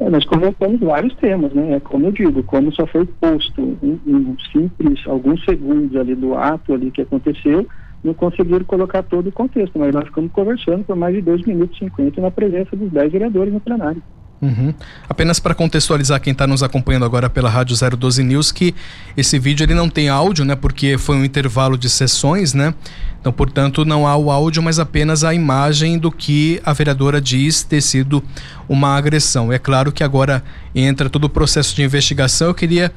É, 0.00 0.08
nós 0.08 0.24
comentamos 0.24 0.80
vários 0.80 1.14
temas, 1.16 1.52
né? 1.52 1.74
É 1.74 1.80
como 1.80 2.06
eu 2.06 2.12
digo, 2.12 2.42
como 2.44 2.72
só 2.72 2.86
foi 2.86 3.04
posto 3.04 3.60
um, 3.82 3.98
um 4.06 4.36
simples, 4.50 5.00
alguns 5.06 5.44
segundos 5.44 5.94
ali 5.94 6.14
do 6.14 6.34
ato 6.34 6.72
ali 6.72 6.90
que 6.90 7.02
aconteceu, 7.02 7.66
não 8.02 8.14
conseguiram 8.14 8.64
colocar 8.64 9.02
todo 9.02 9.28
o 9.28 9.32
contexto, 9.32 9.78
mas 9.78 9.92
nós 9.92 10.04
ficamos 10.04 10.32
conversando 10.32 10.84
por 10.84 10.96
mais 10.96 11.14
de 11.14 11.20
2 11.20 11.44
minutos 11.44 11.76
e 11.76 11.84
50 11.84 12.20
na 12.20 12.30
presença 12.30 12.74
dos 12.74 12.90
10 12.90 13.12
vereadores 13.12 13.52
no 13.52 13.60
plenário. 13.60 14.02
Uhum. 14.40 14.72
Apenas 15.08 15.40
para 15.40 15.54
contextualizar 15.54 16.20
quem 16.20 16.32
está 16.32 16.46
nos 16.46 16.62
acompanhando 16.62 17.04
agora 17.04 17.28
pela 17.28 17.50
Rádio 17.50 17.76
012 17.96 18.22
News, 18.22 18.52
que 18.52 18.74
esse 19.16 19.38
vídeo 19.38 19.64
ele 19.64 19.74
não 19.74 19.88
tem 19.88 20.08
áudio, 20.08 20.44
né? 20.44 20.54
Porque 20.54 20.96
foi 20.96 21.16
um 21.16 21.24
intervalo 21.24 21.76
de 21.76 21.90
sessões, 21.90 22.54
né? 22.54 22.72
Então, 23.20 23.32
portanto, 23.32 23.84
não 23.84 24.06
há 24.06 24.16
o 24.16 24.30
áudio, 24.30 24.62
mas 24.62 24.78
apenas 24.78 25.24
a 25.24 25.34
imagem 25.34 25.98
do 25.98 26.10
que 26.10 26.60
a 26.64 26.72
vereadora 26.72 27.20
diz 27.20 27.64
ter 27.64 27.80
sido 27.80 28.22
uma 28.68 28.96
agressão. 28.96 29.52
É 29.52 29.58
claro 29.58 29.90
que 29.90 30.04
agora 30.04 30.42
entra 30.72 31.10
todo 31.10 31.24
o 31.24 31.28
processo 31.28 31.74
de 31.74 31.82
investigação. 31.82 32.46
Eu 32.46 32.54
queria 32.54 32.92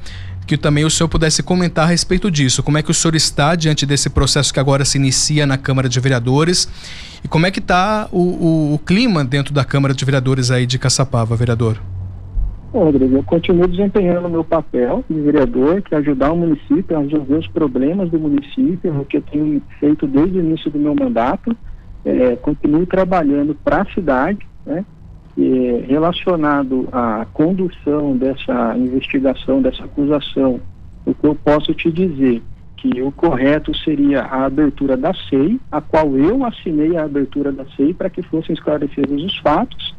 que 0.46 0.56
também 0.56 0.84
o 0.84 0.90
senhor 0.90 1.08
pudesse 1.08 1.42
comentar 1.42 1.84
a 1.84 1.88
respeito 1.88 2.30
disso. 2.30 2.62
Como 2.62 2.78
é 2.78 2.82
que 2.82 2.90
o 2.90 2.94
senhor 2.94 3.14
está 3.14 3.54
diante 3.54 3.84
desse 3.84 4.08
processo 4.10 4.52
que 4.52 4.60
agora 4.60 4.84
se 4.84 4.96
inicia 4.98 5.46
na 5.46 5.56
Câmara 5.56 5.88
de 5.88 5.98
Vereadores 5.98 6.68
e 7.24 7.28
como 7.28 7.46
é 7.46 7.50
que 7.50 7.60
está 7.60 8.08
o, 8.10 8.18
o, 8.18 8.74
o, 8.74 8.78
clima 8.78 9.24
dentro 9.24 9.54
da 9.54 9.64
Câmara 9.64 9.94
de 9.94 10.04
Vereadores 10.04 10.50
aí 10.50 10.66
de 10.66 10.78
Caçapava, 10.78 11.36
vereador? 11.36 11.80
Bom, 12.72 12.84
Rodrigo, 12.84 13.16
eu 13.16 13.22
continuo 13.22 13.68
desempenhando 13.68 14.26
o 14.26 14.30
meu 14.30 14.42
papel 14.42 15.04
de 15.08 15.20
vereador, 15.20 15.82
que 15.82 15.94
é 15.94 15.98
ajudar 15.98 16.32
o 16.32 16.36
município 16.36 16.96
a 16.96 17.00
resolver 17.00 17.36
os 17.36 17.46
problemas 17.48 18.10
do 18.10 18.18
município, 18.18 18.98
o 18.98 19.04
que 19.04 19.18
eu 19.18 19.22
tenho 19.22 19.62
feito 19.78 20.06
desde 20.06 20.38
o 20.38 20.40
início 20.40 20.70
do 20.70 20.78
meu 20.78 20.94
mandato. 20.94 21.54
É, 22.04 22.34
continuo 22.36 22.86
trabalhando 22.86 23.54
para 23.62 23.82
a 23.82 23.86
cidade, 23.92 24.40
né, 24.66 24.84
relacionado 25.86 26.88
à 26.90 27.26
condução 27.32 28.16
dessa 28.16 28.76
investigação, 28.76 29.62
dessa 29.62 29.84
acusação. 29.84 30.60
O 31.06 31.14
que 31.14 31.26
eu 31.26 31.34
posso 31.34 31.74
te 31.74 31.90
dizer 31.92 32.42
que 32.82 33.00
o 33.00 33.12
correto 33.12 33.72
seria 33.78 34.22
a 34.22 34.44
abertura 34.44 34.96
da 34.96 35.14
SEI, 35.14 35.60
a 35.70 35.80
qual 35.80 36.16
eu 36.16 36.44
assinei 36.44 36.96
a 36.96 37.04
abertura 37.04 37.52
da 37.52 37.64
SEI 37.76 37.94
para 37.94 38.10
que 38.10 38.22
fossem 38.22 38.54
esclarecidos 38.54 39.22
os 39.22 39.38
fatos. 39.38 39.94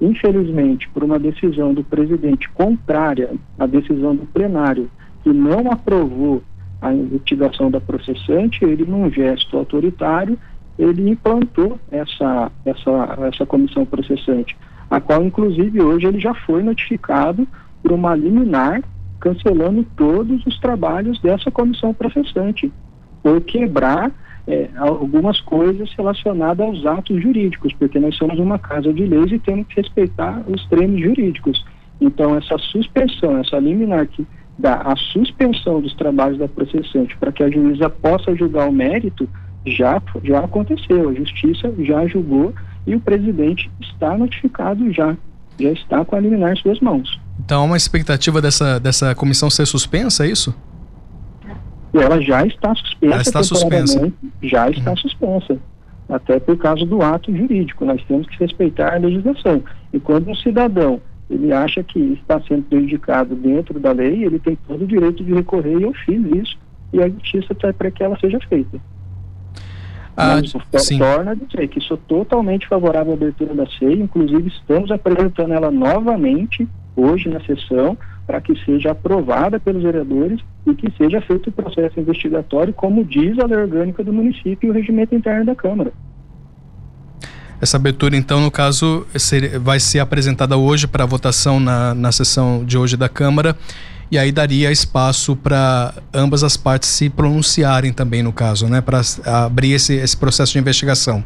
Infelizmente, 0.00 0.88
por 0.88 1.04
uma 1.04 1.18
decisão 1.18 1.74
do 1.74 1.84
presidente 1.84 2.48
contrária 2.48 3.34
à 3.58 3.66
decisão 3.66 4.16
do 4.16 4.24
plenário, 4.24 4.90
que 5.22 5.30
não 5.30 5.70
aprovou 5.70 6.42
a 6.80 6.94
investigação 6.94 7.70
da 7.70 7.82
processante, 7.82 8.64
ele, 8.64 8.86
num 8.86 9.10
gesto 9.10 9.58
autoritário, 9.58 10.38
ele 10.78 11.10
implantou 11.10 11.78
essa, 11.90 12.50
essa, 12.64 13.18
essa 13.30 13.44
comissão 13.44 13.84
processante, 13.84 14.56
a 14.90 14.98
qual, 15.02 15.22
inclusive, 15.22 15.82
hoje 15.82 16.06
ele 16.06 16.18
já 16.18 16.32
foi 16.32 16.62
notificado 16.62 17.46
por 17.82 17.92
uma 17.92 18.14
liminar 18.14 18.82
cancelando 19.22 19.86
todos 19.96 20.44
os 20.44 20.58
trabalhos 20.58 21.18
dessa 21.20 21.48
comissão 21.48 21.94
processante, 21.94 22.70
por 23.22 23.40
quebrar 23.42 24.10
é, 24.48 24.68
algumas 24.76 25.40
coisas 25.40 25.88
relacionadas 25.96 26.66
aos 26.66 26.84
atos 26.84 27.22
jurídicos, 27.22 27.72
porque 27.74 28.00
nós 28.00 28.16
somos 28.16 28.36
uma 28.40 28.58
casa 28.58 28.92
de 28.92 29.06
leis 29.06 29.30
e 29.30 29.38
temos 29.38 29.68
que 29.68 29.76
respeitar 29.76 30.42
os 30.48 30.66
termos 30.66 31.00
jurídicos. 31.00 31.64
Então, 32.00 32.36
essa 32.36 32.58
suspensão, 32.58 33.38
essa 33.38 33.60
liminar 33.60 34.08
que 34.08 34.26
dá 34.58 34.82
a 34.82 34.96
suspensão 34.96 35.80
dos 35.80 35.94
trabalhos 35.94 36.38
da 36.38 36.48
processante 36.48 37.16
para 37.16 37.30
que 37.30 37.44
a 37.44 37.50
juíza 37.50 37.88
possa 37.88 38.34
julgar 38.34 38.68
o 38.68 38.72
mérito, 38.72 39.28
já, 39.64 40.02
já 40.24 40.40
aconteceu, 40.40 41.10
a 41.10 41.14
justiça 41.14 41.72
já 41.78 42.04
julgou 42.08 42.52
e 42.84 42.96
o 42.96 43.00
presidente 43.00 43.70
está 43.80 44.18
notificado 44.18 44.92
já, 44.92 45.16
já 45.60 45.70
está 45.70 46.04
com 46.04 46.16
a 46.16 46.20
liminar 46.20 46.52
em 46.54 46.56
suas 46.56 46.80
mãos. 46.80 47.21
Então 47.38 47.62
há 47.62 47.64
uma 47.64 47.76
expectativa 47.76 48.40
dessa, 48.40 48.78
dessa 48.78 49.14
comissão 49.14 49.50
ser 49.50 49.66
suspensa, 49.66 50.26
é 50.26 50.30
isso? 50.30 50.54
Ela 51.92 52.20
já 52.20 52.46
está 52.46 52.74
suspensa. 52.74 53.14
Já 53.14 53.22
está 53.22 53.42
suspensa. 53.42 54.12
Já 54.42 54.70
está 54.70 54.90
uhum. 54.90 54.96
suspensa. 54.96 55.58
Até 56.08 56.40
por 56.40 56.56
causa 56.56 56.84
do 56.86 57.02
ato 57.02 57.34
jurídico. 57.34 57.84
Nós 57.84 58.02
temos 58.04 58.26
que 58.28 58.38
respeitar 58.38 58.94
a 58.94 58.98
legislação. 58.98 59.62
E 59.92 60.00
quando 60.00 60.30
um 60.30 60.34
cidadão 60.34 61.00
ele 61.30 61.52
acha 61.52 61.82
que 61.82 61.98
está 61.98 62.40
sendo 62.42 62.62
prejudicado 62.64 63.34
dentro 63.34 63.78
da 63.80 63.92
lei, 63.92 64.24
ele 64.24 64.38
tem 64.38 64.56
todo 64.66 64.84
o 64.84 64.86
direito 64.86 65.24
de 65.24 65.32
recorrer 65.32 65.78
e 65.78 65.82
eu 65.82 65.94
fiz 66.04 66.20
isso 66.36 66.58
e 66.92 67.02
a 67.02 67.08
justiça 67.08 67.52
está 67.52 67.72
para 67.72 67.90
que 67.90 68.02
ela 68.02 68.18
seja 68.18 68.38
feita. 68.48 68.78
Ah, 70.14 70.36
Mas 70.70 70.84
sim. 70.84 70.98
torna 70.98 71.30
a 71.30 71.34
dizer 71.34 71.68
que 71.68 71.80
sou 71.80 71.96
totalmente 71.96 72.68
favorável 72.68 73.12
à 73.12 73.16
abertura 73.16 73.54
da 73.54 73.66
CEI, 73.66 73.94
inclusive 73.94 74.48
estamos 74.48 74.90
apresentando 74.90 75.54
ela 75.54 75.70
novamente 75.70 76.68
hoje 76.96 77.28
na 77.28 77.40
sessão 77.40 77.96
para 78.26 78.40
que 78.40 78.54
seja 78.64 78.92
aprovada 78.92 79.58
pelos 79.58 79.82
vereadores 79.82 80.40
e 80.66 80.74
que 80.74 80.92
seja 80.96 81.20
feito 81.20 81.50
o 81.50 81.52
processo 81.52 81.98
investigatório, 81.98 82.72
como 82.72 83.04
diz 83.04 83.38
a 83.38 83.46
lei 83.46 83.58
orgânica 83.58 84.04
do 84.04 84.12
município 84.12 84.68
e 84.68 84.70
o 84.70 84.72
regimento 84.72 85.14
interno 85.14 85.44
da 85.44 85.54
Câmara. 85.54 85.92
Essa 87.60 87.76
abertura, 87.76 88.16
então, 88.16 88.40
no 88.40 88.50
caso, 88.50 89.06
vai 89.60 89.78
ser 89.78 90.00
apresentada 90.00 90.56
hoje 90.56 90.86
para 90.86 91.06
votação 91.06 91.60
na, 91.60 91.94
na 91.94 92.10
sessão 92.10 92.64
de 92.64 92.76
hoje 92.76 92.96
da 92.96 93.08
Câmara 93.08 93.56
e 94.10 94.18
aí 94.18 94.32
daria 94.32 94.70
espaço 94.70 95.34
para 95.36 95.94
ambas 96.12 96.44
as 96.44 96.56
partes 96.56 96.88
se 96.88 97.08
pronunciarem 97.08 97.92
também, 97.92 98.22
no 98.22 98.32
caso, 98.32 98.68
né, 98.68 98.80
para 98.80 99.00
abrir 99.24 99.72
esse, 99.72 99.94
esse 99.94 100.16
processo 100.16 100.52
de 100.52 100.58
investigação. 100.58 101.24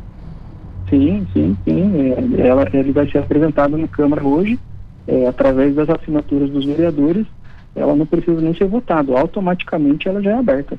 Sim, 0.88 1.26
sim, 1.32 1.56
sim. 1.64 2.12
É, 2.38 2.46
ela, 2.46 2.68
ele 2.72 2.92
vai 2.92 3.10
ser 3.10 3.18
apresentado 3.18 3.76
na 3.76 3.88
Câmara 3.88 4.22
hoje 4.22 4.58
é, 5.06 5.26
através 5.26 5.74
das 5.74 5.88
assinaturas 5.88 6.50
dos 6.50 6.64
vereadores, 6.64 7.26
ela 7.74 7.94
não 7.94 8.06
precisa 8.06 8.40
nem 8.40 8.54
ser 8.54 8.66
votada, 8.66 9.18
automaticamente 9.18 10.08
ela 10.08 10.22
já 10.22 10.30
é 10.30 10.38
aberta. 10.38 10.78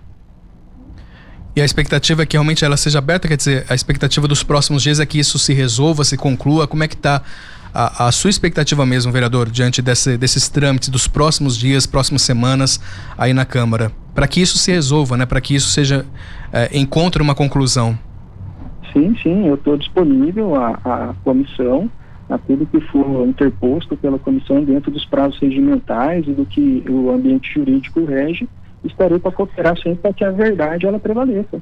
E 1.55 1.61
a 1.61 1.65
expectativa 1.65 2.21
é 2.21 2.25
que 2.25 2.35
realmente 2.35 2.63
ela 2.63 2.77
seja 2.77 2.99
aberta, 2.99 3.27
quer 3.27 3.37
dizer, 3.37 3.65
a 3.67 3.73
expectativa 3.73 4.27
dos 4.27 4.43
próximos 4.43 4.83
dias 4.83 4.99
é 4.99 5.05
que 5.05 5.17
isso 5.17 5.39
se 5.39 5.53
resolva, 5.53 6.03
se 6.03 6.15
conclua. 6.15 6.67
Como 6.67 6.83
é 6.83 6.87
que 6.87 6.93
está 6.93 7.23
a, 7.73 8.07
a, 8.07 8.11
sua 8.11 8.29
expectativa 8.29 8.85
mesmo, 8.85 9.11
vereador, 9.11 9.49
diante 9.49 9.81
desse, 9.81 10.17
desses 10.17 10.49
trâmites 10.49 10.89
dos 10.89 11.07
próximos 11.07 11.57
dias, 11.57 11.87
próximas 11.87 12.21
semanas 12.21 12.79
aí 13.17 13.33
na 13.33 13.43
Câmara? 13.43 13.91
Para 14.13 14.27
que 14.27 14.39
isso 14.39 14.57
se 14.59 14.71
resolva, 14.71 15.17
né? 15.17 15.25
Para 15.25 15.41
que 15.41 15.55
isso 15.55 15.69
seja 15.69 16.05
é, 16.53 16.77
encontre 16.77 17.23
uma 17.23 17.33
conclusão. 17.33 17.97
Sim, 18.93 19.15
sim, 19.23 19.47
eu 19.47 19.55
estou 19.55 19.77
disponível 19.77 20.55
à, 20.55 20.79
à 20.85 21.13
comissão 21.23 21.89
a 22.29 22.37
tudo 22.37 22.65
que 22.65 22.81
for 22.81 23.27
interposto 23.27 23.95
pela 23.95 24.19
comissão 24.19 24.63
dentro 24.63 24.91
dos 24.91 25.05
prazos 25.05 25.39
regimentais 25.39 26.27
e 26.27 26.31
do 26.31 26.45
que 26.45 26.83
o 26.89 27.09
ambiente 27.11 27.53
jurídico 27.53 28.03
rege, 28.03 28.47
estarei 28.83 29.19
para 29.19 29.31
cooperar 29.31 29.77
sempre 29.77 29.99
para 29.99 30.13
que 30.13 30.23
a 30.23 30.31
verdade 30.31 30.85
ela 30.85 30.99
prevaleça. 30.99 31.61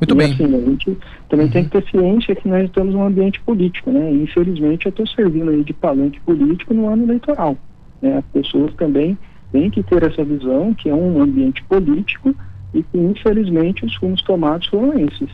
Muito 0.00 0.14
e, 0.14 0.16
bem. 0.16 0.32
Assim, 0.32 0.44
a 0.44 0.60
gente 0.60 0.98
também 1.28 1.46
uhum. 1.46 1.52
tem 1.52 1.64
que 1.64 1.70
ter 1.70 1.90
ciência 1.90 2.34
que 2.34 2.48
nós 2.48 2.64
estamos 2.64 2.94
num 2.94 3.04
ambiente 3.04 3.40
político, 3.40 3.90
né? 3.90 4.12
E, 4.12 4.22
infelizmente 4.22 4.86
eu 4.86 4.90
estou 4.90 5.06
servindo 5.06 5.50
aí 5.50 5.62
de 5.62 5.74
palanque 5.74 6.20
político 6.20 6.72
no 6.72 6.88
ano 6.88 7.04
eleitoral. 7.04 7.56
Né? 8.00 8.16
As 8.16 8.24
pessoas 8.26 8.72
também 8.74 9.18
têm 9.52 9.68
que 9.70 9.82
ter 9.82 10.02
essa 10.02 10.24
visão 10.24 10.72
que 10.72 10.88
é 10.88 10.94
um 10.94 11.20
ambiente 11.20 11.62
político 11.64 12.34
e 12.72 12.82
que 12.82 12.98
infelizmente 12.98 13.84
os 13.84 13.96
rumos 13.96 14.22
tomados 14.22 14.66
foram 14.68 14.98
esses. 14.98 15.28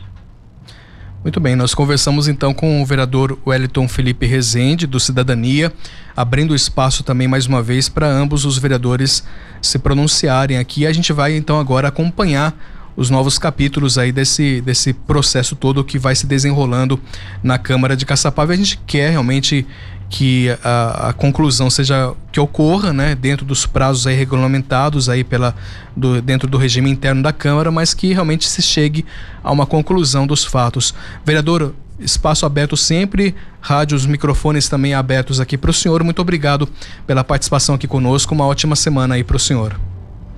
Muito 1.23 1.39
bem, 1.39 1.55
nós 1.55 1.73
conversamos 1.73 2.27
então 2.27 2.53
com 2.53 2.81
o 2.81 2.85
vereador 2.85 3.37
Wellington 3.45 3.87
Felipe 3.87 4.25
Rezende, 4.25 4.85
do 4.85 4.99
Cidadania, 4.99 5.73
abrindo 6.15 6.55
espaço 6.55 7.03
também 7.03 7.27
mais 7.27 7.47
uma 7.47 7.61
vez 7.61 7.89
para 7.89 8.07
ambos 8.07 8.45
os 8.45 8.57
vereadores 8.57 9.23
se 9.61 9.79
pronunciarem 9.79 10.57
aqui. 10.57 10.85
A 10.85 10.93
gente 10.93 11.11
vai 11.11 11.35
então 11.35 11.59
agora 11.59 11.87
acompanhar 11.87 12.55
os 12.95 13.09
novos 13.09 13.37
capítulos 13.37 13.97
aí 13.97 14.11
desse, 14.11 14.61
desse 14.61 14.93
processo 14.93 15.55
todo 15.55 15.83
que 15.83 15.99
vai 15.99 16.15
se 16.15 16.25
desenrolando 16.25 16.99
na 17.43 17.57
Câmara 17.57 17.97
de 17.97 18.05
Caçapava. 18.05 18.53
A 18.53 18.55
gente 18.55 18.79
quer 18.87 19.09
realmente 19.11 19.65
que 20.09 20.49
a, 20.63 21.09
a, 21.09 21.13
conclusão 21.13 21.69
seja 21.69 22.13
que 22.31 22.39
ocorra, 22.39 22.93
né, 22.93 23.13
dentro 23.13 23.45
dos 23.45 23.65
prazos 23.65 24.07
aí 24.07 24.15
regulamentados 24.15 25.09
aí 25.09 25.23
pela 25.23 25.53
do, 25.95 26.21
dentro 26.21 26.47
do 26.47 26.57
regime 26.57 26.89
interno 26.89 27.21
da 27.21 27.33
Câmara, 27.33 27.71
mas 27.71 27.93
que 27.93 28.13
realmente 28.13 28.47
se 28.47 28.61
chegue 28.61 29.05
a 29.43 29.51
uma 29.51 29.65
conclusão 29.65 30.25
dos 30.25 30.45
fatos. 30.45 30.93
Vereador, 31.25 31.73
espaço 31.99 32.45
aberto 32.45 32.77
sempre, 32.77 33.35
rádios, 33.59 34.05
microfones 34.05 34.69
também 34.69 34.93
abertos 34.93 35.39
aqui 35.39 35.57
para 35.57 35.71
o 35.71 35.73
senhor. 35.73 36.03
Muito 36.03 36.21
obrigado 36.21 36.69
pela 37.05 37.23
participação 37.23 37.75
aqui 37.75 37.87
conosco. 37.87 38.33
Uma 38.33 38.45
ótima 38.45 38.75
semana 38.75 39.15
aí 39.15 39.23
para 39.23 39.35
o 39.35 39.39
senhor. 39.39 39.77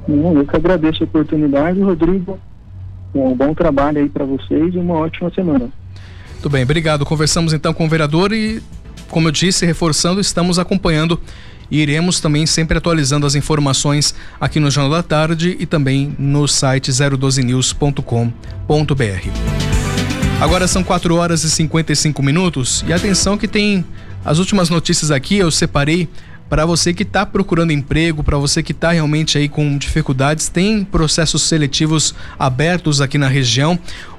Eu 0.07 0.45
que 0.45 0.55
agradeço 0.55 1.03
a 1.03 1.05
oportunidade, 1.05 1.80
Rodrigo. 1.80 2.39
Um 3.13 3.36
bom 3.36 3.53
trabalho 3.53 3.99
aí 3.99 4.09
para 4.09 4.26
vocês 4.26 4.74
e 4.74 4.78
uma 4.78 4.95
ótima 4.95 5.32
semana. 5.32 5.70
Muito 6.34 6.49
bem, 6.49 6.63
obrigado. 6.63 7.05
Conversamos 7.05 7.53
então 7.53 7.74
com 7.74 7.86
o 7.86 7.89
vereador 7.89 8.32
e 8.32 8.61
como 9.10 9.28
eu 9.28 9.32
disse, 9.32 9.66
reforçando, 9.66 10.22
estamos 10.22 10.60
acompanhando 10.60 11.20
e 11.72 11.80
iremos 11.80 12.20
também 12.20 12.45
sempre 12.45 12.78
atualizando 12.78 13.26
as 13.26 13.36
informações 13.36 14.16
aqui 14.39 14.60
no 14.60 14.72
Jornal 14.72 14.93
da 14.93 15.03
Tarde 15.03 15.55
e 15.60 15.66
também 15.66 16.16
no 16.18 16.47
site 16.47 16.91
012news.com.br. 16.91 18.24
Agora 20.41 20.68
são 20.68 20.84
4 20.84 21.16
horas 21.16 21.43
e 21.43 21.49
55 21.49 22.24
minutos 22.24 22.84
e 22.88 22.93
atenção 22.93 23.38
que 23.38 23.47
tem 23.47 23.86
as 24.24 24.38
últimas 24.38 24.70
notícias 24.70 25.12
aqui, 25.12 25.38
eu 25.38 25.51
separei 25.51 26.07
para 26.49 26.66
você 26.66 26.93
que 26.93 27.03
está 27.03 27.26
procurando 27.26 27.72
emprego, 27.72 28.24
para 28.24 28.38
você 28.38 28.64
que 28.64 28.72
está 28.72 28.91
realmente 28.91 29.38
aí 29.38 29.47
com 29.47 29.78
dificuldades, 29.78 30.49
tem 30.49 30.84
processos 30.84 31.43
seletivos 31.43 32.16
abertos 32.39 33.01
aqui 33.01 33.20
na 33.20 33.28
região. 33.28 33.78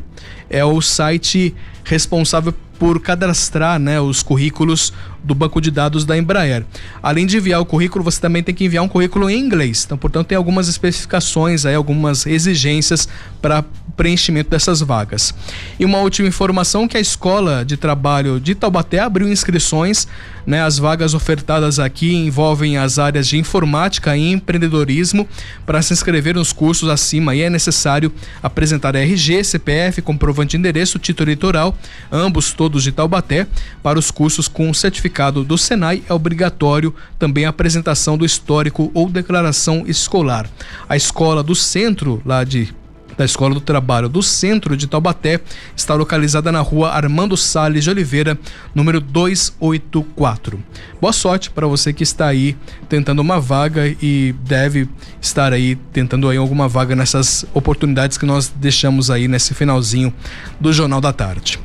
é 0.49 0.65
o 0.65 0.81
site 0.81 1.55
responsável 1.85 2.55
por 2.79 3.01
cadastrar 3.01 3.79
né, 3.79 4.01
os 4.01 4.23
currículos 4.23 4.93
do 5.23 5.35
banco 5.35 5.61
de 5.61 5.71
dados 5.71 6.05
da 6.05 6.19
Embraer. 6.19 6.67
Além 7.03 7.25
de 7.25 7.37
enviar 7.37 7.61
o 7.61 7.65
currículo, 7.65 8.05
você 8.05 8.21
também 8.21 8.43
tem 8.43 8.55
que 8.55 8.65
enviar 8.65 8.83
um 8.83 8.89
currículo 8.89 9.31
em 9.31 9.39
inglês. 9.39 9.85
Então, 9.87 9.97
portanto, 9.97 10.27
tem 10.27 10.37
algumas 10.37 10.69
especificações, 10.69 11.65
aí, 11.65 11.75
algumas 11.75 12.27
exigências 12.27 13.09
para 13.41 13.65
preenchimento 13.97 14.51
dessas 14.51 14.81
vagas. 14.81 15.35
E 15.79 15.85
uma 15.85 15.99
última 15.99 16.29
informação 16.29 16.87
que 16.87 16.97
a 16.97 17.01
Escola 17.01 17.65
de 17.65 17.77
Trabalho 17.77 18.41
de 18.41 18.55
Taubaté 18.55 18.99
abriu 18.99 19.29
inscrições, 19.29 20.07
né? 20.47 20.63
As 20.63 20.79
vagas 20.79 21.15
ofertadas 21.15 21.79
aqui 21.79 22.15
envolvem 22.15 22.77
as 22.77 22.99
áreas 22.99 23.27
de 23.27 23.39
informática 23.39 24.17
e 24.17 24.33
empreendedorismo. 24.33 25.27
Para 25.65 25.81
se 25.83 25.93
inscrever 25.93 26.35
nos 26.35 26.53
cursos 26.53 26.89
acima, 26.89 27.35
é 27.35 27.49
necessário 27.49 28.13
apresentar 28.43 28.95
RG, 28.95 29.43
CPF, 29.45 30.03
comprovante 30.03 30.51
de 30.53 30.57
endereço, 30.59 30.99
título 30.99 31.29
eleitoral, 31.29 31.77
ambos 32.13 32.53
todos 32.53 32.83
de 32.83 32.93
Taubaté. 32.93 33.47
Para 33.83 33.99
os 33.99 34.11
cursos 34.11 34.49
com 34.49 34.73
certificado 34.75 35.45
do 35.45 35.57
Senai, 35.57 36.03
é 36.09 36.13
obrigatório 36.13 36.95
também 37.19 37.45
a 37.45 37.51
apresentação 37.51 38.19
do 38.19 38.25
histórico 38.25 38.91
ou 38.95 39.09
declaração 39.09 39.85
escolar. 39.87 40.49
A 40.89 40.97
escola 40.97 41.43
do 41.43 41.55
centro, 41.55 42.21
lá 42.25 42.45
de 42.45 42.75
da 43.17 43.25
Escola 43.25 43.55
do 43.55 43.61
Trabalho 43.61 44.09
do 44.09 44.23
Centro 44.23 44.77
de 44.77 44.87
Taubaté 44.87 45.41
está 45.77 45.95
localizada 45.95 46.51
na 46.51 46.61
rua 46.61 46.91
Armando 46.91 47.37
Salles 47.37 47.85
de 47.85 47.91
Oliveira, 47.91 48.39
número 48.75 49.01
284. 49.01 50.63
Boa 51.01 51.13
sorte 51.13 51.51
para 51.51 51.67
você 51.67 51.93
que 51.93 52.03
está 52.03 52.27
aí 52.27 52.57
tentando 52.89 53.21
uma 53.21 53.41
vaga 53.41 53.87
e 54.03 54.35
deve 54.45 54.89
estar 55.21 55.53
aí 55.53 55.77
tentando 55.93 56.29
aí 56.29 56.37
alguma 56.37 56.69
vaga 56.69 56.97
nessas 56.97 57.45
oportunidades 57.55 58.19
que 58.19 58.27
nós 58.27 58.53
deixamos 58.55 59.11
aí 59.11 59.29
nesse 59.29 59.55
finalzinho 59.55 60.13
do 60.61 60.73
Jornal 60.73 61.01
da 61.01 61.13
Tarde. 61.13 61.59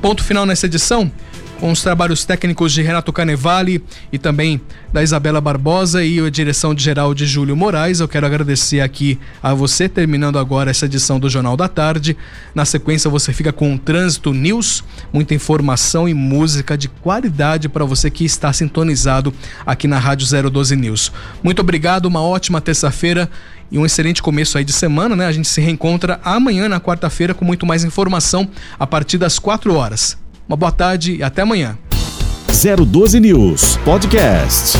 Ponto 0.00 0.22
final 0.22 0.44
nessa 0.44 0.66
edição 0.66 1.10
com 1.62 1.70
os 1.70 1.80
trabalhos 1.80 2.24
técnicos 2.24 2.72
de 2.72 2.82
Renato 2.82 3.12
Canevale 3.12 3.84
e 4.12 4.18
também 4.18 4.60
da 4.92 5.00
Isabela 5.00 5.40
Barbosa 5.40 6.04
e 6.04 6.18
a 6.18 6.28
direção 6.28 6.74
de 6.74 6.82
geral 6.82 7.14
de 7.14 7.24
Júlio 7.24 7.56
Moraes. 7.56 8.00
Eu 8.00 8.08
quero 8.08 8.26
agradecer 8.26 8.80
aqui 8.80 9.16
a 9.40 9.54
você, 9.54 9.88
terminando 9.88 10.40
agora 10.40 10.72
essa 10.72 10.86
edição 10.86 11.20
do 11.20 11.30
Jornal 11.30 11.56
da 11.56 11.68
Tarde. 11.68 12.16
Na 12.52 12.64
sequência, 12.64 13.08
você 13.08 13.32
fica 13.32 13.52
com 13.52 13.76
o 13.76 13.78
Trânsito 13.78 14.34
News, 14.34 14.82
muita 15.12 15.34
informação 15.34 16.08
e 16.08 16.14
música 16.14 16.76
de 16.76 16.88
qualidade 16.88 17.68
para 17.68 17.84
você 17.84 18.10
que 18.10 18.24
está 18.24 18.52
sintonizado 18.52 19.32
aqui 19.64 19.86
na 19.86 20.00
Rádio 20.00 20.26
012 20.50 20.74
News. 20.74 21.12
Muito 21.44 21.60
obrigado, 21.60 22.06
uma 22.06 22.22
ótima 22.22 22.60
terça-feira 22.60 23.30
e 23.70 23.78
um 23.78 23.86
excelente 23.86 24.20
começo 24.20 24.58
aí 24.58 24.64
de 24.64 24.72
semana, 24.72 25.14
né? 25.14 25.26
A 25.26 25.32
gente 25.32 25.46
se 25.46 25.60
reencontra 25.60 26.20
amanhã 26.24 26.68
na 26.68 26.80
quarta-feira 26.80 27.32
com 27.32 27.44
muito 27.44 27.64
mais 27.64 27.84
informação 27.84 28.48
a 28.80 28.84
partir 28.84 29.16
das 29.16 29.38
4 29.38 29.72
horas. 29.72 30.20
Uma 30.52 30.56
boa 30.58 30.70
tarde 30.70 31.14
e 31.14 31.22
até 31.22 31.40
amanhã. 31.40 31.78
012 32.46 33.18
News 33.20 33.78
Podcast. 33.86 34.76